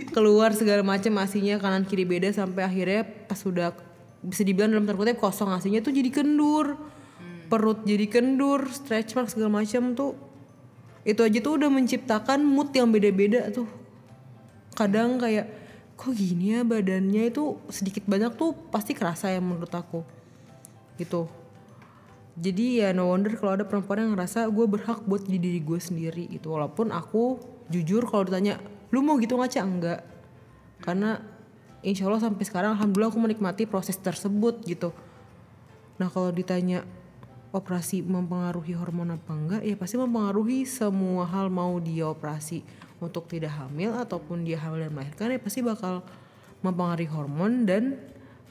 keluar 0.08 0.56
segala 0.56 0.80
macam 0.80 1.20
asinya 1.20 1.60
kanan 1.60 1.84
kiri 1.84 2.08
beda 2.08 2.32
sampai 2.32 2.64
akhirnya 2.64 3.04
pas 3.28 3.36
sudah 3.36 3.76
bisa 4.24 4.42
dibilang 4.42 4.72
dalam 4.72 4.88
tanda 4.88 4.98
kutip 4.98 5.20
kosong 5.20 5.52
asinya 5.54 5.78
tuh 5.84 5.94
jadi 5.94 6.10
kendur. 6.10 6.74
Perut 7.48 7.80
jadi 7.84 8.04
kendur 8.12 8.68
stretch 8.68 9.16
mark 9.16 9.32
segala 9.32 9.64
macam 9.64 9.96
tuh 9.96 10.27
itu 11.08 11.24
aja 11.24 11.38
tuh 11.40 11.56
udah 11.56 11.72
menciptakan 11.72 12.44
mood 12.44 12.68
yang 12.76 12.92
beda-beda 12.92 13.48
tuh. 13.48 13.64
Kadang 14.76 15.16
kayak 15.16 15.48
kok 15.96 16.12
gini 16.12 16.52
ya 16.52 16.68
badannya? 16.68 17.32
Itu 17.32 17.64
sedikit 17.72 18.04
banyak 18.04 18.36
tuh 18.36 18.52
pasti 18.68 18.92
kerasa 18.92 19.32
ya 19.32 19.40
menurut 19.40 19.72
aku. 19.72 20.04
Gitu. 21.00 21.24
Jadi 22.38 22.84
ya 22.84 22.92
no 22.92 23.08
wonder 23.08 23.32
kalau 23.40 23.56
ada 23.56 23.64
perempuan 23.64 24.04
yang 24.04 24.12
ngerasa 24.12 24.46
gue 24.52 24.66
berhak 24.68 25.00
buat 25.08 25.24
jadi 25.24 25.40
diri 25.40 25.60
gue 25.64 25.80
sendiri 25.80 26.28
gitu. 26.28 26.52
Walaupun 26.52 26.92
aku 26.92 27.40
jujur 27.72 28.04
kalau 28.04 28.28
ditanya 28.28 28.60
lu 28.92 29.00
mau 29.00 29.16
gitu 29.16 29.40
ngaca 29.40 29.64
enggak. 29.64 30.00
Karena 30.84 31.24
insya 31.80 32.04
Allah 32.04 32.20
sampai 32.20 32.44
sekarang 32.44 32.76
alhamdulillah 32.76 33.08
aku 33.08 33.18
menikmati 33.18 33.64
proses 33.64 33.96
tersebut 33.96 34.60
gitu. 34.68 34.92
Nah 35.96 36.12
kalau 36.12 36.28
ditanya 36.30 36.84
operasi 37.52 38.04
mempengaruhi 38.04 38.76
hormon 38.76 39.16
apa 39.16 39.32
enggak 39.32 39.62
ya 39.64 39.74
pasti 39.78 39.96
mempengaruhi 39.96 40.68
semua 40.68 41.24
hal 41.24 41.48
mau 41.48 41.80
dia 41.80 42.08
operasi 42.08 42.60
untuk 43.00 43.24
tidak 43.30 43.56
hamil 43.56 43.96
ataupun 43.96 44.44
dia 44.44 44.60
hamil 44.60 44.84
dan 44.84 44.92
melahirkan 44.92 45.32
ya 45.32 45.40
pasti 45.40 45.64
bakal 45.64 46.04
mempengaruhi 46.60 47.08
hormon 47.08 47.64
dan 47.64 47.96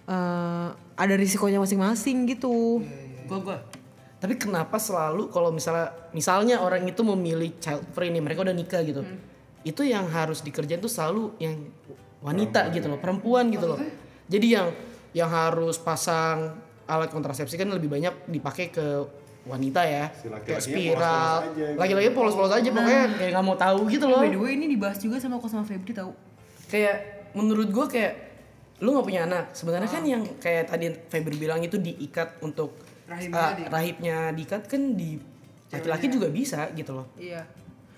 eh, 0.10 0.70
ada 0.98 1.14
risikonya 1.14 1.62
masing-masing 1.62 2.26
gitu 2.26 2.82
Gua 3.28 3.40
gua. 3.44 3.60
Tapi 4.18 4.34
kenapa 4.40 4.82
selalu 4.82 5.30
kalau 5.30 5.54
misalnya 5.54 5.94
misalnya 6.16 6.56
orang 6.64 6.88
itu 6.90 7.04
memilih 7.06 7.54
child 7.62 7.86
free 7.94 8.10
nih, 8.10 8.24
mereka 8.24 8.42
udah 8.42 8.56
nikah 8.56 8.82
gitu. 8.82 9.04
Itu 9.62 9.86
yang 9.86 10.10
harus 10.10 10.42
dikerjain 10.42 10.82
tuh 10.82 10.90
selalu 10.90 11.38
yang 11.38 11.70
wanita 12.24 12.74
gitu 12.74 12.90
loh, 12.90 12.98
perempuan 12.98 13.54
gitu 13.54 13.70
loh. 13.70 13.80
Jadi 14.26 14.48
yang 14.58 14.74
yang 15.14 15.30
harus 15.30 15.78
pasang 15.78 16.58
alat 16.88 17.10
kontrasepsi 17.10 17.56
kan 17.56 17.68
lebih 17.68 17.88
banyak 17.88 18.26
dipakai 18.26 18.68
ke 18.68 18.86
wanita 19.44 19.80
ya. 19.82 20.12
Si 20.12 20.28
Kayak 20.28 20.60
spiral. 20.60 20.96
polos-polos 21.00 21.44
aja 21.46 21.52
gitu. 21.54 21.78
Lagi-lagi 21.78 22.10
polos-polos 22.12 22.54
aja 22.54 22.70
pokoknya 22.70 23.04
kayak 23.14 23.32
nggak 23.32 23.46
mau 23.46 23.56
tahu 23.56 23.80
gitu 23.88 24.06
loh. 24.06 24.20
by 24.20 24.30
the 24.30 24.36
way 24.38 24.52
ini 24.54 24.66
dibahas 24.70 24.98
juga 24.98 25.16
sama 25.18 25.36
aku 25.36 25.48
sama 25.48 25.64
Febri 25.64 25.92
tahu 25.92 26.12
kayak 26.68 26.96
menurut 27.32 27.70
gue 27.70 27.86
kayak 27.88 28.14
lu 28.78 28.92
nggak 28.92 29.06
punya 29.06 29.22
anak 29.24 29.46
sebenarnya 29.52 29.88
kan 29.88 30.04
yang 30.04 30.22
kayak 30.38 30.68
tadi 30.68 30.92
Febri 31.08 31.36
bilang 31.36 31.60
itu 31.60 31.76
diikat 31.76 32.40
untuk 32.42 32.76
Rahimnya 33.08 33.40
ah, 33.40 33.52
di- 33.56 33.66
rahimnya 33.66 34.18
diikat 34.32 34.68
kan 34.68 34.82
di 34.94 35.16
laki-laki 35.70 36.08
juga 36.08 36.28
bisa 36.28 36.68
gitu 36.72 36.92
loh 36.94 37.08
iya 37.16 37.48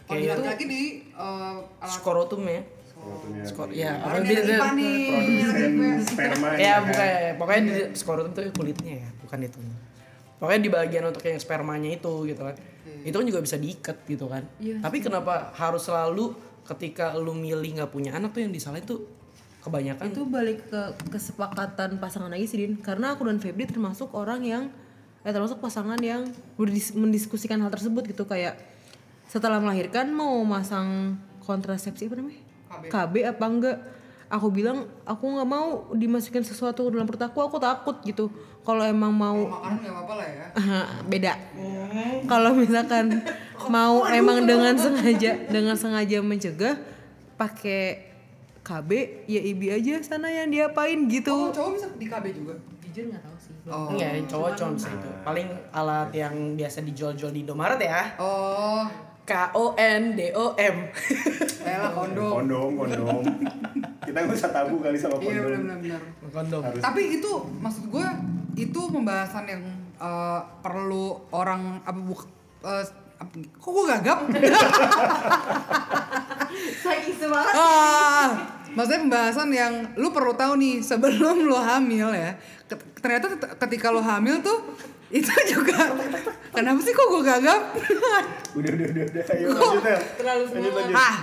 Kayak 0.05 0.37
laki-laki 0.37 0.65
di 0.65 0.81
eh, 1.09 1.55
alat 1.77 1.89
skorotum 1.91 2.45
ya 2.45 2.61
skor 3.45 3.69
ya 3.71 3.95
yang 3.97 4.23
dia- 4.25 4.59
sperma 6.03 6.47
ya 6.55 6.79
kan? 6.79 6.81
bukan 6.87 7.07
pokoknya 7.39 7.61
di 7.65 7.73
skorotum 7.95 8.31
tuh 8.35 8.43
kulitnya 8.55 8.93
ya 9.05 9.09
bukan 9.23 9.39
itu. 9.45 9.59
Pokoknya 10.39 10.61
di 10.63 10.71
bagian 10.71 11.03
untuk 11.11 11.23
yang 11.27 11.39
spermanya 11.39 11.89
itu 11.91 12.13
gitu 12.25 12.41
kan. 12.41 12.55
Itu 13.03 13.15
kan 13.19 13.25
juga 13.27 13.39
bisa 13.43 13.59
diikat 13.59 13.97
gitu 14.07 14.25
kan. 14.31 14.43
Tapi 14.59 14.97
kenapa 15.03 15.51
harus 15.55 15.83
selalu 15.83 16.31
ketika 16.63 17.11
lu 17.17 17.35
milih 17.35 17.81
nggak 17.81 17.91
punya 17.91 18.15
anak 18.15 18.31
tuh 18.31 18.47
yang 18.47 18.53
disalahin 18.55 18.87
tuh 18.87 19.03
kebanyakan? 19.59 20.15
Itu 20.15 20.23
balik 20.27 20.71
ke 20.71 20.81
kesepakatan 21.11 21.99
pasangan 21.99 22.31
lagi 22.31 22.47
sih 22.47 22.57
Din. 22.63 22.79
Karena 22.79 23.19
aku 23.19 23.27
dan 23.27 23.43
Febri 23.43 23.67
termasuk 23.67 24.15
orang 24.15 24.41
yang 24.47 24.63
eh 25.19 25.35
termasuk 25.35 25.59
pasangan 25.59 25.99
yang 25.99 26.23
mendiskusikan 26.95 27.59
hal 27.59 27.67
tersebut 27.67 28.07
gitu. 28.07 28.23
Kayak 28.23 28.55
setelah 29.27 29.59
melahirkan 29.59 30.09
mau 30.15 30.39
masang 30.47 31.19
kontrasepsi 31.43 32.07
apa 32.07 32.15
namanya 32.17 32.48
KB, 32.69 33.13
apa 33.25 33.45
enggak? 33.49 33.77
Aku 34.29 34.53
bilang 34.53 34.85
aku 35.09 35.25
nggak 35.25 35.49
mau 35.49 35.89
dimasukin 35.97 36.45
sesuatu 36.45 36.85
ke 36.85 36.89
dalam 36.93 37.09
perut 37.09 37.25
aku 37.25 37.41
aku 37.41 37.57
takut 37.57 37.97
gitu. 38.05 38.29
Kalau 38.61 38.85
emang 38.85 39.09
mau 39.09 39.33
makanan 39.33 39.81
nggak 39.81 39.93
apa-apa 39.97 40.13
lah 40.21 40.27
ya. 40.29 40.47
Beda. 41.09 41.33
Kalau 42.29 42.53
misalkan 42.53 43.25
mau 43.73 44.05
emang 44.05 44.45
dengan 44.45 44.77
sengaja 44.77 45.33
dengan 45.49 45.73
sengaja 45.73 46.21
mencegah 46.21 46.77
pakai 47.41 48.05
KB 48.61 48.89
ya 49.25 49.41
ibi 49.41 49.73
aja 49.73 49.97
sana 50.05 50.29
yang 50.29 50.53
diapain 50.53 51.09
gitu. 51.09 51.33
Oh 51.33 51.49
cowok 51.49 51.71
bisa 51.73 51.87
di 51.97 52.05
KB 52.05 52.25
juga? 52.29 52.53
Jujur 52.85 53.09
nggak 53.09 53.21
tahu 53.25 53.37
sih. 53.41 53.53
Oh. 53.65 53.89
Iya, 53.97 54.21
cowok 54.29 54.53
cuma 54.53 54.77
bisa 54.77 54.93
itu. 54.93 55.09
Paling 55.25 55.47
alat 55.73 56.09
yang 56.13 56.53
biasa 56.53 56.85
dijual-jual 56.85 57.33
di 57.33 57.41
Indomaret 57.41 57.81
ya. 57.81 58.13
oh 58.21 59.08
K 59.29 59.53
O 59.53 59.77
N 59.77 60.17
D 60.17 60.33
O 60.33 60.57
M. 60.57 60.89
Elah 61.61 61.93
kondom. 61.97 62.33
Kondom 62.41 62.69
kondom. 62.75 63.21
Kita 64.01 64.17
nggak 64.19 64.33
usah 64.33 64.49
tabu 64.49 64.81
kali 64.81 64.97
sama 64.97 65.21
iya 65.21 65.37
kondom. 65.37 65.61
benar-benar 65.61 66.01
Kondom. 66.27 66.61
harus. 66.65 66.81
Tapi 66.81 67.01
itu 67.15 67.31
maksud 67.61 67.83
gue 67.87 68.07
itu 68.57 68.81
pembahasan 68.89 69.45
yang 69.45 69.61
eh, 69.95 70.39
perlu 70.59 71.29
orang 71.29 71.77
apa 71.83 71.99
buk 71.99 72.25
apa- 72.59 72.89
kok 73.53 73.69
gue 73.69 73.85
gagap? 73.87 74.19
Saking 76.79 77.15
semangat. 77.15 77.53
Ah 77.53 78.29
maksudnya 78.69 79.01
pembahasan 79.01 79.49
yang 79.49 79.73
lu 79.95 80.09
perlu 80.09 80.33
tahu 80.33 80.53
nih 80.55 80.77
sebelum 80.79 81.41
lu 81.43 81.53
hamil 81.53 82.09
ya. 82.09 82.33
Ternyata 82.95 83.29
ketika 83.59 83.89
lu 83.89 83.99
hamil 83.99 84.41
tuh 84.41 84.61
itu 85.09 85.33
juga. 85.49 85.93
Kenapa 86.53 86.79
sih 86.85 86.93
kok 86.93 87.07
gue 87.09 87.21
gagap? 87.25 87.61
Udah 88.53 88.69
udah 88.73 88.87
udah 88.93 89.03
udah. 89.09 89.23
Ayo 89.33 89.47
lanjut 89.53 89.83
ya 89.85 89.99
terlalu 90.17 90.43
lanjut 90.53 90.73
lanjut. 90.73 90.95
Ah. 90.95 91.17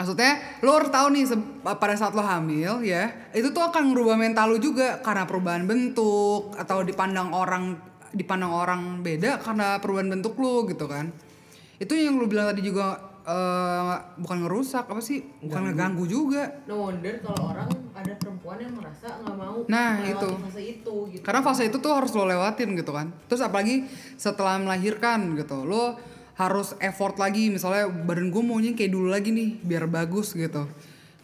Maksudnya 0.00 0.32
lu 0.64 0.72
harus 0.72 0.88
tahu 0.88 1.06
nih 1.12 1.28
pada 1.60 1.92
saat 1.92 2.16
lo 2.16 2.24
hamil 2.24 2.80
ya 2.80 3.28
itu 3.36 3.52
tuh 3.52 3.60
akan 3.60 3.92
merubah 3.92 4.16
mental 4.16 4.56
lu 4.56 4.58
juga. 4.60 5.00
Karena 5.04 5.28
perubahan 5.28 5.68
bentuk 5.68 6.56
atau 6.56 6.80
dipandang 6.80 7.36
orang 7.36 7.76
dipandang 8.16 8.48
orang 8.48 9.04
beda 9.04 9.44
karena 9.44 9.76
perubahan 9.76 10.08
bentuk 10.08 10.40
lu 10.40 10.64
gitu 10.68 10.88
kan. 10.88 11.12
Itu 11.76 11.96
yang 11.96 12.16
lu 12.16 12.28
bilang 12.28 12.48
tadi 12.48 12.64
juga 12.64 13.09
eh, 13.22 13.94
bukan 14.18 14.38
ngerusak 14.46 14.84
apa 14.86 15.00
sih 15.00 15.20
bukan 15.40 15.70
ngeganggu 15.70 16.04
juga 16.04 16.64
no 16.64 16.88
wonder 16.88 17.20
kalau 17.20 17.52
orang 17.52 17.68
ada 17.90 18.12
perempuan 18.16 18.56
yang 18.56 18.72
merasa 18.72 19.08
nggak 19.20 19.36
mau 19.36 19.58
Nah, 19.68 20.00
itu. 20.02 20.28
fase 20.40 20.62
itu 20.62 20.94
gitu 21.12 21.22
Karena 21.22 21.40
fase 21.44 21.62
itu 21.68 21.76
tuh 21.78 21.92
harus 21.92 22.10
lo 22.16 22.24
lewatin 22.24 22.72
gitu 22.74 22.90
kan. 22.90 23.12
Terus 23.28 23.44
apalagi 23.44 23.84
setelah 24.16 24.56
melahirkan 24.56 25.36
gitu, 25.36 25.62
lo 25.68 25.94
harus 26.34 26.72
effort 26.80 27.20
lagi. 27.20 27.52
Misalnya 27.52 27.86
badan 27.86 28.32
gue 28.32 28.42
maunya 28.42 28.72
kayak 28.72 28.90
dulu 28.90 29.12
lagi 29.12 29.30
nih, 29.30 29.60
biar 29.60 29.84
bagus 29.86 30.32
gitu. 30.32 30.64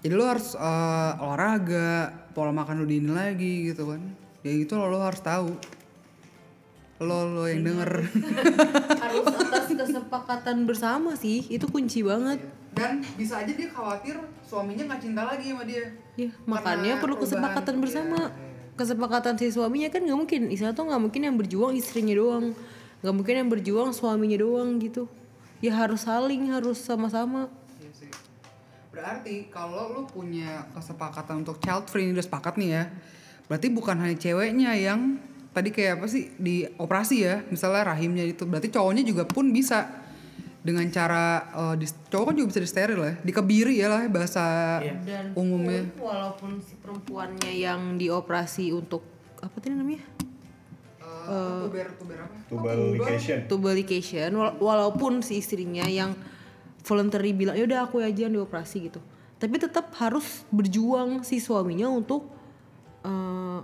Jadi 0.04 0.12
lo 0.12 0.24
harus 0.28 0.52
eh, 0.54 1.12
olahraga, 1.24 2.12
pola 2.36 2.52
makan 2.52 2.82
lo 2.82 2.86
diinin 2.86 3.16
lagi 3.16 3.72
gitu 3.72 3.88
kan. 3.88 4.02
Ya 4.44 4.52
gitu 4.52 4.76
lo, 4.76 4.92
lo 4.92 5.00
harus 5.00 5.22
tahu. 5.24 5.56
Lo 6.96 7.28
lo 7.28 7.44
yang 7.44 7.60
denger. 7.60 8.08
harus 9.04 9.26
atas 9.28 9.68
kesepakatan 9.68 10.64
bersama 10.64 11.12
sih. 11.12 11.44
Itu 11.52 11.68
kunci 11.68 12.00
banget. 12.00 12.40
Dan 12.72 13.04
bisa 13.16 13.44
aja 13.44 13.52
dia 13.52 13.68
khawatir 13.68 14.16
suaminya 14.44 14.88
nggak 14.88 15.00
cinta 15.00 15.22
lagi 15.24 15.52
sama 15.52 15.64
dia. 15.64 15.84
ya 16.16 16.32
makanya 16.48 16.96
perlu 16.96 17.20
perubahan, 17.20 17.24
kesepakatan 17.28 17.74
iya, 17.76 17.82
bersama 17.84 18.18
kesepakatan 18.76 19.34
si 19.40 19.48
suaminya 19.52 19.88
kan 19.92 20.04
nggak 20.04 20.18
mungkin. 20.20 20.42
Istilah 20.52 20.72
tuh 20.76 20.88
nggak 20.88 21.02
mungkin 21.08 21.20
yang 21.24 21.36
berjuang 21.36 21.72
istrinya 21.76 22.16
doang. 22.16 22.52
Nggak 23.00 23.14
mungkin 23.16 23.34
yang 23.36 23.48
berjuang 23.48 23.90
suaminya 23.92 24.38
doang 24.40 24.80
gitu. 24.80 25.08
Ya 25.60 25.72
harus 25.76 26.04
saling 26.04 26.52
harus 26.52 26.80
sama-sama. 26.80 27.48
Iya 27.80 27.90
sih. 27.92 28.12
Berarti 28.92 29.48
kalau 29.52 29.92
lu 29.92 30.02
punya 30.08 30.68
kesepakatan 30.76 31.44
untuk 31.44 31.60
child 31.60 31.88
free 31.88 32.08
ini 32.08 32.16
udah 32.16 32.24
sepakat 32.24 32.60
nih 32.60 32.70
ya. 32.72 32.84
Berarti 33.48 33.68
bukan 33.72 33.96
hanya 34.00 34.16
ceweknya 34.16 34.76
yang 34.76 35.16
tadi 35.56 35.72
kayak 35.72 35.96
apa 35.96 36.06
sih 36.06 36.36
di 36.36 36.68
operasi 36.76 37.24
ya, 37.24 37.40
misalnya 37.48 37.88
rahimnya 37.88 38.28
itu. 38.28 38.44
Berarti 38.44 38.68
cowoknya 38.68 39.00
juga 39.00 39.24
pun 39.24 39.48
bisa 39.48 39.88
dengan 40.60 40.84
cara 40.92 41.24
eh, 41.48 41.74
di, 41.80 41.86
cowok 41.88 42.24
kan 42.28 42.34
juga 42.36 42.48
bisa 42.52 42.60
disteril 42.60 43.00
ya, 43.00 43.14
dikebiri 43.24 43.74
ya 43.80 43.88
lah 43.88 44.02
bahasa 44.12 44.44
Dan 45.00 45.32
umumnya. 45.32 45.88
pun 45.96 46.04
walaupun 46.04 46.50
si 46.60 46.76
perempuannya 46.76 47.56
yang 47.56 47.96
dioperasi 47.96 48.74
untuk 48.76 49.00
apa 49.40 49.56
tadi 49.56 49.72
namanya? 49.72 50.04
Eh, 51.00 51.62
tuber 51.64 51.88
tuber 51.96 52.18
apa? 52.20 52.36
Tubalication 53.48 54.30
wala- 54.34 54.56
walaupun 54.58 55.22
si 55.22 55.38
istrinya 55.38 55.86
yang 55.86 56.12
voluntary 56.82 57.34
bilang 57.34 57.54
ya 57.58 57.64
udah 57.66 57.80
aku 57.86 57.98
aja 58.02 58.26
yang 58.28 58.34
dioperasi 58.34 58.90
gitu. 58.90 59.00
Tapi 59.36 59.56
tetap 59.58 59.90
harus 59.98 60.42
berjuang 60.50 61.22
si 61.22 61.38
suaminya 61.38 61.86
untuk 61.86 62.26
eh, 63.06 63.60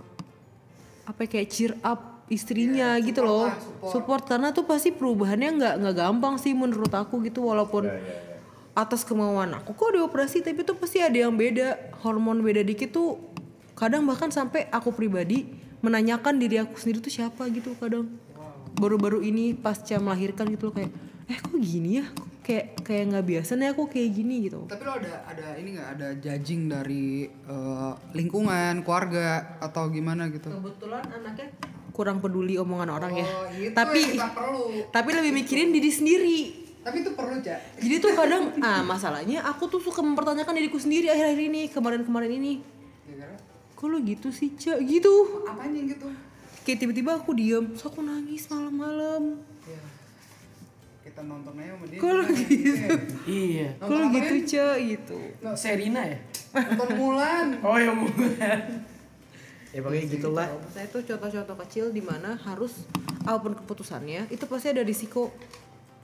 apa 1.03 1.27
ya, 1.27 1.27
kayak 1.37 1.47
cheer 1.51 1.73
up 1.83 2.13
istrinya 2.31 2.95
gitu 3.03 3.21
loh. 3.21 3.51
Support. 3.83 4.25
karena 4.25 4.55
tuh 4.55 4.63
pasti 4.63 4.95
perubahannya 4.95 5.59
nggak 5.59 5.73
nggak 5.83 5.95
gampang 5.95 6.35
sih 6.39 6.55
menurut 6.55 6.91
aku 6.95 7.19
gitu 7.27 7.45
walaupun 7.45 7.91
atas 8.73 9.05
kemauan 9.05 9.53
aku 9.53 9.77
kok 9.77 9.93
dioperasi 9.93 10.41
tapi 10.41 10.65
tuh 10.65 10.79
pasti 10.79 11.03
ada 11.03 11.15
yang 11.15 11.35
beda. 11.35 11.93
Hormon 12.01 12.41
beda 12.41 12.65
dikit 12.65 12.95
tuh 12.95 13.19
kadang 13.77 14.07
bahkan 14.07 14.31
sampai 14.33 14.65
aku 14.71 14.95
pribadi 14.95 15.45
menanyakan 15.83 16.39
diri 16.39 16.57
aku 16.63 16.79
sendiri 16.79 17.03
tuh 17.03 17.13
siapa 17.13 17.45
gitu 17.51 17.75
kadang. 17.77 18.09
Baru-baru 18.73 19.21
ini 19.21 19.53
pasca 19.53 19.99
melahirkan 20.01 20.49
gitu 20.49 20.71
loh 20.71 20.75
kayak 20.75 20.91
eh 21.29 21.37
kok 21.37 21.53
gini 21.61 22.01
ya? 22.01 22.05
Kok 22.09 22.32
kayak 22.43 22.65
kayak 22.81 23.03
nggak 23.09 23.25
biasa 23.25 23.51
nih 23.53 23.71
aku 23.71 23.87
kayak 23.87 24.09
gini 24.11 24.35
gitu 24.43 24.61
Tapi 24.65 24.81
lo 24.81 24.93
ada 24.93 25.23
ada 25.25 25.47
ini 25.55 25.69
nggak 25.73 25.89
ada 25.93 26.07
judging 26.15 26.67
dari 26.67 27.05
eh, 27.25 27.91
lingkungan, 28.11 28.83
keluarga 28.83 29.27
atau 29.57 29.87
gimana 29.87 30.27
gitu? 30.27 30.51
kebetulan 30.51 30.99
anaknya 31.09 31.47
kurang 31.89 32.19
peduli 32.19 32.55
omongan 32.55 32.89
orang 32.91 33.13
ya 33.15 33.23
Oh, 33.23 33.45
itu 33.47 33.71
tapi 33.71 33.99
yang 34.01 34.11
kita 34.19 34.29
perlu. 34.33 34.63
tapi 34.89 35.09
lebih 35.13 35.31
mikirin 35.33 35.69
diri 35.69 35.87
sendiri 35.89 36.39
Tapi 36.81 36.99
itu 36.99 37.11
perlu, 37.13 37.39
Cak. 37.39 37.79
jadi 37.79 37.95
tuh 37.97 38.11
kadang 38.11 38.43
ah 38.59 38.83
masalahnya 38.83 39.39
aku 39.41 39.69
tuh 39.69 39.79
suka 39.79 40.01
mempertanyakan 40.01 40.51
diriku 40.53 40.75
sendiri 40.75 41.07
akhir-akhir 41.07 41.41
ini 41.45 41.61
kemarin-kemarin 41.67 42.33
ini 42.33 42.53
Ya, 43.05 43.19
karena 43.19 43.39
kok 43.73 43.87
lo 43.87 43.97
gitu 43.99 44.27
sih 44.29 44.51
cak 44.53 44.79
gitu 44.81 45.11
apanya 45.43 45.79
gitu? 45.85 46.07
kayak 46.61 46.77
tiba-tiba 46.77 47.11
aku 47.13 47.31
diem 47.31 47.67
terus 47.69 47.83
aku 47.85 47.99
nangis 47.99 48.47
malam-malam 48.47 49.39
Ya. 49.63 49.79
Kita 51.13 51.29
nonton 51.29 51.53
aja 51.61 51.77
sama 51.77 51.85
dia. 51.85 51.99
Kita 52.01 52.25
gitu? 52.41 52.73
ya. 52.73 52.89
Iya. 53.29 53.67
kok 53.77 53.93
lo 53.93 54.05
gitu 54.17 54.35
cak 54.49 54.75
gitu 54.81 55.17
Serina 55.53 56.01
ya? 56.09 56.17
Nonton 56.73 56.89
Mulan. 56.97 57.47
Oh 57.61 57.77
ya 57.77 57.93
bukan. 57.93 58.59
ya 59.69 59.79
pokoknya 59.85 60.05
gitulah. 60.09 60.49
saya 60.73 60.89
tuh 60.89 61.05
contoh-contoh 61.05 61.57
kecil 61.65 61.93
di 61.93 62.01
mana 62.01 62.33
harus 62.41 62.89
apa 63.29 63.37
pun 63.45 63.53
keputusannya 63.53 64.25
itu 64.33 64.41
pasti 64.49 64.73
ada 64.73 64.81
risiko 64.81 65.29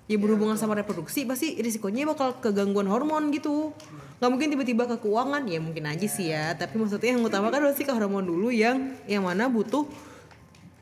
ya 0.06 0.18
berhubungan 0.22 0.58
sama 0.62 0.78
reproduksi 0.78 1.26
pasti 1.26 1.58
risikonya 1.58 2.06
bakal 2.10 2.38
kegangguan 2.42 2.90
hormon 2.90 3.30
gitu 3.34 3.74
nggak 4.18 4.30
mungkin 4.30 4.50
tiba-tiba 4.54 4.90
ke 4.90 4.98
keuangan 5.06 5.46
ya 5.46 5.62
mungkin 5.62 5.86
aja 5.86 6.08
sih 6.10 6.34
ya 6.34 6.54
tapi 6.58 6.82
maksudnya 6.82 7.14
yang 7.14 7.22
utama 7.22 7.54
kan 7.54 7.62
pasti 7.66 7.86
ke 7.86 7.94
hormon 7.94 8.26
dulu 8.26 8.50
yang 8.50 8.94
yang 9.06 9.22
mana 9.22 9.46
butuh 9.46 9.86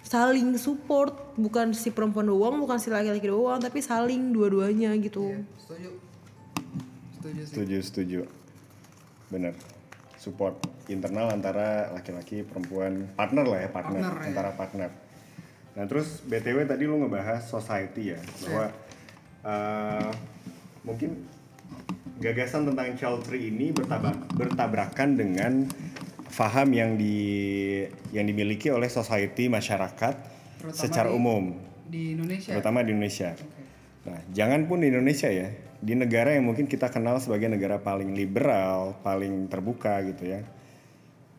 saling 0.08 0.56
support 0.56 1.36
bukan 1.36 1.76
si 1.76 1.92
perempuan 1.92 2.32
doang 2.32 2.64
bukan 2.64 2.80
si 2.80 2.88
laki-laki 2.88 3.28
doang 3.28 3.60
tapi 3.60 3.84
saling 3.84 4.32
dua-duanya 4.32 4.96
gitu 5.04 5.36
Setuju. 5.60 5.90
Setuju 7.20 7.42
sih. 7.44 7.52
Setuju, 7.52 7.78
setuju. 7.84 8.20
Bener. 9.28 9.54
Support 10.16 10.64
internal 10.88 11.28
antara 11.28 11.92
laki-laki, 11.92 12.48
perempuan, 12.48 13.12
partner 13.20 13.44
lah 13.44 13.60
ya, 13.68 13.70
partner, 13.70 14.00
Partner, 14.00 14.24
ya. 14.24 14.28
antara 14.32 14.50
partner. 14.56 14.90
Nah 15.76 15.84
terus 15.92 16.24
BTW 16.24 16.64
tadi 16.64 16.88
lu 16.88 17.04
ngebahas 17.04 17.44
society 17.44 18.16
ya, 18.16 18.20
bahwa 18.48 18.66
eh, 19.44 20.10
mungkin 20.88 21.28
gagasan 22.24 22.66
tentang 22.72 22.96
child 22.96 23.28
free 23.28 23.52
ini 23.52 23.76
bertabak, 23.76 24.16
bertabrakan 24.34 25.10
dengan 25.20 25.52
faham 26.30 26.70
yang 26.72 26.96
di 26.96 27.84
yang 28.12 28.26
dimiliki 28.28 28.70
oleh 28.70 28.88
society 28.88 29.48
masyarakat 29.48 30.16
Terutama 30.58 30.78
secara 30.78 31.10
di- 31.10 31.16
umum 31.16 31.44
Di 31.88 32.02
Indonesia. 32.18 32.52
terutama 32.52 32.84
di 32.84 32.92
Indonesia. 32.92 33.32
Nah, 34.08 34.20
jangan 34.32 34.68
pun 34.68 34.84
di 34.84 34.88
Indonesia 34.92 35.28
ya, 35.28 35.52
di 35.80 35.94
negara 35.96 36.32
yang 36.36 36.48
mungkin 36.48 36.68
kita 36.68 36.88
kenal 36.88 37.20
sebagai 37.20 37.48
negara 37.52 37.80
paling 37.80 38.12
liberal, 38.16 38.96
paling 39.04 39.48
terbuka 39.48 40.00
gitu 40.08 40.28
ya. 40.28 40.42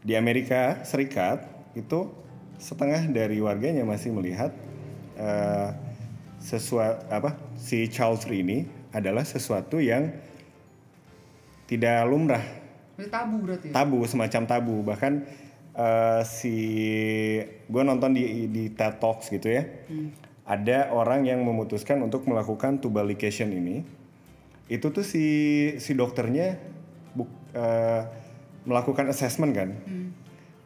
Di 0.04 0.14
Amerika 0.16 0.80
Serikat 0.84 1.44
itu 1.76 2.08
setengah 2.56 3.08
dari 3.08 3.40
warganya 3.40 3.84
masih 3.84 4.12
melihat 4.12 4.52
eh, 5.16 5.68
sesuatu 6.38 7.02
apa 7.10 7.34
si 7.58 7.90
child 7.90 8.22
free 8.22 8.40
ini 8.46 8.58
adalah 8.94 9.26
sesuatu 9.26 9.82
yang 9.82 10.08
tidak 11.68 12.08
lumrah 12.08 12.40
Tabu 13.06 13.46
berarti. 13.46 13.70
ya? 13.70 13.74
tabu 13.78 14.02
semacam 14.10 14.42
tabu. 14.50 14.76
Bahkan 14.82 15.12
eh, 15.78 16.22
si 16.26 16.56
gue 17.70 17.82
nonton 17.86 18.10
di 18.10 18.50
di 18.50 18.74
TED 18.74 18.98
Talks 18.98 19.30
gitu 19.30 19.46
ya. 19.46 19.62
Ada 20.42 20.90
orang 20.90 21.22
yang 21.28 21.46
memutuskan 21.46 22.02
untuk 22.02 22.26
melakukan 22.26 22.82
tubal 22.82 23.06
ligation 23.06 23.54
ini. 23.54 23.86
Itu 24.66 24.90
tuh 24.90 25.06
si 25.06 25.24
si 25.78 25.94
dokternya 25.94 26.58
buk- 27.14 27.54
eh, 27.54 28.02
melakukan 28.66 29.06
assessment 29.14 29.54
kan? 29.54 29.70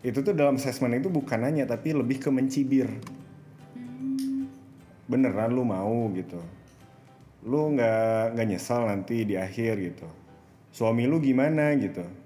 Itu 0.01 0.25
tuh 0.25 0.33
dalam 0.33 0.57
assessment 0.57 0.97
itu 0.97 1.13
bukan 1.13 1.45
nanya 1.45 1.69
tapi 1.69 1.93
lebih 1.93 2.17
ke 2.17 2.33
mencibir. 2.33 2.89
Beneran 5.05 5.53
lu 5.53 5.69
mau 5.69 6.09
gitu. 6.17 6.41
Lu 7.45 7.77
nggak 7.77 8.33
nggak 8.33 8.47
nyesal 8.49 8.89
nanti 8.89 9.29
di 9.29 9.37
akhir 9.37 9.77
gitu. 9.77 10.09
Suami 10.73 11.05
lu 11.05 11.21
gimana 11.21 11.77
gitu 11.77 12.22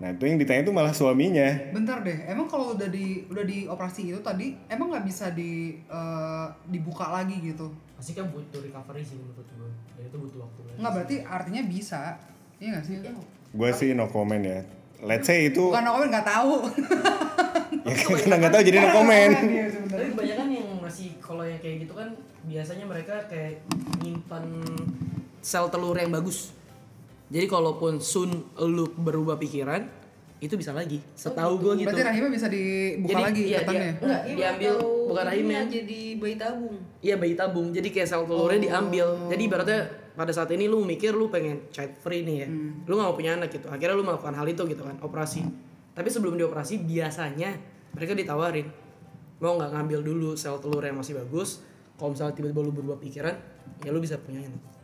nah 0.00 0.08
itu 0.08 0.24
yang 0.24 0.40
ditanya 0.40 0.64
tuh 0.64 0.72
malah 0.72 0.96
suaminya 0.96 1.44
Bentar 1.76 2.00
deh, 2.00 2.24
emang 2.24 2.48
kalau 2.48 2.72
udah 2.72 2.88
di 2.88 3.28
udah 3.28 3.44
di 3.44 3.68
operasi 3.68 4.08
itu 4.08 4.20
tadi 4.24 4.56
emang 4.66 4.96
nggak 4.96 5.04
bisa 5.04 5.28
di 5.36 5.76
eh, 5.76 6.46
dibuka 6.72 7.12
lagi 7.12 7.36
gitu? 7.44 7.68
Pasti 8.00 8.16
kan 8.16 8.32
butuh 8.32 8.64
recovery 8.64 9.04
sih 9.04 9.20
menurut 9.20 9.44
gue. 9.44 9.70
Dan 10.00 10.08
itu 10.08 10.16
butuh 10.16 10.38
waktu. 10.48 10.60
Nggak 10.80 10.92
berarti 10.96 11.16
artinya 11.20 11.62
bisa, 11.68 12.16
iya 12.56 12.80
nggak 12.80 12.84
sih? 12.88 12.96
gue 13.50 13.70
sih 13.74 13.98
no 13.98 14.06
comment 14.06 14.40
ya 14.40 14.62
let's 15.02 15.26
say 15.26 15.48
itu 15.50 15.58
Bukan 15.58 15.84
aku 15.84 15.96
nggak 16.06 16.26
tahu. 16.26 16.54
ya 17.88 17.94
karena 17.96 18.34
nggak 18.46 18.52
tahu 18.52 18.62
jadi 18.62 18.76
no 18.78 18.88
comment 18.92 19.32
Iya. 19.42 19.66
Tapi 19.90 20.08
banyak 20.14 20.36
kan 20.36 20.48
yang 20.48 20.68
masih 20.78 21.08
kalau 21.18 21.44
yang 21.44 21.60
kayak 21.60 21.86
gitu 21.88 21.92
kan 21.96 22.08
biasanya 22.46 22.84
mereka 22.88 23.14
kayak 23.28 23.60
nyimpan 24.00 24.44
sel 25.40 25.66
telur 25.72 25.96
yang 25.96 26.12
bagus. 26.12 26.52
Jadi 27.30 27.46
kalaupun 27.46 28.02
soon 28.02 28.50
lu 28.58 28.90
berubah 28.98 29.38
pikiran, 29.38 29.86
itu 30.40 30.54
bisa 30.56 30.72
lagi. 30.72 30.98
Setahu 31.14 31.60
gue 31.60 31.84
gitu. 31.84 31.92
Berarti 31.92 32.02
rahimnya 32.02 32.30
bisa 32.32 32.48
dibuka 32.48 33.12
Jadi, 33.12 33.22
lagi 33.22 33.42
iya, 33.44 33.58
katanya. 33.60 33.90
iya. 33.92 33.92
Enggak, 34.00 34.20
diambil 34.34 34.72
bukan 35.10 35.24
rahimnya. 35.28 35.60
jadi 35.68 36.00
bayi 36.16 36.36
tabung 36.40 36.76
Iya 37.04 37.14
bayi 37.20 37.34
tabung. 37.36 37.66
Jadi 37.76 37.88
kayak 37.92 38.08
sel 38.08 38.24
telurnya 38.24 38.60
diambil. 38.60 39.06
Jadi 39.28 39.42
ibaratnya 39.44 39.80
pada 40.16 40.32
saat 40.32 40.50
ini 40.56 40.64
lu 40.66 40.82
mikir 40.82 41.12
lu 41.12 41.28
pengen 41.28 41.68
child 41.68 41.92
free 42.00 42.24
nih 42.24 42.36
ya. 42.44 42.48
Lu 42.88 42.96
gak 42.96 43.06
mau 43.12 43.14
punya 43.14 43.36
anak 43.36 43.52
gitu. 43.52 43.68
Akhirnya 43.68 43.94
lu 43.94 44.02
melakukan 44.02 44.32
hal 44.32 44.46
itu 44.48 44.62
gitu 44.64 44.82
kan, 44.82 44.96
operasi. 45.04 45.44
Tapi 45.92 46.08
sebelum 46.08 46.40
dioperasi 46.40 46.82
biasanya 46.88 47.60
mereka 47.92 48.16
ditawarin 48.16 48.66
mau 49.40 49.56
nggak 49.56 49.72
ngambil 49.72 50.00
dulu 50.04 50.30
sel 50.40 50.56
telur 50.56 50.80
yang 50.80 50.96
masih 50.96 51.20
bagus. 51.20 51.60
Kalau 52.00 52.16
misalnya 52.16 52.32
tiba-tiba 52.32 52.64
lu 52.64 52.72
berubah 52.72 52.96
pikiran, 52.96 53.36
ya 53.84 53.92
lu 53.92 54.00
bisa 54.00 54.16
punya 54.16 54.40
anak. 54.40 54.79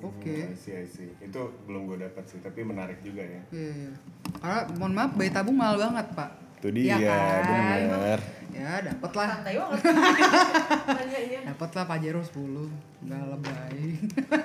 Oke. 0.00 0.32
I 0.46 0.54
see, 0.54 0.72
I 0.74 0.84
see. 0.84 1.12
itu 1.18 1.40
belum 1.62 1.84
gue 1.86 2.00
dapat 2.00 2.24
sih 2.24 2.38
tapi 2.38 2.60
menarik 2.60 3.00
juga 3.00 3.20
ya 3.20 3.40
Iya, 3.50 3.70
iya. 3.70 3.90
Karena 4.34 4.60
mohon 4.74 4.92
maaf 4.92 5.12
bayi 5.12 5.28
tabung 5.28 5.54
mahal 5.54 5.76
banget, 5.76 6.06
Pak. 6.10 6.30
itu 6.56 6.68
dia 6.70 6.94
Iya 6.94 7.08
kan? 7.08 7.42
bener 7.46 8.20
Ya, 8.50 8.72
dapet 8.82 9.10
lah. 9.10 9.28
santai 9.30 9.54
banget. 9.54 9.80
Dapet 11.48 11.70
lah 11.70 11.84
Pajero 11.86 12.20
10. 12.20 12.68
Enggak 13.00 13.22
lebay. 13.26 13.78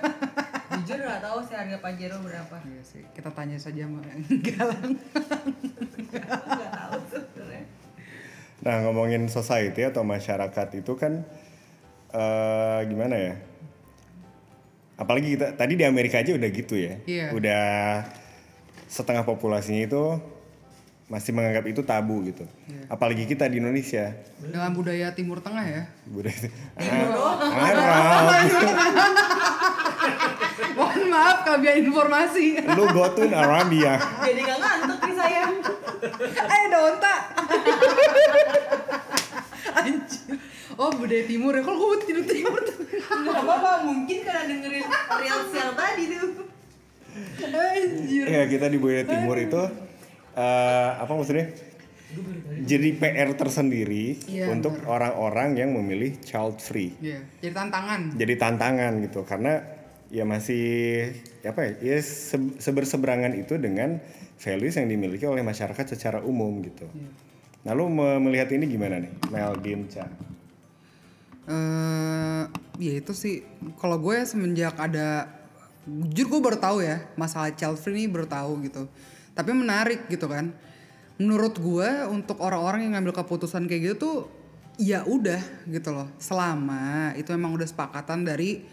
jujur 0.78 0.98
nggak 1.00 1.22
tahu 1.22 1.40
sih 1.42 1.56
harga 1.56 1.78
Pajero 1.78 2.18
berapa 2.20 2.56
Iya 2.64 2.82
sih. 2.82 3.04
Kita 3.12 3.30
tanya 3.30 3.56
saja 3.56 3.84
sama 3.84 4.00
Galang. 4.48 4.92
nggak 6.06 6.72
tahu 6.72 6.98
sebenarnya 7.06 7.64
Nah 8.58 8.76
ngomongin 8.82 9.28
society 9.28 9.82
atau 9.84 10.02
masyarakat 10.02 10.68
itu 10.74 10.94
kan 10.94 11.22
eh 12.10 12.80
gimana 12.86 13.16
ya? 13.16 13.34
Apalagi 14.96 15.36
kita 15.36 15.52
tadi 15.54 15.76
di 15.76 15.84
Amerika 15.84 16.18
aja 16.18 16.32
udah 16.32 16.50
gitu 16.50 16.76
ya, 16.76 16.96
Iya. 17.04 17.26
udah 17.32 17.64
setengah 18.86 19.22
populasinya 19.22 19.84
itu 19.84 20.04
masih 21.06 21.32
menganggap 21.32 21.66
itu 21.66 21.82
tabu 21.82 22.24
gitu. 22.24 22.48
Apalagi 22.86 23.26
kita 23.26 23.46
di 23.46 23.60
Indonesia, 23.60 24.16
Dengan 24.38 24.72
budaya 24.72 25.12
Timur 25.12 25.38
Tengah 25.38 25.62
ya. 25.64 25.84
budaya 26.06 26.48
Arab. 26.76 28.26
Mohon 30.76 31.02
maaf 31.08 31.38
kelebihan 31.44 31.78
informasi. 31.84 32.46
Lu 32.74 32.88
go 32.90 33.06
to 33.10 33.24
Arabia. 33.26 34.00
Jadi 34.22 34.42
gak 34.42 34.58
ngantuk 34.58 35.00
nih 35.02 35.14
saya. 35.14 35.44
eh 36.26 36.64
Donta. 36.68 37.16
Anjir. 39.76 40.36
Oh 40.76 40.92
budaya 40.92 41.24
timur 41.24 41.52
ya. 41.52 41.62
Kalau 41.62 41.78
gue 41.80 41.98
tidur 42.04 42.26
timur 42.26 42.60
tuh. 42.62 42.76
Gak 42.96 43.38
apa-apa, 43.38 43.84
mungkin 43.84 44.18
karena 44.22 44.44
dengerin 44.46 44.86
reels 45.16 45.52
yang 45.52 45.72
tadi 45.74 46.04
tuh. 46.10 46.30
Anjir. 47.40 48.26
Ya 48.28 48.44
kita 48.46 48.68
di 48.68 48.76
Budaya 48.76 49.08
Timur 49.08 49.40
itu 49.40 49.62
eh, 50.36 50.90
apa 50.94 51.12
maksudnya? 51.12 51.48
Jadi 52.62 52.96
PR 52.96 53.36
tersendiri 53.36 54.16
Iya, 54.26 54.48
untuk 54.48 54.84
orang-orang 54.86 55.56
yang 55.56 55.72
memilih 55.72 56.16
child 56.22 56.60
free. 56.60 56.96
Iya, 56.98 57.24
jadi 57.40 57.54
tantangan. 57.54 58.02
Jadi 58.16 58.34
tantangan 58.36 58.92
gitu 59.02 59.24
karena 59.24 59.64
ya 60.08 60.24
masih 60.24 61.12
apa 61.42 61.66
ya, 61.66 61.72
ya 61.82 61.98
se- 62.00 62.56
seberseberangan 62.56 63.36
itu 63.36 63.56
dengan 63.56 64.00
values 64.38 64.76
yang 64.76 64.88
dimiliki 64.88 65.24
oleh 65.24 65.42
masyarakat 65.42 65.86
secara 65.90 66.20
umum 66.20 66.60
gitu. 66.62 66.88
Nah 67.64 67.72
lu 67.72 67.88
me- 67.88 68.22
melihat 68.22 68.52
ini 68.52 68.64
gimana 68.66 69.00
nih, 69.00 69.12
Mel 69.28 69.56
Dinca? 69.60 70.08
Eh 71.46 72.44
ya 72.82 72.94
itu 72.98 73.14
sih. 73.14 73.46
Kalau 73.78 74.02
gue 74.02 74.18
semenjak 74.26 74.76
ada 74.78 75.30
jujur 75.86 76.38
gue 76.38 76.42
baru 76.42 76.58
tahu 76.58 76.82
ya 76.82 77.06
masalah 77.14 77.54
child 77.54 77.78
free 77.78 77.94
ini 77.94 78.10
baru 78.10 78.26
tahu 78.26 78.66
gitu. 78.66 78.90
Tapi 79.38 79.52
menarik 79.54 80.10
gitu 80.10 80.26
kan. 80.26 80.52
Menurut 81.16 81.56
gue 81.62 81.90
untuk 82.12 82.42
orang-orang 82.44 82.90
yang 82.90 83.00
ngambil 83.00 83.24
keputusan 83.24 83.70
kayak 83.70 83.94
gitu 83.94 83.96
tuh 83.96 84.18
ya 84.82 85.06
udah 85.08 85.40
gitu 85.70 85.94
loh. 85.94 86.10
Selama 86.20 87.16
itu 87.16 87.32
emang 87.32 87.56
udah 87.56 87.68
sepakatan 87.70 88.28
dari 88.28 88.66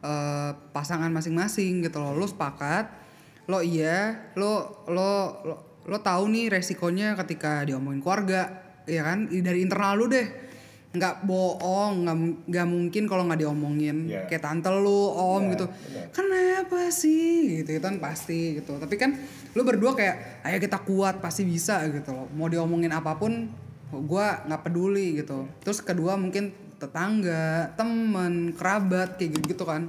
eh, 0.00 0.50
pasangan 0.72 1.10
masing-masing 1.12 1.84
gitu 1.84 1.98
loh. 2.00 2.14
Lo 2.16 2.26
sepakat 2.28 3.02
lo 3.50 3.58
iya 3.58 4.30
lo 4.38 4.86
lo 4.86 5.10
lo, 5.42 5.54
lo 5.82 5.98
tahu 5.98 6.30
nih 6.30 6.46
resikonya 6.46 7.18
ketika 7.18 7.66
diomongin 7.66 7.98
keluarga 7.98 8.62
ya 8.86 9.02
kan? 9.02 9.26
Dari 9.28 9.60
internal 9.60 9.98
lu 9.98 10.06
deh 10.06 10.51
nggak 10.92 11.24
bohong 11.24 12.04
nggak 12.04 12.16
nggak 12.46 12.66
mungkin 12.68 13.02
kalau 13.08 13.24
nggak 13.24 13.40
diomongin. 13.40 14.12
Iya. 14.12 14.28
kayak 14.28 14.42
tante 14.42 14.68
lu 14.68 15.08
om 15.08 15.40
Iya, 15.42 15.50
gitu. 15.56 15.66
benar. 15.66 16.06
kenapa 16.12 16.80
sih? 16.88 17.32
Gitu 17.58 17.80
kan 17.80 17.96
pasti 17.96 18.60
gitu. 18.60 18.76
Tapi 18.76 18.94
kan 18.96 19.16
lu 19.52 19.62
berdua 19.62 19.96
kayak 19.96 20.44
ayo 20.44 20.56
kita 20.58 20.84
kuat 20.84 21.18
pasti 21.18 21.42
bisa 21.42 21.80
gitu 21.88 22.12
loh. 22.12 22.28
Mau 22.30 22.46
diomongin 22.46 22.92
apa 22.92 23.16
pun 23.16 23.48
gua 23.90 24.44
nggak 24.44 24.62
peduli 24.62 25.16
gitu. 25.16 25.48
Terus 25.60 25.80
kedua 25.80 26.16
mungkin 26.16 26.52
tetangga 26.76 27.72
temen 27.72 28.52
kerabat 28.52 29.16
kayak 29.16 29.40
gitu 29.40 29.54
gitu 29.54 29.64
kan. 29.64 29.88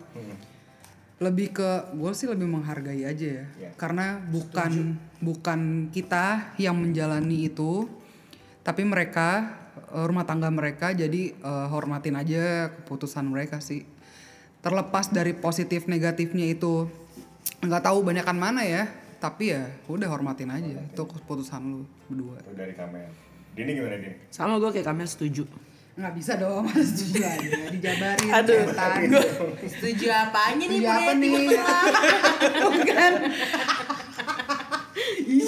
Lebih 1.20 1.52
ke 1.52 1.70
gue 1.96 2.12
sih 2.12 2.28
lebih 2.28 2.48
menghargai 2.48 3.04
aja 3.04 3.28
ya. 3.34 3.46
Iya. 3.56 3.70
karena 3.76 4.20
bukan 4.24 4.72
bukan 5.20 5.60
kita 5.90 6.52
yang 6.56 6.76
menjalani 6.76 7.48
itu 7.48 7.88
tapi 8.60 8.84
mereka 8.84 9.56
rumah 9.96 10.26
tangga 10.26 10.50
mereka 10.50 10.90
jadi 10.90 11.32
eh, 11.32 11.68
hormatin 11.70 12.14
aja 12.14 12.44
keputusan 12.74 13.24
mereka 13.24 13.62
sih 13.62 13.86
terlepas 14.60 15.08
dari 15.08 15.32
positif 15.32 15.86
negatifnya 15.86 16.48
itu 16.48 16.90
nggak 17.60 17.84
tahu 17.84 18.02
banyakan 18.02 18.36
mana 18.36 18.62
ya 18.62 18.88
tapi 19.18 19.52
ya 19.52 19.64
udah 19.86 20.08
hormatin 20.08 20.50
aja 20.50 20.84
itu 20.84 21.04
keputusan 21.04 21.62
lu 21.64 21.82
berdua 22.06 22.36
Itu 22.38 22.52
dari 22.54 22.74
Kamel. 22.74 23.08
Dini 23.54 23.72
gimana 23.72 23.96
Din? 23.96 24.14
Sama 24.28 24.58
gue 24.58 24.70
kayak 24.70 24.84
Kamel 24.86 25.06
setuju. 25.06 25.46
nggak 25.94 26.14
bisa 26.18 26.34
dong 26.36 26.66
mas 26.66 26.90
setuju 26.90 27.22
aja 27.22 27.70
dijabarin 27.70 28.30
Aduh, 28.34 28.66
cetan. 28.66 29.14
Setuju 29.62 30.06
apanya 30.10 30.66
nih 30.66 30.70
Setuju 30.74 30.82
budaya 30.82 30.98
apa 30.98 31.14
nih? 31.14 31.34
Bukan 32.66 33.12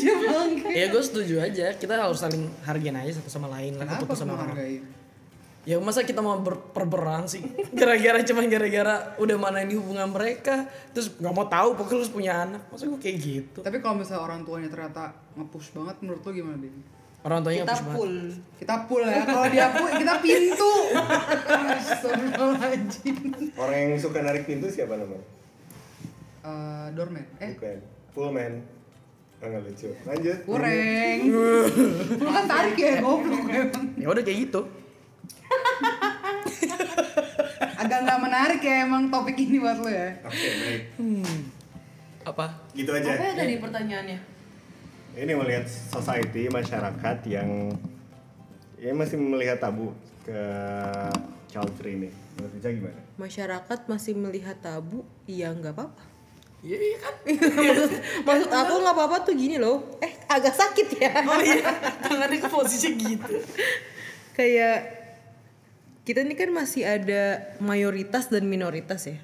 iya 0.05 0.13
bang 0.21 0.51
ya 0.69 0.85
gue 0.93 1.03
setuju 1.03 1.35
aja. 1.41 1.73
Kita 1.73 1.97
harus 1.97 2.21
saling 2.21 2.45
hargain 2.61 2.93
aja 2.93 3.17
satu 3.17 3.29
sama 3.33 3.49
lain 3.49 3.81
lah 3.81 3.89
kenapa 3.89 4.05
keputusan 4.05 4.27
orang. 4.29 4.53
menghargai 4.53 4.77
Ya 5.65 5.81
masa 5.81 6.05
kita 6.05 6.21
mau 6.21 6.37
berperang 6.45 7.25
sih? 7.25 7.41
Gara-gara 7.79 8.21
cuma 8.21 8.45
gara-gara 8.45 9.17
udah 9.17 9.33
mana 9.33 9.65
ini 9.65 9.73
hubungan 9.73 10.13
mereka, 10.13 10.69
terus 10.93 11.09
nggak 11.17 11.33
mau 11.33 11.49
tahu 11.49 11.73
pokoknya 11.73 11.97
harus 12.05 12.13
punya 12.13 12.31
anak. 12.45 12.61
Masa 12.69 12.85
gue 12.85 13.01
kayak 13.01 13.17
gitu? 13.17 13.59
Tapi 13.65 13.81
kalau 13.81 13.97
misalnya 13.97 14.29
orang 14.29 14.45
tuanya 14.45 14.69
ternyata 14.69 15.17
nge-push 15.33 15.73
banget 15.73 15.95
menurut 16.05 16.21
lo 16.21 16.29
gimana, 16.29 16.57
Din? 16.61 16.75
Orang 17.25 17.41
tuanya 17.41 17.65
Kita 17.65 17.77
push 17.81 17.85
banget. 17.89 18.37
Kita 18.61 18.75
pull 18.85 19.03
ya, 19.09 19.21
kalau 19.25 19.47
dia 19.49 19.67
pull 19.73 19.89
kita 19.97 20.13
pintu. 20.21 20.73
Orang 23.57 23.77
yang 23.81 23.97
suka 23.97 24.19
narik 24.21 24.45
pintu 24.45 24.69
siapa 24.69 24.93
namanya? 25.01 25.25
Eh, 26.45 26.87
doorman, 26.93 27.25
eh 27.41 27.57
Bukan. 27.57 27.77
Fullman. 28.13 28.53
Oh, 29.43 29.47
nggak 29.51 29.61
lucu. 29.67 29.89
Lanjut. 30.07 30.37
kureng. 30.47 31.19
Lu 32.17 32.29
kan 32.39 32.45
tarik 32.47 32.75
ya, 32.79 33.03
goblok 33.03 33.45
emang. 33.51 33.85
Ya 33.99 34.07
udah 34.07 34.23
kayak 34.23 34.39
gitu. 34.47 34.61
Agak 37.75 37.99
nggak 38.07 38.19
menarik 38.23 38.61
ya 38.63 38.75
emang 38.87 39.11
topik 39.11 39.37
ini 39.37 39.59
buat 39.59 39.77
lo 39.83 39.91
ya. 39.91 40.15
Oke, 40.23 40.47
baik. 40.63 40.81
Apa? 42.25 42.45
Gitu 42.73 42.89
aja. 42.89 43.09
Apa 43.13 43.23
ya 43.29 43.33
tadi 43.37 43.53
pertanyaannya? 43.61 44.19
Ini 45.15 45.31
melihat 45.37 45.65
society 45.69 46.51
masyarakat 46.51 47.17
yang 47.29 47.71
ya 48.79 48.91
masih 48.91 49.15
melihat 49.21 49.61
tabu 49.61 49.93
ke 50.25 50.41
child 51.51 51.71
free 51.77 51.95
ini. 51.95 52.09
Menurut 52.35 52.59
gimana? 52.59 52.99
Masyarakat 53.15 53.79
masih 53.87 54.13
melihat 54.17 54.57
tabu, 54.59 55.07
iya 55.23 55.55
nggak 55.55 55.71
apa-apa. 55.71 56.14
Iya 56.65 56.77
iya 56.81 56.97
kan. 56.97 57.13
Maksud 58.25 58.49
aku 58.49 58.73
nggak 58.75 58.95
apa-apa 58.95 59.17
tuh 59.21 59.33
gini 59.33 59.55
loh. 59.55 60.01
Eh 60.01 60.09
agak 60.25 60.49
sakit 60.51 60.87
ya. 60.97 61.13
Oh 61.23 61.37
iya, 61.37 61.61
tangannya 62.01 62.41
ke 62.41 62.49
posisi 62.49 62.89
gitu. 62.91 63.37
Kayak 64.33 64.77
kita 66.01 66.21
ini 66.21 66.33
kan 66.33 66.49
masih 66.49 66.81
ada 66.81 67.23
mayoritas 67.59 68.27
dan 68.27 68.45
minoritas 68.45 69.05
ya. 69.05 69.21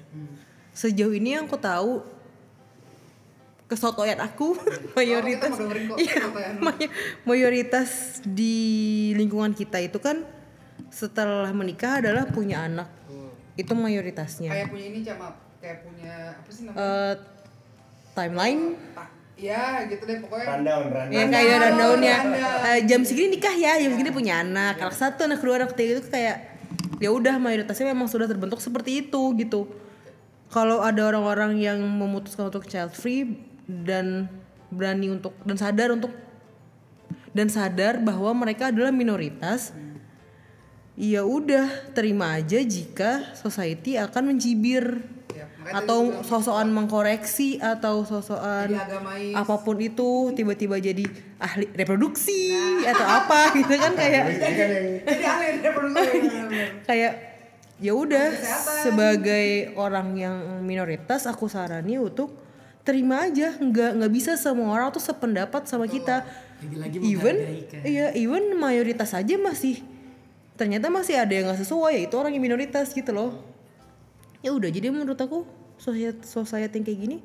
Sejauh 0.70 1.10
ini 1.10 1.34
yang 1.34 1.44
aku 1.44 1.58
tahu 1.58 2.06
kesotoyan 3.66 4.20
aku 4.20 4.52
mayoritas 4.96 5.50
mau 5.50 5.58
dengerin 5.58 5.84
kok 5.88 5.96
Iya, 5.98 6.14
kesotoyan 6.20 6.52
lu. 6.54 6.62
may- 6.62 6.92
mayoritas 7.24 7.90
di 8.22 8.54
lingkungan 9.14 9.50
kita 9.50 9.80
itu 9.80 9.96
kan 9.96 10.22
setelah 10.92 11.50
menikah 11.50 11.98
adalah 11.98 12.28
punya 12.28 12.62
anak. 12.62 12.88
Itu 13.52 13.72
mayoritasnya. 13.74 14.48
Kayak 14.48 14.68
punya 14.70 14.86
ini 14.88 15.00
kayak 15.62 15.78
punya 15.86 16.34
apa 16.34 16.50
sih 16.50 16.62
namanya? 16.66 16.82
Eh, 16.82 17.14
timeline 18.18 18.62
Ya 19.42 19.82
gitu 19.90 20.06
deh 20.06 20.22
pokoknya. 20.22 20.46
Rundown, 20.54 20.84
rundown. 20.92 21.10
Ya 21.10 21.22
kayak 21.26 21.56
dan 21.58 21.74
daunnya 21.74 22.16
Rundown. 22.22 22.66
Eh, 22.70 22.80
jam 22.86 23.00
segini 23.02 23.28
nikah 23.34 23.56
ya, 23.58 23.74
jam 23.80 23.90
segini 23.90 24.14
punya 24.14 24.44
anak, 24.46 24.78
anak 24.78 24.94
satu, 24.94 25.26
anak 25.26 25.42
kedua, 25.42 25.58
anak 25.58 25.74
ketiga 25.74 25.98
itu 25.98 26.02
kayak 26.06 26.36
ya 27.02 27.10
udah 27.10 27.42
mayoritasnya 27.42 27.90
memang 27.90 28.06
sudah 28.06 28.30
terbentuk 28.30 28.62
seperti 28.62 29.02
itu 29.02 29.22
gitu. 29.34 29.66
Kalau 30.52 30.84
ada 30.84 31.00
orang-orang 31.10 31.58
yang 31.58 31.82
memutuskan 31.82 32.52
untuk 32.54 32.70
child 32.70 32.94
free 32.94 33.34
dan 33.66 34.30
berani 34.70 35.10
untuk 35.10 35.34
dan 35.42 35.58
sadar 35.58 35.90
untuk 35.90 36.14
dan 37.34 37.50
sadar 37.50 37.98
bahwa 37.98 38.30
mereka 38.36 38.70
adalah 38.70 38.94
minoritas, 38.94 39.74
ya 40.94 41.26
udah 41.26 41.66
terima 41.96 42.38
aja 42.38 42.62
jika 42.62 43.34
society 43.34 43.98
akan 43.98 44.36
mencibir 44.36 45.02
Ya, 45.02 45.21
makanya 45.62 45.78
atau 45.86 46.00
sosokan 46.26 46.68
mengkoreksi 46.74 47.62
atau 47.62 48.02
sosokan 48.02 48.74
apa 49.38 49.54
pun 49.62 49.78
itu 49.78 50.34
tiba-tiba 50.34 50.82
jadi 50.82 51.06
ahli 51.38 51.70
reproduksi 51.70 52.50
atau 52.82 53.06
apa 53.06 53.50
gitu 53.62 53.74
kan 53.78 53.92
kayak 53.94 54.24
kan 54.42 54.70
Jadi 55.06 55.24
ahli 55.24 55.46
reproduksi. 55.62 56.18
kayak 56.82 57.12
ya 57.78 57.92
udah 57.94 58.26
sebagai 58.82 59.74
orang 59.78 60.18
yang 60.18 60.36
minoritas 60.66 61.30
aku 61.30 61.46
sarani 61.46 61.98
untuk 61.98 62.34
terima 62.82 63.26
aja. 63.26 63.54
Nggak 63.58 64.02
nggak 64.02 64.12
bisa 64.12 64.34
semua 64.38 64.74
orang 64.74 64.90
tuh 64.90 65.02
sependapat 65.02 65.66
sama 65.66 65.86
kita. 65.86 66.26
Lagi-lagi 66.62 66.98
even 67.02 67.36
kan. 67.70 67.82
iya 67.82 68.06
even 68.14 68.54
mayoritas 68.54 69.14
aja 69.14 69.34
masih 69.34 69.82
ternyata 70.54 70.86
masih 70.92 71.18
ada 71.18 71.32
yang 71.34 71.50
nggak 71.50 71.58
sesuai 71.64 72.06
yaitu 72.06 72.14
orang 72.14 72.38
yang 72.38 72.44
minoritas 72.44 72.94
gitu 72.94 73.10
loh 73.10 73.51
ya 74.42 74.50
udah 74.52 74.68
jadi 74.68 74.90
menurut 74.90 75.18
aku 75.18 75.46
society, 75.78 76.22
society 76.26 76.74
yang 76.78 76.84
kayak 76.84 77.00
gini 77.00 77.18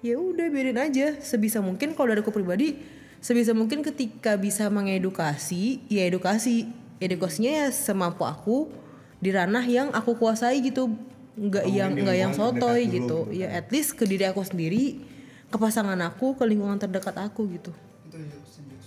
ya 0.00 0.14
udah 0.16 0.46
biarin 0.48 0.78
aja 0.78 1.18
sebisa 1.18 1.58
mungkin 1.60 1.92
kalau 1.92 2.14
dari 2.14 2.20
aku 2.22 2.30
pribadi 2.30 2.78
sebisa 3.18 3.52
mungkin 3.52 3.82
ketika 3.82 4.38
bisa 4.38 4.70
mengedukasi 4.70 5.84
ya 5.90 6.06
edukasi 6.06 6.70
edukasinya 7.02 7.50
ya 7.50 7.66
semampu 7.74 8.22
aku 8.22 8.70
di 9.18 9.32
ranah 9.32 9.64
yang 9.64 9.88
aku 9.90 10.14
kuasai 10.14 10.60
gitu 10.62 10.94
nggak 11.34 11.66
Oh, 11.66 11.72
yang 11.74 11.90
nggak 11.98 12.14
yang 12.14 12.32
sotoy 12.32 12.86
gitu 12.86 13.26
dulu, 13.26 13.34
ya 13.34 13.50
at 13.50 13.66
least 13.74 13.98
ke 13.98 14.06
diri 14.06 14.22
aku 14.22 14.46
sendiri 14.46 15.02
ke 15.50 15.56
pasangan 15.58 15.98
aku 16.06 16.38
ke 16.38 16.46
lingkungan 16.46 16.78
terdekat 16.78 17.14
aku 17.18 17.46
gitu. 17.50 17.74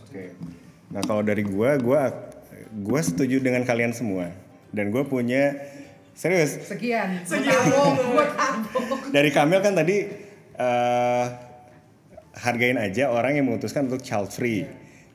Oke. 0.08 0.32
Nah 0.92 1.04
kalau 1.04 1.24
dari 1.24 1.44
gua, 1.44 1.76
gua 1.76 2.12
gua 2.84 3.00
setuju 3.04 3.44
dengan 3.44 3.68
kalian 3.68 3.92
semua. 3.92 4.32
Dan 4.72 4.92
gue 4.92 5.00
punya 5.08 5.56
serius? 6.18 6.58
Sekian. 6.66 7.22
Sekian. 7.22 7.62
Buat 8.18 8.34
dari 9.14 9.30
Kamil 9.30 9.62
kan 9.62 9.78
tadi 9.78 9.98
eh 10.58 11.26
hargain 12.38 12.78
aja 12.78 13.10
orang 13.10 13.38
yang 13.38 13.46
memutuskan 13.50 13.90
untuk 13.90 14.02
child 14.02 14.30
free. 14.34 14.66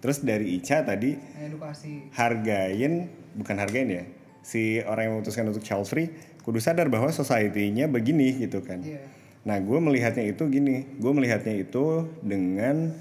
Terus 0.03 0.19
dari 0.23 0.59
Ica 0.59 0.83
tadi 0.83 1.15
edukasi. 1.15 2.11
hargain 2.19 3.07
bukan 3.39 3.55
hargain 3.55 3.89
ya 3.89 4.05
si 4.43 4.83
orang 4.83 5.07
yang 5.07 5.13
memutuskan 5.19 5.47
untuk 5.47 5.63
child 5.63 5.87
free 5.87 6.11
kudu 6.43 6.59
sadar 6.59 6.91
bahwa 6.91 7.07
society-nya 7.15 7.87
begini 7.87 8.43
gitu 8.43 8.61
kan. 8.67 8.83
Iya. 8.83 9.03
nah 9.43 9.59
gue 9.59 9.79
melihatnya 9.79 10.23
itu 10.27 10.47
gini 10.51 10.87
gue 10.99 11.13
melihatnya 11.15 11.55
itu 11.55 12.07
dengan 12.23 12.95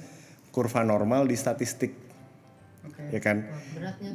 kurva 0.54 0.86
normal 0.86 1.26
di 1.26 1.38
statistik. 1.38 1.94
Oke. 2.86 3.14
Ya 3.14 3.20
kan? 3.22 3.46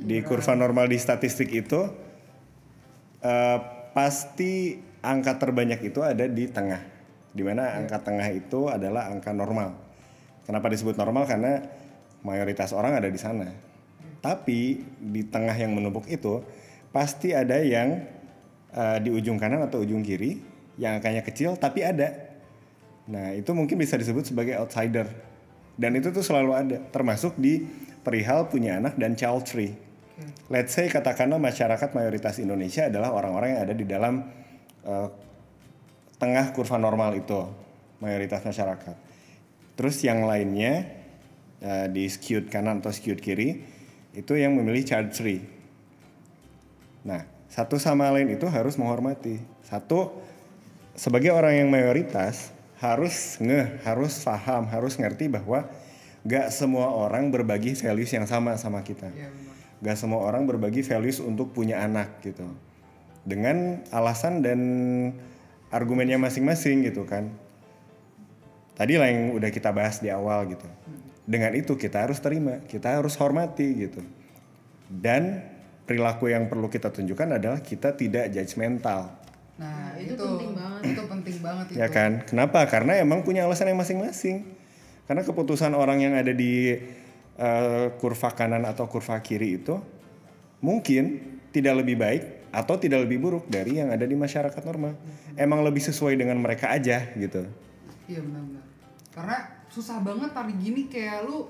Di 0.07 0.23
kurva 0.23 0.55
normal 0.55 0.87
di 0.87 0.99
statistik 0.99 1.51
itu 1.51 1.91
eh, 3.23 3.59
pasti 3.97 4.77
angka 5.01 5.41
terbanyak 5.41 5.89
itu 5.89 6.05
ada 6.05 6.29
di 6.29 6.45
tengah 6.53 6.97
di 7.37 7.45
mana 7.45 7.77
angka 7.77 8.01
tengah 8.01 8.29
itu 8.33 8.73
adalah 8.73 9.13
angka 9.13 9.37
normal. 9.37 9.77
Kenapa 10.49 10.73
disebut 10.73 10.97
normal? 10.97 11.29
Karena 11.29 11.61
mayoritas 12.25 12.73
orang 12.73 12.97
ada 12.97 13.13
di 13.13 13.21
sana. 13.21 13.53
Tapi 14.25 14.81
di 14.97 15.23
tengah 15.29 15.53
yang 15.53 15.77
menumpuk 15.77 16.09
itu 16.09 16.41
pasti 16.97 17.37
ada 17.37 17.61
yang 17.61 18.09
eh, 18.73 18.99
di 19.05 19.13
ujung 19.13 19.37
kanan 19.37 19.69
atau 19.69 19.85
ujung 19.85 20.01
kiri 20.01 20.41
yang 20.81 20.97
angkanya 20.97 21.21
kecil 21.21 21.61
tapi 21.61 21.85
ada. 21.85 22.17
Nah, 23.07 23.37
itu 23.37 23.53
mungkin 23.53 23.77
bisa 23.77 24.01
disebut 24.01 24.33
sebagai 24.33 24.57
outsider. 24.57 25.07
Dan 25.77 25.93
itu 26.01 26.09
tuh 26.09 26.25
selalu 26.25 26.51
ada, 26.57 26.79
termasuk 26.89 27.37
di 27.37 27.69
perihal 28.01 28.49
punya 28.49 28.81
anak 28.81 28.97
dan 28.97 29.13
child 29.13 29.45
free. 29.45 29.77
Let's 30.49 30.73
say 30.73 30.89
katakanlah 30.89 31.37
masyarakat 31.37 31.93
mayoritas 31.93 32.41
Indonesia 32.41 32.89
adalah 32.89 33.13
orang-orang 33.13 33.57
yang 33.57 33.63
ada 33.69 33.75
di 33.77 33.85
dalam 33.85 34.25
eh, 34.87 35.09
tengah 36.17 36.57
kurva 36.57 36.81
normal 36.81 37.13
itu, 37.21 37.45
mayoritas 38.01 38.41
masyarakat. 38.41 38.97
Terus 39.77 39.97
yang 40.01 40.25
lainnya 40.25 40.89
eh, 41.61 41.87
di 41.93 42.09
skewed 42.09 42.49
kanan 42.49 42.81
atau 42.81 42.89
skewed 42.89 43.21
kiri 43.21 43.61
itu 44.17 44.33
yang 44.33 44.57
memilih 44.57 44.89
child 44.89 45.13
free. 45.13 45.45
Nah, 47.05 47.29
satu 47.53 47.77
sama 47.77 48.09
lain 48.09 48.33
itu 48.33 48.49
harus 48.49 48.81
menghormati. 48.81 49.37
Satu, 49.69 50.17
sebagai 50.97 51.37
orang 51.37 51.61
yang 51.61 51.69
mayoritas 51.69 52.57
harus 52.81 53.37
nge, 53.37 53.85
harus 53.85 54.17
paham, 54.25 54.65
harus 54.73 54.97
ngerti 54.97 55.29
bahwa 55.29 55.69
gak 56.25 56.49
semua 56.51 56.89
orang 56.91 57.29
berbagi 57.29 57.77
values 57.77 58.11
yang 58.17 58.25
sama 58.25 58.57
sama 58.57 58.81
kita. 58.81 59.13
Iya, 59.13 59.29
benar. 59.29 59.46
Gak 59.87 60.03
semua 60.03 60.27
orang 60.27 60.51
berbagi 60.51 60.83
values 60.83 61.23
untuk 61.23 61.55
punya 61.55 61.79
anak 61.79 62.19
gitu. 62.27 62.43
Dengan 63.23 63.87
alasan 63.95 64.43
dan 64.43 64.59
argumennya 65.71 66.19
masing-masing 66.19 66.83
gitu 66.91 67.07
kan. 67.07 67.31
Tadi 68.75 68.99
lah 68.99 69.07
yang 69.07 69.39
udah 69.39 69.51
kita 69.55 69.71
bahas 69.71 70.03
di 70.03 70.11
awal 70.11 70.51
gitu. 70.51 70.67
Dengan 71.23 71.55
itu 71.55 71.79
kita 71.79 72.03
harus 72.03 72.19
terima, 72.19 72.67
kita 72.67 72.99
harus 72.99 73.15
hormati 73.15 73.87
gitu. 73.87 74.03
Dan 74.91 75.43
perilaku 75.87 76.35
yang 76.35 76.51
perlu 76.51 76.67
kita 76.67 76.91
tunjukkan 76.91 77.39
adalah 77.39 77.63
kita 77.63 77.95
tidak 77.95 78.35
judgmental. 78.35 79.15
nah, 79.57 79.97
itu 79.97 80.13
itu 80.13 80.21
penting 80.21 80.53
banget. 80.53 80.81
itu 80.85 81.03
penting 81.09 81.37
banget 81.41 81.67
itu 81.73 81.77
Ya 81.81 81.89
kan? 81.89 82.27
Kenapa? 82.29 82.61
Karena 82.69 82.99
emang 83.01 83.25
punya 83.25 83.49
alasan 83.49 83.73
yang 83.73 83.81
masing-masing. 83.81 84.45
Karena 85.07 85.23
keputusan 85.23 85.73
orang 85.73 86.03
yang 86.03 86.13
ada 86.19 86.35
di 86.35 86.77
eh, 87.37 87.93
kurva 88.01 88.33
kanan 88.33 88.65
atau 88.65 88.89
kurva 88.89 89.21
kiri 89.21 89.61
itu 89.61 89.77
mungkin 90.61 91.37
tidak 91.53 91.85
lebih 91.85 91.97
baik 91.97 92.23
atau 92.53 92.81
tidak 92.81 93.05
lebih 93.05 93.21
buruk 93.21 93.45
dari 93.53 93.81
yang 93.81 93.93
ada 93.93 94.09
di 94.09 94.17
masyarakat 94.17 94.63
normal. 94.65 94.97
Emang 95.37 95.61
lebih 95.61 95.85
sesuai 95.85 96.17
dengan 96.17 96.41
mereka 96.41 96.73
aja 96.73 97.13
gitu. 97.17 97.45
Iya 98.09 98.21
benar-benar. 98.25 98.65
Karena 99.13 99.37
susah 99.69 100.01
banget 100.01 100.33
hari 100.33 100.57
gini 100.57 100.89
kayak 100.89 101.29
lu 101.29 101.49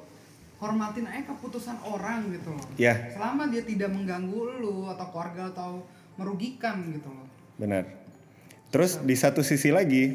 hormatin 0.58 1.06
aja 1.06 1.30
keputusan 1.30 1.78
orang 1.84 2.32
gitu 2.34 2.50
loh. 2.54 2.66
Ya. 2.80 3.12
Selama 3.12 3.46
dia 3.46 3.62
tidak 3.62 3.92
mengganggu 3.92 4.62
lu 4.62 4.88
atau 4.88 5.06
keluarga 5.12 5.52
atau 5.52 5.84
merugikan 6.16 6.80
gitu 6.90 7.06
loh. 7.12 7.28
Benar. 7.60 7.84
Terus 8.72 8.98
di 9.04 9.14
satu 9.14 9.44
sisi 9.46 9.70
lagi, 9.70 10.10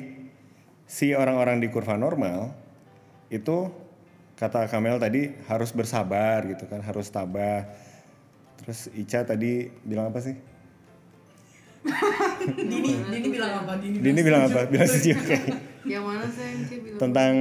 si 0.89 1.15
orang-orang 1.15 1.63
di 1.63 1.72
kurva 1.72 1.95
normal 1.95 2.51
itu 3.32 3.72
kata 4.42 4.66
Kamel 4.66 4.98
tadi 4.98 5.30
harus 5.46 5.70
bersabar 5.70 6.42
gitu 6.50 6.66
kan, 6.66 6.82
harus 6.82 7.14
tabah. 7.14 7.70
Terus 8.58 8.89
Ica 8.98 9.22
tadi 9.22 9.70
bilang 9.86 10.10
apa 10.10 10.18
sih? 10.18 10.34
Dini, 12.58 13.06
Dini 13.06 13.28
bilang 13.30 13.62
apa? 13.62 13.78
Dini 13.78 14.02
Dini 14.02 14.22
bilang 14.26 14.50
apa? 14.50 14.66
Bilang 14.66 14.89
sih 14.89 15.14
oke. 15.14 15.38
Yang 15.86 16.04
mana 16.10 16.26
sih 16.26 16.78
bilang? 16.82 16.98
Tentang 16.98 17.34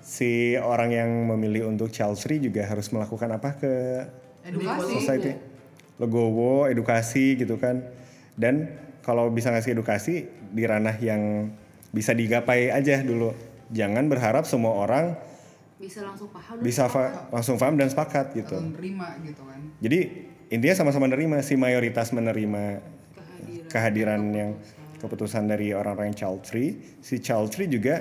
si 0.00 0.56
orang 0.56 0.90
yang 0.96 1.10
memilih 1.28 1.68
untuk 1.68 1.92
child 1.92 2.16
free 2.16 2.40
juga 2.40 2.64
harus 2.64 2.88
melakukan 2.88 3.28
apa 3.36 3.52
ke 3.60 3.72
Edukasi. 4.48 4.92
society? 5.04 5.32
Legowo, 6.00 6.64
edukasi 6.64 7.36
gitu 7.36 7.60
kan. 7.60 7.84
Dan 8.40 8.72
kalau 9.04 9.28
bisa 9.28 9.52
ngasih 9.52 9.76
edukasi 9.76 10.32
di 10.48 10.64
ranah 10.64 10.96
yang 10.96 11.52
bisa 11.92 12.16
digapai 12.16 12.72
aja 12.72 13.04
dulu. 13.04 13.36
Jangan 13.68 14.08
berharap 14.08 14.48
semua 14.48 14.80
orang 14.80 15.16
Bisa 15.82 15.98
langsung 16.06 16.30
paham. 16.30 16.62
bisa 16.62 16.86
fa- 16.86 17.26
langsung 17.34 17.58
paham 17.58 17.74
dan 17.74 17.90
sepakat 17.90 18.38
gitu. 18.38 18.54
Atau 18.54 18.70
menerima 18.70 19.06
gitu 19.26 19.42
kan. 19.42 19.60
Jadi 19.82 19.98
intinya 20.46 20.76
sama-sama 20.78 21.10
menerima 21.10 21.42
si 21.42 21.58
mayoritas 21.58 22.14
menerima 22.14 22.78
kehadiran 23.66 24.22
yang 24.30 24.50
keputusan 25.02 25.50
dari 25.50 25.74
orang-orang 25.74 26.14
yang 26.14 26.18
child 26.22 26.46
free, 26.46 26.78
si 27.02 27.18
child 27.18 27.50
free 27.50 27.66
juga 27.66 27.98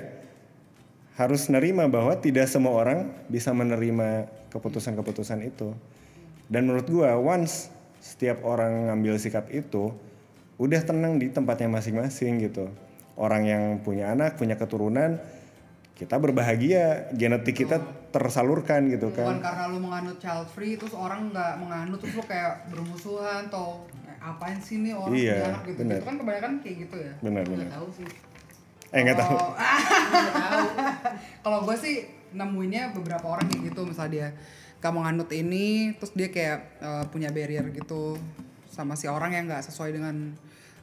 harus 1.17 1.49
nerima 1.49 1.89
bahwa 1.89 2.13
tidak 2.21 2.45
semua 2.45 2.77
orang 2.77 3.09
bisa 3.25 3.49
menerima 3.49 4.29
keputusan-keputusan 4.53 5.41
itu. 5.41 5.73
Dan 6.45 6.69
menurut 6.69 6.85
gua 6.85 7.17
once 7.17 7.73
setiap 7.97 8.45
orang 8.45 8.93
ngambil 8.93 9.17
sikap 9.17 9.49
itu 9.49 9.89
udah 10.61 10.81
tenang 10.85 11.17
di 11.17 11.33
tempatnya 11.33 11.71
masing-masing 11.71 12.45
gitu. 12.45 12.69
Orang 13.17 13.49
yang 13.49 13.81
punya 13.81 14.13
anak, 14.13 14.37
punya 14.37 14.53
keturunan, 14.53 15.17
kita 16.01 16.17
berbahagia, 16.17 17.13
genetik 17.13 17.61
kita 17.61 17.77
tersalurkan 18.09 18.89
gitu 18.89 19.07
Bukan 19.07 19.37
kan. 19.37 19.37
karena 19.39 19.63
lu 19.69 19.77
menganut 19.79 20.17
child 20.17 20.49
free 20.49 20.73
terus 20.73 20.91
orang 20.91 21.29
nggak 21.29 21.53
menganut 21.55 21.95
terus 21.95 22.17
lu 22.17 22.23
kayak 22.23 22.65
bermusuhan 22.67 23.45
atau 23.45 23.85
eh, 24.01 24.17
apain 24.19 24.57
sih 24.57 24.81
nih 24.81 24.91
orang 24.91 25.13
Iya, 25.13 25.37
anak 25.47 25.61
gitu. 25.67 25.79
Itu 25.85 26.01
kan 26.01 26.17
kebanyakan 26.17 26.51
kayak 26.59 26.75
gitu 26.81 26.95
ya. 26.97 27.13
Benar 27.21 27.43
benar. 27.45 27.69
tahu 27.71 27.87
sih. 27.93 28.07
Eh 28.89 28.99
nggak 28.99 29.15
tahu. 29.15 29.29
Kalau- 29.31 29.53
Kalau 31.43 31.59
gue 31.63 31.75
sih 31.75 31.95
nemuinnya 32.31 32.91
beberapa 32.91 33.27
orang 33.27 33.45
kayak 33.45 33.69
gitu 33.69 33.81
misalnya 33.83 34.11
dia 34.11 34.27
kamu 34.79 34.97
nganut 34.99 35.29
ini 35.29 35.67
terus 35.93 36.11
dia 36.11 36.27
kayak 36.27 36.57
eh, 36.79 37.03
punya 37.07 37.29
barrier 37.29 37.69
gitu 37.69 38.17
sama 38.65 38.95
si 38.95 39.05
orang 39.05 39.31
yang 39.31 39.45
nggak 39.45 39.61
sesuai 39.61 39.91
dengan 39.91 40.33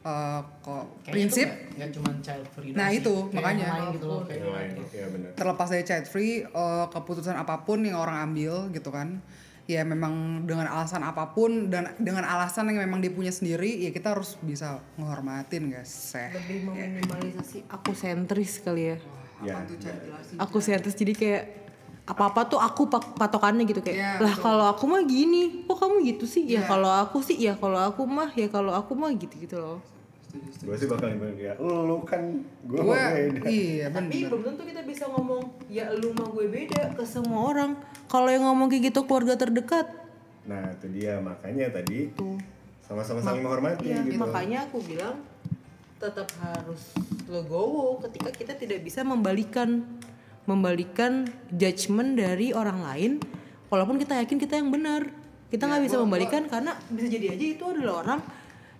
eh, 0.01 0.39
kok 0.59 0.83
prinsip 1.03 1.47
nggak 1.73 1.89
cuma 1.91 2.09
child 2.19 2.45
free 2.49 2.71
Nah, 2.71 2.87
itu, 2.89 3.15
makanya. 3.29 3.61
yang 3.61 3.75
lain 3.75 3.87
gitu 3.93 4.05
loh 4.05 4.21
kayak 4.23 4.41
Iya 4.89 5.07
benar. 5.09 5.31
terlepas 5.33 5.67
dari 5.67 5.83
child 5.83 6.05
free 6.05 6.41
eh, 6.41 6.85
keputusan 6.87 7.35
apa 7.35 7.61
pun 7.61 7.81
yang 7.81 7.95
orang 7.95 8.23
ambil 8.25 8.67
gitu 8.69 8.89
kan 8.89 9.19
ya 9.65 9.85
memang 9.85 10.09
dengan 10.43 10.65
alasan 10.65 11.03
apa 11.03 11.29
pun 11.29 11.69
dan 11.69 11.93
dengan 11.95 12.25
alasan 12.25 12.65
yang 12.67 12.81
memang 12.81 12.99
dia 12.99 13.13
punya 13.13 13.29
sendiri 13.29 13.69
ya 13.79 13.91
kita 13.91 14.17
harus 14.17 14.33
bisa 14.39 14.81
menghormatin 14.95 15.69
guys 15.69 15.85
seh 15.85 16.33
Lebih 16.33 16.65
meminimalisasi 16.65 17.69
aku 17.69 17.93
sentris 17.93 18.57
kali 18.59 18.93
ya. 18.93 18.97
Ya, 19.39 19.55
apa 19.55 19.69
tuh 19.69 19.77
Cak? 19.77 19.93
jelasin 19.95 20.35
Aku 20.35 20.57
sentris 20.59 20.95
jadi 20.95 21.13
kayak 21.13 21.43
apa-apa 22.09 22.49
tuh 22.49 22.57
aku 22.57 22.89
patokannya 22.89 23.69
gitu 23.69 23.85
kayak 23.85 23.97
Iya, 24.01 24.11
lah 24.17 24.33
kalau 24.33 24.65
aku 24.65 24.89
mah 24.89 25.05
gini 25.05 25.61
kok 25.69 25.77
kamu 25.77 26.01
gitu 26.09 26.25
sih? 26.25 26.41
Ya 26.49 26.65
Iya. 26.65 26.67
kalau 26.67 26.89
aku 26.89 27.21
sih 27.21 27.37
ya 27.37 27.53
kalau 27.53 27.77
aku 27.77 28.01
mah 28.09 28.33
ya 28.33 28.49
kalau 28.49 28.73
aku 28.73 28.97
mah 28.97 29.13
gitu 29.13 29.37
gitu 29.37 29.61
loh 29.61 29.77
Gue 30.61 30.77
sih 30.77 30.85
bakal 30.85 31.09
bilang 31.17 31.33
ya, 31.41 31.57
lu 31.57 32.05
kan 32.05 32.21
gue 32.61 32.77
gue 32.77 33.01
iya 33.49 33.89
tapi 33.89 34.29
belum 34.29 34.45
tentu 34.45 34.61
kita 34.61 34.85
bisa 34.85 35.09
ngomong 35.09 35.41
ya 35.73 35.89
lu 35.89 36.13
mah 36.13 36.29
gue 36.29 36.45
beda 36.45 36.93
ke 36.93 37.01
semua 37.01 37.49
orang. 37.49 37.73
Kalau 38.05 38.29
yang 38.29 38.45
ngomong 38.45 38.69
kayak 38.69 38.93
gitu 38.93 39.09
keluarga 39.09 39.33
terdekat. 39.33 39.89
Nah 40.45 40.69
itu 40.77 40.85
dia 40.93 41.17
makanya 41.17 41.73
tadi 41.73 42.13
sama-sama 42.85 43.25
saling 43.25 43.41
menghormati 43.41 43.89
ya, 43.89 44.05
gitu. 44.05 44.21
makanya 44.21 44.69
aku 44.69 44.77
bilang 44.85 45.17
tetap 45.97 46.29
harus 46.41 46.93
legowo 47.25 47.97
ketika 48.05 48.29
kita 48.29 48.53
tidak 48.53 48.79
bisa 48.81 49.01
membalikan 49.01 49.81
membalikan 50.49 51.29
judgement 51.53 52.17
dari 52.17 52.49
orang 52.57 52.81
lain 52.81 53.11
walaupun 53.69 54.01
kita 54.01 54.17
yakin 54.17 54.41
kita 54.41 54.57
yang 54.57 54.73
benar. 54.73 55.05
Kita 55.49 55.65
nggak 55.65 55.83
bisa 55.85 55.97
membalikan 56.01 56.45
karena 56.45 56.77
bisa 56.89 57.09
jadi 57.09 57.33
aja 57.33 57.45
itu 57.57 57.63
adalah 57.65 58.05
orang 58.05 58.21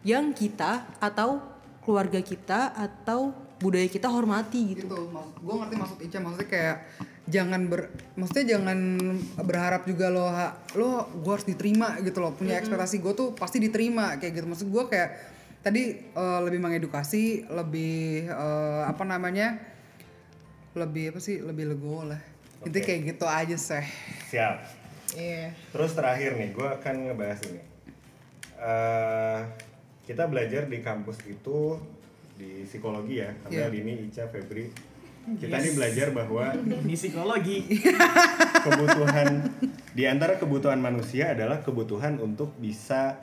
yang 0.05 0.33
kita 0.33 0.85
atau 1.01 1.41
keluarga 1.81 2.21
kita 2.21 2.73
atau 2.77 3.33
budaya 3.57 3.89
kita 3.89 4.05
hormati 4.05 4.77
gitu. 4.77 4.85
Gitu 4.85 4.97
gue 5.17 5.55
ngerti 5.57 5.75
maksud 5.77 5.97
Ica. 5.97 6.17
Maksudnya 6.21 6.49
kayak 6.49 6.77
jangan 7.29 7.61
ber 7.69 7.93
maksudnya 8.17 8.45
jangan 8.57 8.79
berharap 9.41 9.85
juga 9.85 10.09
lo 10.09 10.25
ha, 10.29 10.57
lo 10.77 11.09
gue 11.09 11.33
harus 11.33 11.47
diterima 11.49 11.97
gitu 12.05 12.21
loh. 12.21 12.37
Punya 12.37 12.61
ekspektasi 12.61 13.01
gue 13.01 13.13
tuh 13.17 13.29
pasti 13.33 13.57
diterima 13.57 14.21
kayak 14.21 14.33
gitu. 14.37 14.45
Maksud 14.45 14.67
gue 14.69 14.83
kayak 14.93 15.09
tadi 15.65 15.97
eh, 16.05 16.39
lebih 16.45 16.59
mengedukasi 16.61 17.49
lebih 17.49 18.29
eh, 18.29 18.83
apa 18.85 19.03
namanya 19.09 19.57
lebih 20.79 21.11
apa 21.11 21.19
sih 21.19 21.37
lebih 21.39 21.69
legowo 21.69 22.07
lah 22.07 22.21
intinya 22.59 22.85
kayak 22.85 23.01
gitu 23.09 23.25
aja 23.25 23.55
sih 23.55 23.85
Siap. 24.29 24.55
iya 25.13 25.51
Terus 25.69 25.91
terakhir 25.91 26.35
nih, 26.35 26.51
gue 26.51 26.67
akan 26.69 26.95
ngebahas 27.03 27.39
ini. 27.45 27.61
Eh, 28.55 29.39
kita 30.03 30.25
belajar 30.25 30.65
di 30.65 30.79
kampus 30.79 31.23
itu 31.23 31.79
di 32.33 32.63
psikologi 32.63 33.17
ya, 33.17 33.31
Iya. 33.45 33.65
Kamel, 33.65 33.71
Dini, 33.71 33.93
Ica, 34.03 34.27
Febri. 34.27 34.69
Kita 35.31 35.55
nih 35.55 35.73
belajar 35.73 36.07
bahwa 36.09 36.51
Di 36.83 36.93
psikologi. 36.93 37.57
kebutuhan 38.65 39.27
di 39.91 40.03
antara 40.03 40.35
kebutuhan 40.35 40.77
manusia 40.77 41.31
adalah 41.31 41.59
kebutuhan 41.59 42.17
untuk 42.17 42.53
bisa 42.55 43.17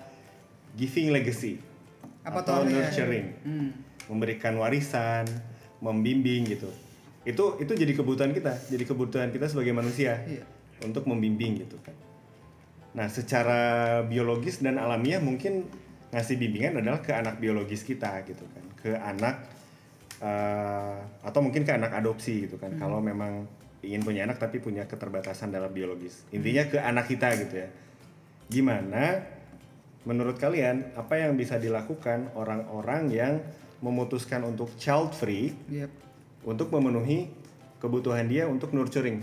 giving 0.73 1.11
legacy 1.11 1.59
Apa 2.23 2.41
atau 2.41 2.63
tuh, 2.63 2.69
ya? 2.69 2.83
nurturing, 2.83 3.27
Hmm. 3.43 3.71
memberikan 4.07 4.55
warisan, 4.57 5.27
membimbing 5.79 6.47
gitu. 6.49 6.71
Itu 7.27 7.59
itu 7.59 7.73
jadi 7.75 7.93
kebutuhan 7.93 8.31
kita, 8.31 8.71
jadi 8.71 8.85
kebutuhan 8.87 9.29
kita 9.35 9.51
sebagai 9.51 9.75
manusia 9.75 10.23
Iya. 10.25 10.47
untuk 10.87 11.11
membimbing 11.11 11.67
gitu 11.67 11.77
kan. 11.83 11.97
Nah, 12.97 13.11
secara 13.11 13.61
biologis 14.07 14.63
dan 14.63 14.79
alamiah 14.79 15.19
mungkin 15.21 15.67
ngasih 16.15 16.39
bimbingan 16.39 16.81
adalah 16.81 17.03
ke 17.03 17.13
anak 17.13 17.43
biologis 17.43 17.83
kita 17.83 18.23
gitu 18.25 18.47
kan, 18.55 18.65
ke 18.81 18.95
anak 18.95 19.43
eh, 20.23 20.97
atau 21.27 21.41
mungkin 21.45 21.67
ke 21.67 21.77
anak 21.77 21.93
adopsi 21.93 22.49
gitu 22.49 22.57
kan. 22.57 22.73
Kalau 22.81 23.05
memang 23.05 23.45
ingin 23.85 24.01
punya 24.01 24.25
anak 24.25 24.41
tapi 24.41 24.63
punya 24.63 24.89
keterbatasan 24.89 25.53
dalam 25.53 25.69
biologis. 25.69 26.25
Intinya 26.33 26.65
ke 26.67 26.79
anak 26.81 27.11
kita 27.11 27.37
gitu 27.37 27.55
ya. 27.61 27.69
Gimana 28.49 29.21
menurut 30.07 30.39
kalian 30.39 30.95
apa 30.95 31.19
yang 31.19 31.35
bisa 31.35 31.59
dilakukan 31.59 32.33
orang-orang 32.39 33.11
yang 33.11 33.33
memutuskan 33.83 34.47
untuk 34.47 34.73
child 34.81 35.13
free 35.13 35.53
Yep. 35.69 35.91
Untuk 36.47 36.71
memenuhi 36.71 37.27
kebutuhan 37.77 38.25
dia 38.25 38.47
untuk 38.47 38.71
nurturing? 38.71 39.21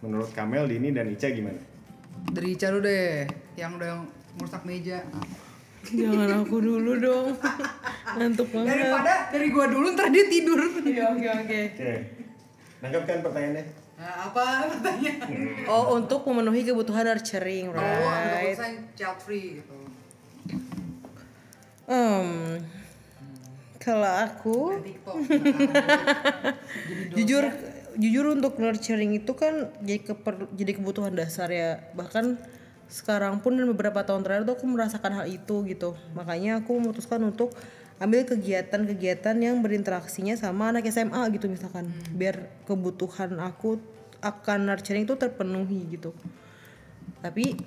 Menurut 0.00 0.32
Kamel, 0.32 0.66
Dini 0.66 0.90
dan 0.90 1.06
Ica 1.06 1.28
gimana? 1.28 1.60
dari 2.24 2.52
Ica 2.52 2.68
dulu 2.68 2.82
deh 2.82 3.24
yang 3.54 3.74
udah 3.74 4.02
merusak 4.34 4.62
meja 4.62 5.00
Jangan 5.82 6.40
aku 6.40 6.56
dulu 6.58 6.94
dong. 6.96 7.34
Ngantuk 8.16 8.48
banget. 8.50 8.70
daripada 8.70 9.12
dari 9.28 9.46
gua 9.48 9.66
dulu 9.66 9.86
ntar 9.92 10.08
dia 10.08 10.24
tidur 10.26 10.58
Iya, 10.86 11.10
oke 11.10 11.28
oke. 11.40 11.60
Oke. 11.72 11.92
Nangkep 12.80 13.02
kan 13.02 13.18
pertanyaannya? 13.20 13.64
nah, 13.92 14.26
apa 14.26 14.44
pertanyaan 14.68 15.28
Oh, 15.64 15.94
untuk 15.94 16.22
memenuhi 16.24 16.62
kebutuhan 16.64 17.04
nurturing, 17.04 17.70
oh 17.70 17.74
untuk 17.74 18.58
right? 18.58 18.58
child 18.92 19.18
free 19.18 19.58
gitu 19.58 19.76
Um, 21.84 22.56
kalau 23.82 24.06
aku 24.06 24.78
jujur 27.18 27.50
jujur 27.98 28.24
untuk 28.30 28.56
nurturing 28.56 29.18
itu 29.18 29.32
kan 29.34 29.74
jadi 29.82 30.00
keper, 30.00 30.48
jadi 30.54 30.72
kebutuhan 30.78 31.12
dasar 31.12 31.50
ya. 31.50 31.82
Bahkan 31.92 32.38
sekarang 32.86 33.42
pun 33.42 33.58
dan 33.58 33.66
beberapa 33.68 34.04
tahun 34.04 34.22
terakhir 34.22 34.44
tuh 34.46 34.54
aku 34.60 34.66
merasakan 34.70 35.12
hal 35.18 35.26
itu 35.28 35.66
gitu. 35.66 35.98
Makanya 36.14 36.62
aku 36.62 36.78
memutuskan 36.78 37.20
untuk 37.26 37.52
ambil 38.00 38.24
kegiatan-kegiatan 38.24 39.36
yang 39.38 39.60
berinteraksinya 39.60 40.38
sama 40.38 40.70
anak 40.70 40.86
SMA 40.88 41.20
gitu 41.34 41.50
misalkan. 41.50 41.90
Biar 42.14 42.48
kebutuhan 42.64 43.36
aku 43.42 43.82
akan 44.22 44.70
nurturing 44.70 45.04
itu 45.04 45.18
terpenuhi 45.18 45.98
gitu. 45.98 46.14
Tapi 47.18 47.58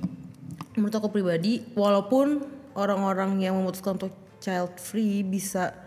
menurut 0.80 0.96
aku 0.96 1.12
pribadi 1.12 1.64
walaupun 1.76 2.44
orang-orang 2.76 3.40
yang 3.40 3.56
memutuskan 3.56 4.00
untuk 4.00 4.16
child 4.44 4.76
free 4.80 5.24
bisa 5.24 5.85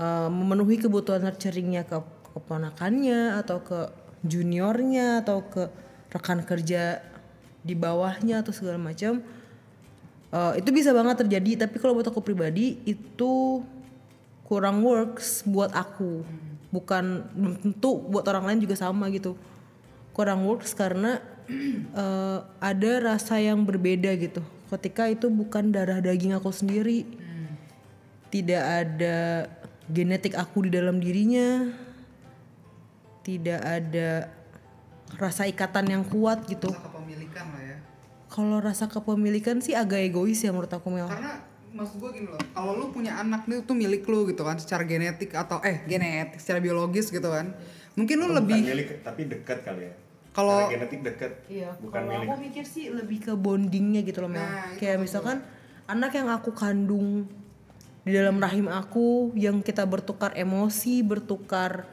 uh, 0.00 0.32
memenuhi 0.32 0.80
kebutuhan 0.80 1.20
nurturingnya 1.20 1.84
ke 1.84 2.00
keponakannya 2.32 3.36
atau 3.36 3.60
ke 3.60 3.92
juniornya 4.24 5.20
atau 5.20 5.44
ke 5.44 5.68
rekan 6.10 6.40
kerja 6.42 7.04
di 7.60 7.76
bawahnya 7.76 8.40
atau 8.40 8.56
segala 8.56 8.80
macam 8.80 9.20
uh, 10.34 10.52
itu 10.56 10.70
bisa 10.72 10.90
banget 10.90 11.26
terjadi. 11.26 11.66
Tapi 11.66 11.76
kalau 11.78 11.98
buat 11.98 12.08
aku 12.08 12.24
pribadi 12.24 12.80
itu 12.88 13.62
kurang 14.46 14.82
works 14.82 15.46
buat 15.46 15.70
aku. 15.74 16.26
Bukan 16.70 17.04
belum 17.34 17.54
tentu 17.62 17.98
buat 17.98 18.26
orang 18.30 18.50
lain 18.50 18.60
juga 18.66 18.78
sama 18.78 19.10
gitu. 19.10 19.34
Kurang 20.14 20.46
works 20.46 20.74
karena 20.74 21.22
eh, 22.02 22.38
ada 22.62 22.92
rasa 23.02 23.38
yang 23.38 23.62
berbeda 23.62 24.14
gitu. 24.18 24.42
Ketika 24.70 25.10
itu 25.10 25.26
bukan 25.26 25.74
darah 25.74 25.98
daging 25.98 26.34
aku 26.34 26.50
sendiri. 26.54 27.06
Tidak 28.30 28.62
ada 28.62 29.50
genetik 29.90 30.34
aku 30.34 30.66
di 30.66 30.70
dalam 30.72 30.98
dirinya 30.98 31.66
tidak 33.20 33.60
ada 33.60 34.30
rasa 35.18 35.44
ikatan 35.44 35.86
yang 35.90 36.02
kuat 36.06 36.46
gitu 36.46 36.70
Rasa 36.70 36.86
kepemilikan 36.86 37.46
lah 37.50 37.62
ya 37.62 37.76
kalau 38.30 38.58
rasa 38.62 38.84
kepemilikan 38.86 39.58
sih 39.58 39.74
agak 39.74 40.06
egois 40.06 40.38
ya 40.38 40.54
menurut 40.54 40.70
aku 40.70 40.88
Mel 40.88 41.10
karena 41.10 41.42
maksud 41.70 41.98
gue 41.98 42.10
gini 42.14 42.28
loh 42.30 42.38
kalau 42.54 42.78
lu 42.78 42.90
punya 42.90 43.18
anak 43.18 43.46
nih 43.46 43.62
tuh 43.62 43.74
milik 43.74 44.06
lu 44.06 44.26
gitu 44.26 44.42
kan 44.42 44.56
secara 44.56 44.86
genetik 44.86 45.34
atau 45.34 45.58
eh 45.60 45.82
genetik 45.84 46.38
secara 46.38 46.62
biologis 46.62 47.10
gitu 47.10 47.26
kan 47.26 47.50
mungkin 47.98 48.22
lu 48.22 48.30
lebih 48.30 48.62
milik, 48.62 49.02
tapi 49.02 49.26
dekat 49.26 49.66
kali 49.66 49.90
ya. 49.90 49.92
Kalau- 50.30 50.70
genetik 50.70 51.02
dekat, 51.02 51.42
Iya, 51.50 51.74
bukan 51.82 52.06
kalau 52.06 52.22
milik. 52.22 52.28
aku 52.30 52.34
mikir 52.38 52.62
sih 52.64 52.86
lebih 52.94 53.18
ke 53.18 53.34
bondingnya 53.34 54.06
gitu 54.06 54.22
loh 54.22 54.30
Mel. 54.30 54.38
Nah, 54.38 54.70
itu 54.70 54.78
Kayak 54.78 55.02
misalkan 55.02 55.42
anak 55.90 56.14
yang 56.14 56.30
aku 56.30 56.54
kandung 56.54 57.26
di 58.10 58.18
dalam 58.18 58.42
rahim 58.42 58.66
aku 58.66 59.30
yang 59.38 59.62
kita 59.62 59.86
bertukar 59.86 60.34
emosi, 60.34 61.06
bertukar 61.06 61.86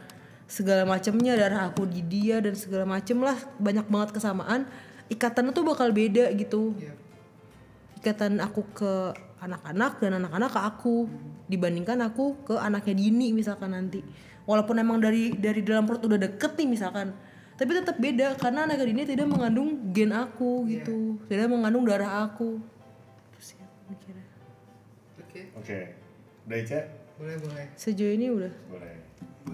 segala 0.50 0.82
macamnya 0.88 1.38
darah 1.38 1.70
aku 1.70 1.86
di 1.86 2.02
dia 2.02 2.42
dan 2.42 2.58
segala 2.58 2.90
macem 2.90 3.22
lah 3.22 3.38
banyak 3.62 3.86
banget 3.86 4.18
kesamaan. 4.18 4.66
Ikatannya 5.14 5.54
tuh 5.54 5.62
bakal 5.62 5.94
beda 5.94 6.34
gitu. 6.34 6.74
Iya. 6.82 6.98
Ikatan 8.02 8.42
aku 8.42 8.66
ke 8.74 8.94
anak-anak 9.38 10.02
dan 10.02 10.18
anak-anak 10.18 10.50
ke 10.50 10.60
aku 10.66 10.96
dibandingkan 11.46 12.02
aku 12.02 12.42
ke 12.42 12.58
anaknya 12.58 12.98
Dini 12.98 13.30
misalkan 13.38 13.78
nanti. 13.78 14.02
Walaupun 14.50 14.82
emang 14.82 14.98
dari 14.98 15.38
dari 15.38 15.62
dalam 15.62 15.86
perut 15.86 16.02
udah 16.02 16.18
deket 16.18 16.58
nih 16.58 16.66
misalkan, 16.66 17.14
tapi 17.60 17.78
tetap 17.78 18.02
beda 18.02 18.34
karena 18.42 18.66
anak 18.66 18.82
Dini 18.82 19.06
tidak 19.06 19.30
mengandung 19.30 19.94
gen 19.94 20.16
aku 20.16 20.66
gitu, 20.66 21.22
tidak 21.30 21.52
mengandung 21.52 21.86
darah 21.86 22.26
aku. 22.26 22.58
Mikirnya. 23.88 24.26
oke 25.22 25.42
Oke. 25.64 26.07
Udah 26.48 26.58
Ica? 26.64 26.80
boleh 27.18 27.36
boleh 27.42 27.66
Sejauh 27.76 28.14
ini 28.14 28.30
udah. 28.30 28.54
Boleh. 28.72 28.94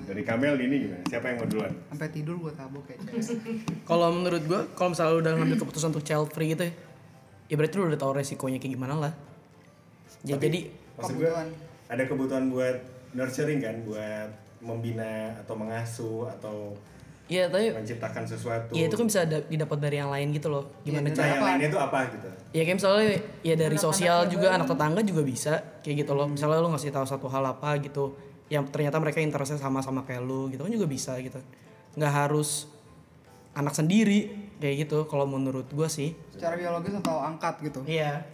Dari 0.04 0.22
Kamel, 0.22 0.60
Dini 0.60 0.76
gimana? 0.84 1.04
Siapa 1.08 1.32
yang 1.32 1.38
mau 1.42 1.48
duluan? 1.48 1.74
sampai 1.90 2.08
tidur 2.12 2.36
gue 2.38 2.54
tabok 2.54 2.84
kayak 2.86 3.02
Kalau 3.90 4.10
menurut 4.14 4.44
gua, 4.46 4.62
kalau 4.78 4.90
misalnya 4.94 5.14
lu 5.16 5.20
udah 5.24 5.34
ngambil 5.38 5.58
keputusan 5.64 5.90
untuk 5.96 6.06
child 6.06 6.30
free 6.34 6.54
gitu 6.54 6.70
ya, 6.70 6.74
ya 7.50 7.56
berarti 7.56 7.74
lu 7.78 7.88
udah 7.90 8.00
tahu 8.02 8.12
resikonya 8.18 8.58
kayak 8.62 8.74
gimana 8.78 8.96
lah. 9.00 9.14
Ya, 10.26 10.38
jadi 10.38 10.70
Maksud 10.98 11.18
gue, 11.18 11.30
ada 11.90 12.04
kebutuhan 12.06 12.54
buat 12.54 12.78
nurturing 13.18 13.60
kan? 13.64 13.76
Buat 13.86 14.30
membina 14.62 15.34
atau 15.42 15.54
mengasuh 15.58 16.30
atau 16.40 16.78
ya 17.26 17.48
tapi 17.48 17.72
menciptakan 17.72 18.24
sesuatu. 18.26 18.72
ya 18.72 18.86
itu 18.86 18.94
kan 18.94 19.06
bisa 19.06 19.24
da- 19.24 19.44
didapat 19.44 19.78
dari 19.80 19.96
yang 19.96 20.10
lain 20.10 20.30
gitu 20.30 20.48
loh. 20.48 20.68
Gimana 20.82 21.08
Iya, 21.08 21.10
Nah, 21.10 21.16
cara 21.16 21.28
yang 21.30 21.46
lainnya 21.46 21.68
itu 21.68 21.80
apa 21.80 21.98
gitu? 22.10 22.28
Ya 22.52 22.62
kayak 22.62 22.78
misalnya 22.78 23.04
ya 23.42 23.56
dari 23.56 23.78
sosial 23.78 24.28
juga 24.28 24.48
anak 24.52 24.68
tetangga 24.68 25.02
juga 25.02 25.22
bisa 25.22 25.54
kayak 25.80 25.96
gitu 26.00 26.12
loh. 26.12 26.28
Misalnya 26.28 26.60
lu 26.60 26.70
ngasih 26.70 26.92
tahu 26.92 27.06
satu 27.06 27.28
hal 27.28 27.44
apa 27.44 27.80
gitu 27.80 28.14
yang 28.48 28.68
ternyata 28.68 28.98
mereka 28.98 29.18
interestnya 29.18 29.58
sama-sama 29.58 30.04
kayak 30.04 30.22
lu 30.22 30.48
gitu 30.48 30.62
kan 30.62 30.70
juga 30.70 30.86
bisa 30.86 31.16
gitu. 31.18 31.40
nggak 31.94 32.10
harus 32.12 32.66
anak 33.54 33.72
sendiri 33.72 34.34
kayak 34.58 34.84
gitu 34.84 35.06
kalau 35.06 35.24
menurut 35.24 35.70
gua 35.70 35.86
sih. 35.86 36.14
secara 36.30 36.54
biologis 36.54 36.94
atau 36.96 37.18
angkat 37.20 37.62
gitu 37.64 37.86
Iya. 37.86 38.26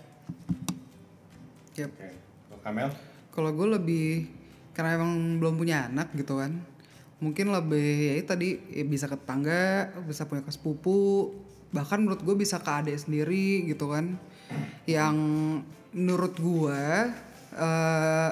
Yep. 1.75 1.91
Kamel? 2.59 2.89
kalau 3.29 3.51
gue 3.51 3.67
lebih 3.69 4.07
karena 4.71 4.95
emang 4.95 5.11
belum 5.39 5.55
punya 5.55 5.87
anak 5.87 6.11
gitu 6.13 6.35
kan 6.35 6.59
mungkin 7.19 7.51
lebih 7.51 8.15
ya 8.15 8.23
tadi 8.23 8.55
ya 8.71 8.83
bisa 8.87 9.11
ke 9.11 9.19
tetangga 9.19 9.91
bisa 10.07 10.23
punya 10.23 10.39
ke 10.39 10.51
sepupu 10.55 11.35
bahkan 11.69 12.01
menurut 12.01 12.25
gue 12.25 12.35
bisa 12.39 12.57
ke 12.57 12.69
adik 12.69 12.97
sendiri 12.97 13.69
gitu 13.69 13.93
kan. 13.93 14.17
Yang 14.89 15.15
menurut 15.93 16.33
gue 16.37 16.81
eh, 17.53 18.29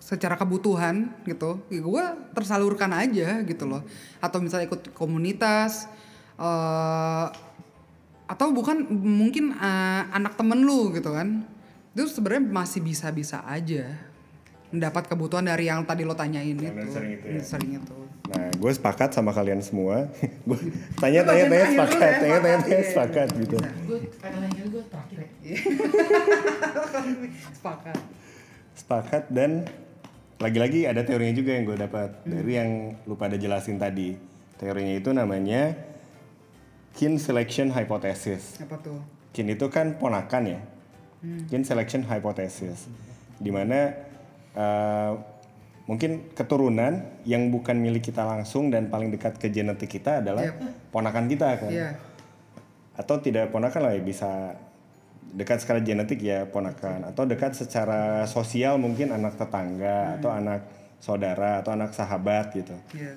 secara 0.00 0.34
kebutuhan 0.34 1.22
gitu 1.22 1.62
ya 1.70 1.80
gue 1.84 2.04
tersalurkan 2.34 2.90
aja 2.96 3.44
gitu 3.46 3.64
loh. 3.68 3.82
Atau 4.18 4.42
misalnya 4.42 4.66
ikut 4.66 4.90
komunitas 4.94 5.86
eh 6.40 7.28
atau 8.30 8.54
bukan 8.54 8.86
mungkin 8.90 9.54
eh, 9.54 10.02
anak 10.10 10.34
temen 10.34 10.66
lu 10.66 10.90
gitu 10.96 11.14
kan. 11.14 11.46
Itu 11.94 12.06
sebenarnya 12.10 12.46
masih 12.50 12.80
bisa-bisa 12.82 13.42
aja 13.46 14.09
mendapat 14.70 15.10
kebutuhan 15.10 15.46
dari 15.46 15.66
yang 15.66 15.82
tadi 15.82 16.06
lo 16.06 16.14
tanyain 16.14 16.54
Yang 16.54 16.74
itu 16.74 16.86
sering 16.94 17.10
itu 17.14 17.26
ya? 17.26 17.42
sering 17.42 17.72
itu 17.82 17.96
Nah, 18.30 18.46
gue 18.46 18.70
sepakat 18.70 19.10
sama 19.10 19.34
kalian 19.34 19.58
semua. 19.58 20.06
gue 20.46 20.58
tanya 21.02 21.26
tanya 21.26 21.50
tanya 21.50 21.66
sepakat, 21.74 22.12
tanya 22.22 22.38
tanya 22.38 22.58
tanya 22.62 22.82
sepakat 22.86 23.28
gitu. 23.42 23.56
Gue 23.58 23.98
kata-kata 24.22 24.64
gue 24.70 24.82
terakhir 24.86 25.18
ya. 25.18 25.28
sepakat 27.58 27.98
Sepakat 28.78 29.22
dan 29.34 29.66
lagi-lagi 30.38 30.86
ada 30.86 31.02
teorinya 31.02 31.34
juga 31.34 31.50
yang 31.58 31.64
gue 31.66 31.78
dapat 31.82 32.08
dari 32.22 32.52
yang 32.54 32.70
lu 33.04 33.18
pada 33.18 33.34
jelasin 33.34 33.82
tadi. 33.82 34.14
Teorinya 34.62 34.94
itu 34.94 35.10
namanya 35.10 35.74
kin 36.94 37.18
selection 37.18 37.74
hypothesis. 37.74 38.62
Apa 38.62 38.78
tuh? 38.78 39.02
Kin 39.34 39.50
itu 39.50 39.66
kan 39.74 39.98
ponakan 39.98 40.54
ya. 40.54 40.60
Kin 41.50 41.66
selection 41.66 42.06
hypothesis. 42.06 42.86
Di 43.42 43.50
mana 43.50 43.90
eh, 44.54 45.12
mungkin 45.86 46.30
keturunan 46.38 47.02
yang 47.26 47.50
bukan 47.50 47.74
milik 47.74 48.14
kita 48.14 48.22
langsung 48.22 48.70
dan 48.70 48.86
paling 48.86 49.10
dekat 49.10 49.42
ke 49.42 49.50
genetik 49.50 49.90
kita 49.90 50.22
adalah 50.22 50.46
Yep. 50.46 50.90
ponakan 50.94 51.26
kita 51.26 51.48
kan. 51.58 51.70
Iya. 51.70 51.90
Atau 52.94 53.18
tidak 53.18 53.50
ponakan 53.50 53.90
lah 53.90 53.92
ya 53.98 54.02
bisa 54.02 54.54
dekat 55.30 55.62
secara 55.62 55.78
genetik 55.82 56.18
ya 56.22 56.46
ponakan 56.46 57.06
atau 57.06 57.22
dekat 57.22 57.54
secara 57.54 58.26
sosial 58.26 58.78
mungkin 58.82 59.14
anak 59.14 59.38
tetangga 59.38 60.18
atau 60.18 60.30
anak 60.30 60.66
saudara 60.98 61.62
atau 61.62 61.74
anak 61.74 61.94
sahabat 61.94 62.54
gitu. 62.54 62.74
Iya. 62.94 63.14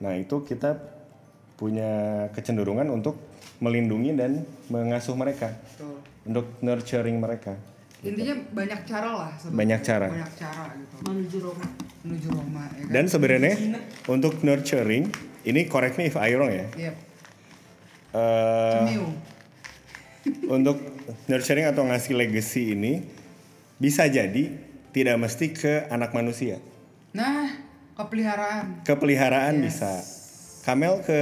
Nah 0.00 0.12
itu 0.18 0.42
kita 0.42 0.74
punya 1.56 2.26
kecenderungan 2.34 2.88
untuk 2.90 3.20
melindungi 3.62 4.10
dan 4.18 4.42
mengasuh 4.66 5.14
mereka, 5.14 5.54
Betul. 5.54 5.96
untuk 6.26 6.46
nurturing 6.58 7.22
mereka. 7.22 7.54
Intinya 8.02 8.34
banyak 8.50 8.80
cara 8.82 9.10
lah. 9.14 9.30
sebenarnya. 9.38 9.58
Banyak 9.62 9.80
cara. 9.86 10.06
Banyak 10.10 10.32
cara 10.34 10.64
gitu. 10.74 10.94
Menuju 11.06 11.36
Roma. 11.38 11.66
Menuju 12.02 12.28
Roma 12.34 12.62
ya 12.74 12.82
kan. 12.82 12.90
Dan 12.90 13.04
sebenarnya 13.06 13.54
untuk 14.10 14.42
nurturing, 14.42 15.04
ini 15.46 15.60
correct 15.70 15.96
me 16.02 16.10
if 16.10 16.18
I 16.18 16.34
wrong 16.34 16.50
ya. 16.50 16.66
Yep. 16.74 16.94
Eh, 18.12 18.72
Cemiu. 18.74 19.06
untuk 20.56 20.76
nurturing 21.30 21.66
atau 21.70 21.86
ngasih 21.86 22.12
legacy 22.18 22.74
ini 22.74 23.06
bisa 23.78 24.06
jadi 24.10 24.50
tidak 24.90 25.16
mesti 25.22 25.46
ke 25.54 25.86
anak 25.86 26.10
manusia. 26.10 26.58
Nah, 27.14 27.50
kepeliharaan. 27.94 28.82
Kepeliharaan 28.82 29.62
bisa. 29.62 30.21
Kamel 30.62 31.02
ke 31.02 31.20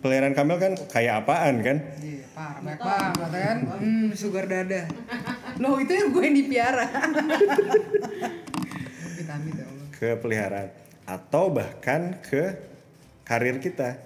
peliharaan 0.00 0.32
kamel 0.32 0.56
kan 0.56 0.72
kayak 0.88 1.24
apaan 1.24 1.60
kan? 1.60 1.76
Iya, 2.00 2.24
parah 2.32 3.12
banget 3.12 3.36
kan. 3.36 3.58
Hmm, 3.76 4.08
sugar 4.16 4.48
dada. 4.48 4.88
Loh, 5.62 5.76
itu 5.76 5.92
yang 5.92 6.08
gue 6.08 6.24
yang 6.24 6.36
dipiara. 6.40 6.88
Vitamin 9.20 9.52
ya 9.60 9.64
Allah. 9.68 9.86
ke 9.92 10.16
peliharaan 10.16 10.68
atau 11.04 11.52
bahkan 11.52 12.16
ke 12.24 12.56
karir 13.28 13.60
kita. 13.60 14.00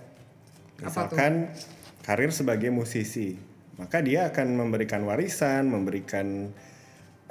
Misalkan 0.83 1.55
karir 2.03 2.35
sebagai 2.35 2.75
musisi, 2.75 3.39
maka 3.79 4.03
dia 4.03 4.35
akan 4.35 4.67
memberikan 4.67 5.07
warisan, 5.07 5.71
memberikan 5.71 6.51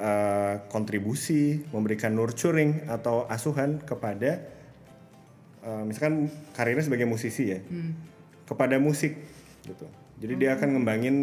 eh, 0.00 0.54
kontribusi, 0.72 1.68
memberikan 1.68 2.16
nurturing 2.16 2.88
atau 2.88 3.28
asuhan 3.28 3.84
kepada 3.84 4.53
eh, 5.64 5.82
misalkan 5.88 6.28
karirnya 6.52 6.84
sebagai 6.84 7.08
musisi 7.08 7.56
ya, 7.56 7.60
kepada 8.44 8.76
musik 8.76 9.16
gitu. 9.64 9.88
Jadi 10.20 10.34
dia 10.38 10.54
akan 10.54 10.78
ngembangin 10.78 11.16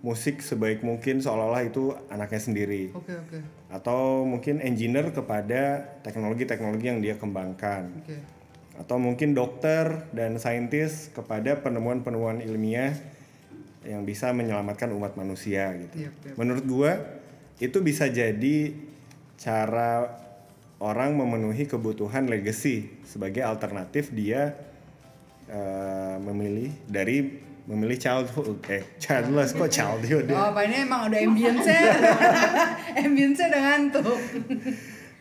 musik 0.00 0.40
sebaik 0.40 0.80
mungkin 0.80 1.20
seolah-olah 1.20 1.68
itu 1.68 1.92
anaknya 2.08 2.40
sendiri 2.40 2.88
Oke, 2.96 3.12
oke. 3.12 3.38
atau 3.68 4.24
mungkin 4.24 4.64
engineer 4.64 5.12
kepada 5.12 5.92
teknologi-teknologi 6.00 6.88
yang 6.88 7.04
dia 7.04 7.20
kembangkan 7.20 7.92
Oke. 8.00 8.16
atau 8.80 8.96
mungkin 8.96 9.36
dokter 9.36 10.08
dan 10.16 10.40
saintis 10.40 11.12
kepada 11.12 11.60
penemuan-penemuan 11.60 12.40
ilmiah 12.40 12.96
yang 13.84 14.04
bisa 14.08 14.32
menyelamatkan 14.32 14.92
umat 14.92 15.16
manusia 15.16 15.72
gitu. 15.76 16.08
Yep, 16.08 16.12
yep. 16.32 16.34
Menurut 16.36 16.64
gua 16.64 16.92
itu 17.60 17.80
bisa 17.84 18.08
jadi 18.08 18.72
cara 19.40 20.16
orang 20.80 21.12
memenuhi 21.12 21.68
kebutuhan 21.68 22.26
legacy 22.26 22.88
sebagai 23.04 23.44
alternatif 23.44 24.08
dia 24.10 24.56
eh, 25.46 26.16
memilih 26.24 26.72
dari 26.88 27.48
memilih 27.68 28.00
childhood 28.00 28.58
eh 28.66 28.82
childless 28.98 29.54
kok 29.54 29.70
childhood 29.70 30.26
ya? 30.26 30.34
Oh, 30.34 30.46
apa 30.50 30.66
ini 30.66 30.82
emang 30.82 31.06
ada 31.12 31.22
ambience 31.22 31.68
ambience 33.06 33.38
udah 33.44 33.62
ngantuk. 33.62 34.18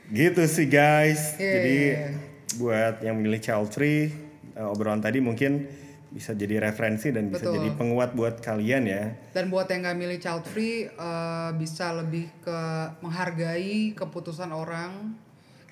Gitu 0.10 0.44
sih 0.50 0.66
guys. 0.66 1.38
Iya, 1.38 1.52
Jadi 1.54 1.76
iya, 1.78 1.94
iya. 1.94 2.10
buat 2.58 2.96
yang 3.06 3.22
milih 3.22 3.38
child 3.44 3.70
free 3.70 4.10
eh, 4.56 4.66
obrolan 4.66 5.04
tadi 5.04 5.22
mungkin 5.22 5.68
bisa 6.10 6.34
jadi 6.34 6.58
referensi 6.58 7.14
dan 7.14 7.30
bisa 7.30 7.46
Betul. 7.46 7.62
jadi 7.62 7.70
penguat 7.78 8.18
buat 8.18 8.42
kalian 8.42 8.84
ya. 8.90 9.14
Dan 9.30 9.54
buat 9.54 9.70
yang 9.70 9.86
gak 9.86 9.98
milih 10.00 10.18
child 10.18 10.48
free 10.50 10.90
eh, 10.90 11.50
bisa 11.54 11.94
lebih 11.94 12.32
ke 12.42 12.60
menghargai 13.06 13.94
keputusan 13.94 14.50
orang. 14.50 15.29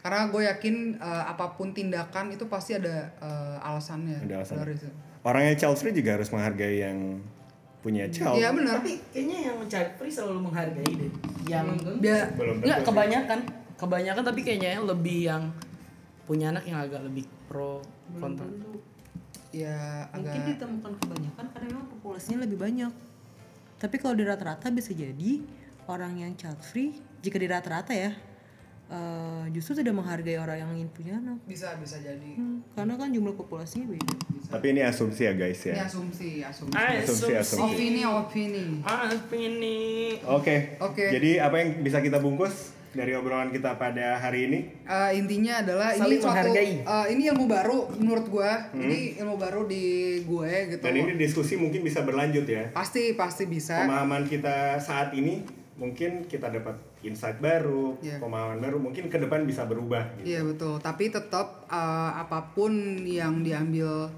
Karena 0.07 0.31
gue 0.31 0.39
yakin 0.47 0.75
eh, 1.03 1.23
apa 1.27 1.51
pun 1.59 1.75
tindakan 1.75 2.31
itu 2.31 2.47
pasti 2.47 2.79
ada 2.79 3.11
eh, 3.19 3.59
alasannya. 3.59 4.23
Ada 4.23 4.39
alasan. 4.39 4.55
Dari 4.63 4.79
itu. 4.79 4.87
Orang 5.27 5.43
yang 5.43 5.59
child 5.59 5.75
free 5.75 5.91
juga 5.91 6.15
harus 6.15 6.31
menghargai 6.31 6.79
yang 6.79 7.19
punya 7.83 8.07
child. 8.07 8.39
Iya 8.39 8.55
benar. 8.55 8.79
Tapi 8.79 9.03
kayaknya 9.11 9.51
yang 9.51 9.59
child 9.67 9.91
free 9.99 10.07
selalu 10.07 10.47
menghargai 10.47 10.87
deh. 10.95 11.11
Yang 11.43 11.67
Dia 11.99 12.31
Belum 12.39 12.63
Enggak 12.63 12.87
kebanyakan, 12.87 13.39
kebanyakan 13.75 14.23
tapi 14.23 14.39
kayaknya 14.47 14.79
lebih 14.79 15.27
yang 15.27 15.43
punya 16.23 16.55
anak 16.55 16.63
yang 16.63 16.79
agak 16.79 17.03
lebih 17.03 17.27
pro 17.51 17.83
kontra. 18.15 18.47
ya 19.51 20.07
Mungkin 20.15 20.31
agak 20.31 20.47
ditemukan 20.55 20.91
kebanyakan 21.03 21.45
karena 21.51 21.67
memang 21.75 21.87
populasinya 21.99 22.47
lebih 22.47 22.55
banyak. 22.63 22.91
Tapi 23.75 23.95
kalau 23.99 24.15
di 24.15 24.23
rata-rata 24.23 24.71
bisa 24.71 24.95
jadi 24.95 25.43
orang 25.91 26.23
yang 26.23 26.31
child 26.39 26.63
free 26.63 26.95
jika 27.19 27.35
di 27.35 27.47
rata-rata 27.51 27.91
ya 27.91 28.15
eh, 28.87 29.43
justru 29.51 29.77
tidak 29.77 29.95
menghargai 29.95 30.35
orang 30.35 30.57
yang 30.57 30.71
ingin 30.73 30.89
punya 30.89 31.13
anak. 31.15 31.37
bisa 31.43 31.75
bisa 31.77 31.97
jadi. 31.97 32.31
Hmm, 32.33 32.63
karena 32.71 32.95
kan 32.95 33.09
jumlah 33.09 33.33
populasinya 33.33 33.87
beda. 33.87 34.15
Tapi 34.47 34.65
ini 34.69 34.81
asumsi 34.81 35.21
ya 35.23 35.33
guys 35.33 35.59
Ini 35.59 35.75
ya. 35.75 35.83
asumsi, 35.83 36.29
asumsi. 36.39 36.71
Asumsi, 36.73 37.33
asumsi. 37.33 37.61
Opini, 37.61 38.01
opini. 38.03 38.65
Opini. 38.81 39.77
Oke. 40.23 40.79
Oke. 40.79 41.05
Jadi 41.09 41.37
apa 41.37 41.55
yang 41.57 41.69
bisa 41.81 41.99
kita 41.99 42.17
bungkus 42.17 42.71
dari 42.89 43.11
obrolan 43.11 43.51
kita 43.51 43.75
pada 43.75 44.17
hari 44.17 44.47
ini? 44.47 44.59
Eh, 44.81 45.11
intinya 45.13 45.59
adalah 45.59 45.91
ini 45.91 45.99
Saling 45.99 46.19
suatu 46.19 46.47
menghargai. 46.47 46.73
eh, 46.79 47.05
ini 47.11 47.21
ilmu 47.27 47.45
baru 47.45 47.77
menurut 47.93 48.25
gua. 48.27 48.71
Ini 48.71 49.19
ilmu 49.19 49.35
baru 49.35 49.67
di 49.67 49.83
gue 50.23 50.51
gitu. 50.71 50.81
Dan 50.81 50.95
ini 50.95 51.13
diskusi 51.13 51.53
mungkin 51.55 51.83
bisa 51.83 52.01
berlanjut 52.01 52.47
ya. 52.47 52.71
Pasti 52.71 53.13
pasti 53.13 53.45
bisa. 53.45 53.83
Pemahaman 53.83 54.25
kita 54.25 54.79
saat 54.79 55.11
ini 55.11 55.43
mungkin 55.77 56.25
kita 56.25 56.49
dapat 56.49 56.73
insight 56.99 57.37
baru, 57.37 57.95
Iya. 57.99 58.17
pemahaman 58.17 58.57
baru, 58.57 58.77
mungkin 58.77 59.07
ke 59.07 59.15
depan 59.15 59.45
bisa 59.45 59.63
berubah 59.63 60.17
gitu. 60.17 60.25
Iya 60.27 60.41
betul. 60.43 60.75
Tapi 60.77 61.03
tetap 61.07 61.65
eh, 61.65 62.11
apa 62.15 62.51
pun 62.51 62.73
yang 62.99 63.39
diambil 63.39 64.09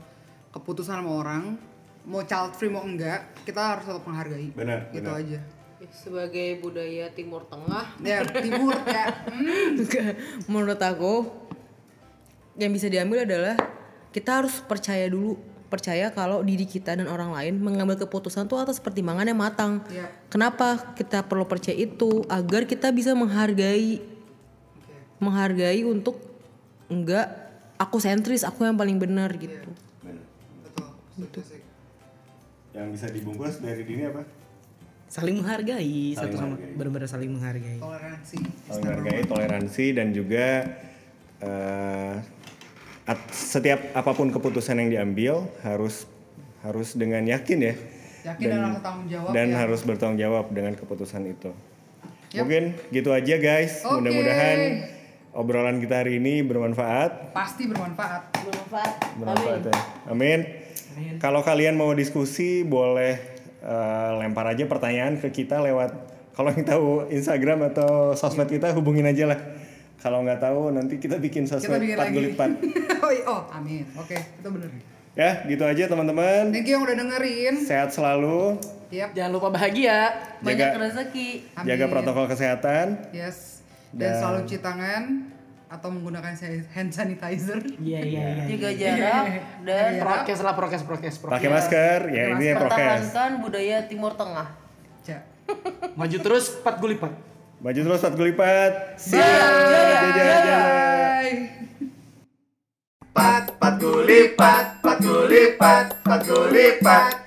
keputusan 0.50 0.98
sama 0.98 1.12
orang, 1.14 1.60
mau 2.04 2.24
child 2.24 2.56
free 2.56 2.72
mau 2.72 2.82
enggak, 2.82 3.36
kita 3.44 3.60
harus 3.76 3.86
tetap 3.86 4.02
menghargai. 4.02 4.50
Benar, 4.56 4.88
Gitu 4.90 5.04
benar. 5.04 5.20
aja. 5.20 5.40
Sebagai 5.90 6.60
budaya 6.60 7.08
Timur 7.10 7.44
Tengah, 7.46 7.86
Ya 8.00 8.24
timur 8.44 8.76
ya. 8.86 9.08
Hmm. 9.28 9.80
menurut 10.52 10.76
aku 10.78 11.28
yang 12.56 12.72
bisa 12.72 12.88
diambil 12.88 13.24
adalah 13.24 13.56
kita 14.12 14.44
harus 14.44 14.60
percaya 14.60 15.08
dulu 15.08 15.40
percaya 15.70 16.10
kalau 16.10 16.42
diri 16.42 16.66
kita 16.66 16.98
dan 16.98 17.06
orang 17.06 17.30
lain 17.30 17.62
mengambil 17.62 17.96
keputusan 18.02 18.50
itu 18.50 18.58
atas 18.58 18.82
pertimbangan 18.82 19.30
yang 19.30 19.38
matang. 19.38 19.86
Iya. 19.88 20.10
Kenapa 20.28 20.98
kita 20.98 21.22
perlu 21.24 21.46
percaya 21.46 21.78
itu 21.78 22.26
agar 22.26 22.66
kita 22.66 22.90
bisa 22.90 23.14
menghargai 23.14 24.02
Oke. 24.02 24.96
menghargai 25.22 25.86
untuk 25.86 26.18
enggak 26.90 27.30
aku 27.78 28.02
sentris, 28.02 28.42
aku 28.42 28.66
yang 28.66 28.76
paling 28.76 28.98
benar 28.98 29.30
gitu. 29.38 29.70
Benar. 30.02 30.26
Betul. 31.22 31.44
Sih. 31.46 31.62
Yang 32.74 32.88
bisa 32.98 33.08
dibungkus 33.14 33.62
dari 33.62 33.86
dini 33.86 34.10
apa? 34.10 34.26
Saling 35.10 35.42
menghargai 35.42 36.14
Saling 36.14 36.34
satu 36.34 36.36
sama 36.38 36.56
benar-benar 36.78 37.10
saling 37.10 37.32
menghargai. 37.34 37.78
Toleransi. 37.82 38.38
Saling 38.70 38.84
menghargai, 38.86 39.22
toleransi 39.26 39.86
dan 39.98 40.08
juga 40.14 40.46
eh, 41.42 42.14
at- 43.10 43.34
setiap 43.34 43.82
apa 43.98 44.12
pun 44.14 44.30
keputusan 44.30 44.78
yang 44.78 44.90
diambil 44.94 45.34
harus 45.66 46.06
harus 46.62 46.94
dengan 46.94 47.26
yakin 47.26 47.74
ya. 47.74 47.76
Yakin 48.20 48.46
dan 48.46 48.60
harus 48.62 48.82
tanggung 48.86 49.08
jawab 49.10 49.32
dan 49.34 49.48
ya. 49.50 49.56
harus 49.58 49.80
bertanggung 49.82 50.20
jawab 50.22 50.46
dengan 50.54 50.74
keputusan 50.78 51.26
itu. 51.26 51.50
Yap. 52.30 52.46
Mungkin 52.46 52.64
gitu 52.94 53.10
aja 53.10 53.36
guys. 53.42 53.82
Oke. 53.82 54.06
Mudah-mudahan 54.06 54.58
obrolan 55.34 55.82
kita 55.82 56.06
hari 56.06 56.22
ini 56.22 56.46
bermanfaat. 56.46 57.34
Pasti 57.34 57.66
bermanfaat. 57.66 58.30
Bermanfaat. 58.46 58.94
Bermanfaat 59.18 59.62
ya. 59.66 59.78
Amin. 60.06 60.40
Kalau 61.18 61.42
kalian 61.42 61.80
mau 61.80 61.90
diskusi 61.96 62.62
boleh 62.68 63.18
eh, 63.64 64.12
lempar 64.20 64.46
aja 64.52 64.68
pertanyaan 64.68 65.18
ke 65.18 65.32
kita 65.34 65.64
lewat 65.64 65.96
kalau 66.36 66.56
yang 66.56 66.64
tahu 66.64 66.88
Instagram 67.12 67.68
atau 67.74 68.16
sosmed 68.16 68.48
kita 68.48 68.72
hubungin 68.72 69.04
aja 69.04 69.28
lah. 69.28 69.40
Kalau 70.00 70.24
nggak 70.24 70.40
tahu 70.40 70.72
nanti 70.72 70.96
kita 70.96 71.20
bikin 71.20 71.44
sesuatu 71.44 71.76
empat 71.76 72.10
gulipan. 72.16 72.56
oh, 73.04 73.12
iya. 73.12 73.24
oh, 73.28 73.42
amin. 73.52 73.84
Oke, 74.00 74.16
okay, 74.16 74.22
itu 74.40 74.48
benar. 74.48 74.72
Ya, 75.20 75.44
gitu 75.44 75.64
aja 75.68 75.84
teman-teman. 75.92 76.56
Thank 76.56 76.72
you 76.72 76.80
yang 76.80 76.84
udah 76.88 76.96
dengerin. 76.96 77.54
Sehat 77.60 77.92
selalu. 77.92 78.56
Yep. 78.90 79.12
Jangan 79.12 79.32
lupa 79.36 79.48
bahagia. 79.52 80.16
Banyak 80.40 80.80
rezeki. 80.80 81.30
Amin. 81.60 81.68
Jaga 81.68 81.86
protokol 81.92 82.26
kesehatan. 82.32 83.12
Yes. 83.12 83.60
Dan, 83.92 84.16
Dan 84.16 84.22
selalu 84.22 84.40
cuci 84.48 84.60
tangan 84.64 85.04
atau 85.70 85.90
menggunakan 85.94 86.34
hand 86.74 86.90
sanitizer. 86.90 87.62
Iya 87.78 88.00
iya 88.02 88.24
iya. 88.34 88.44
Jaga 88.56 88.70
jarak 88.74 89.26
iya. 89.30 89.42
dan 89.62 89.90
iya. 89.94 90.02
prokes 90.02 90.40
lah 90.42 90.54
prokes 90.58 90.82
prokes 90.82 91.16
prokes. 91.22 91.36
Pakai 91.38 91.50
masker, 91.52 92.00
ya 92.10 92.24
ini 92.34 92.46
masker. 92.50 92.58
prokes. 92.58 92.74
Pertahankan 92.74 93.32
budaya 93.46 93.78
Timur 93.86 94.14
Tengah. 94.18 94.48
Ja. 95.06 95.20
Maju 95.94 96.18
terus 96.22 96.58
empat 96.62 96.76
gulipan. 96.82 97.12
Baju 97.60 97.76
terus 97.76 98.00
satu 98.00 98.24
lipat. 98.24 98.96
Siap. 98.96 99.20
Bye. 100.16 101.52
Pat 103.12 103.52
pat 103.60 103.76
gulipat, 103.76 104.80
pat 104.80 104.98
gulipat, 105.04 105.92
pat 106.00 106.22
gulipat. 106.24 107.20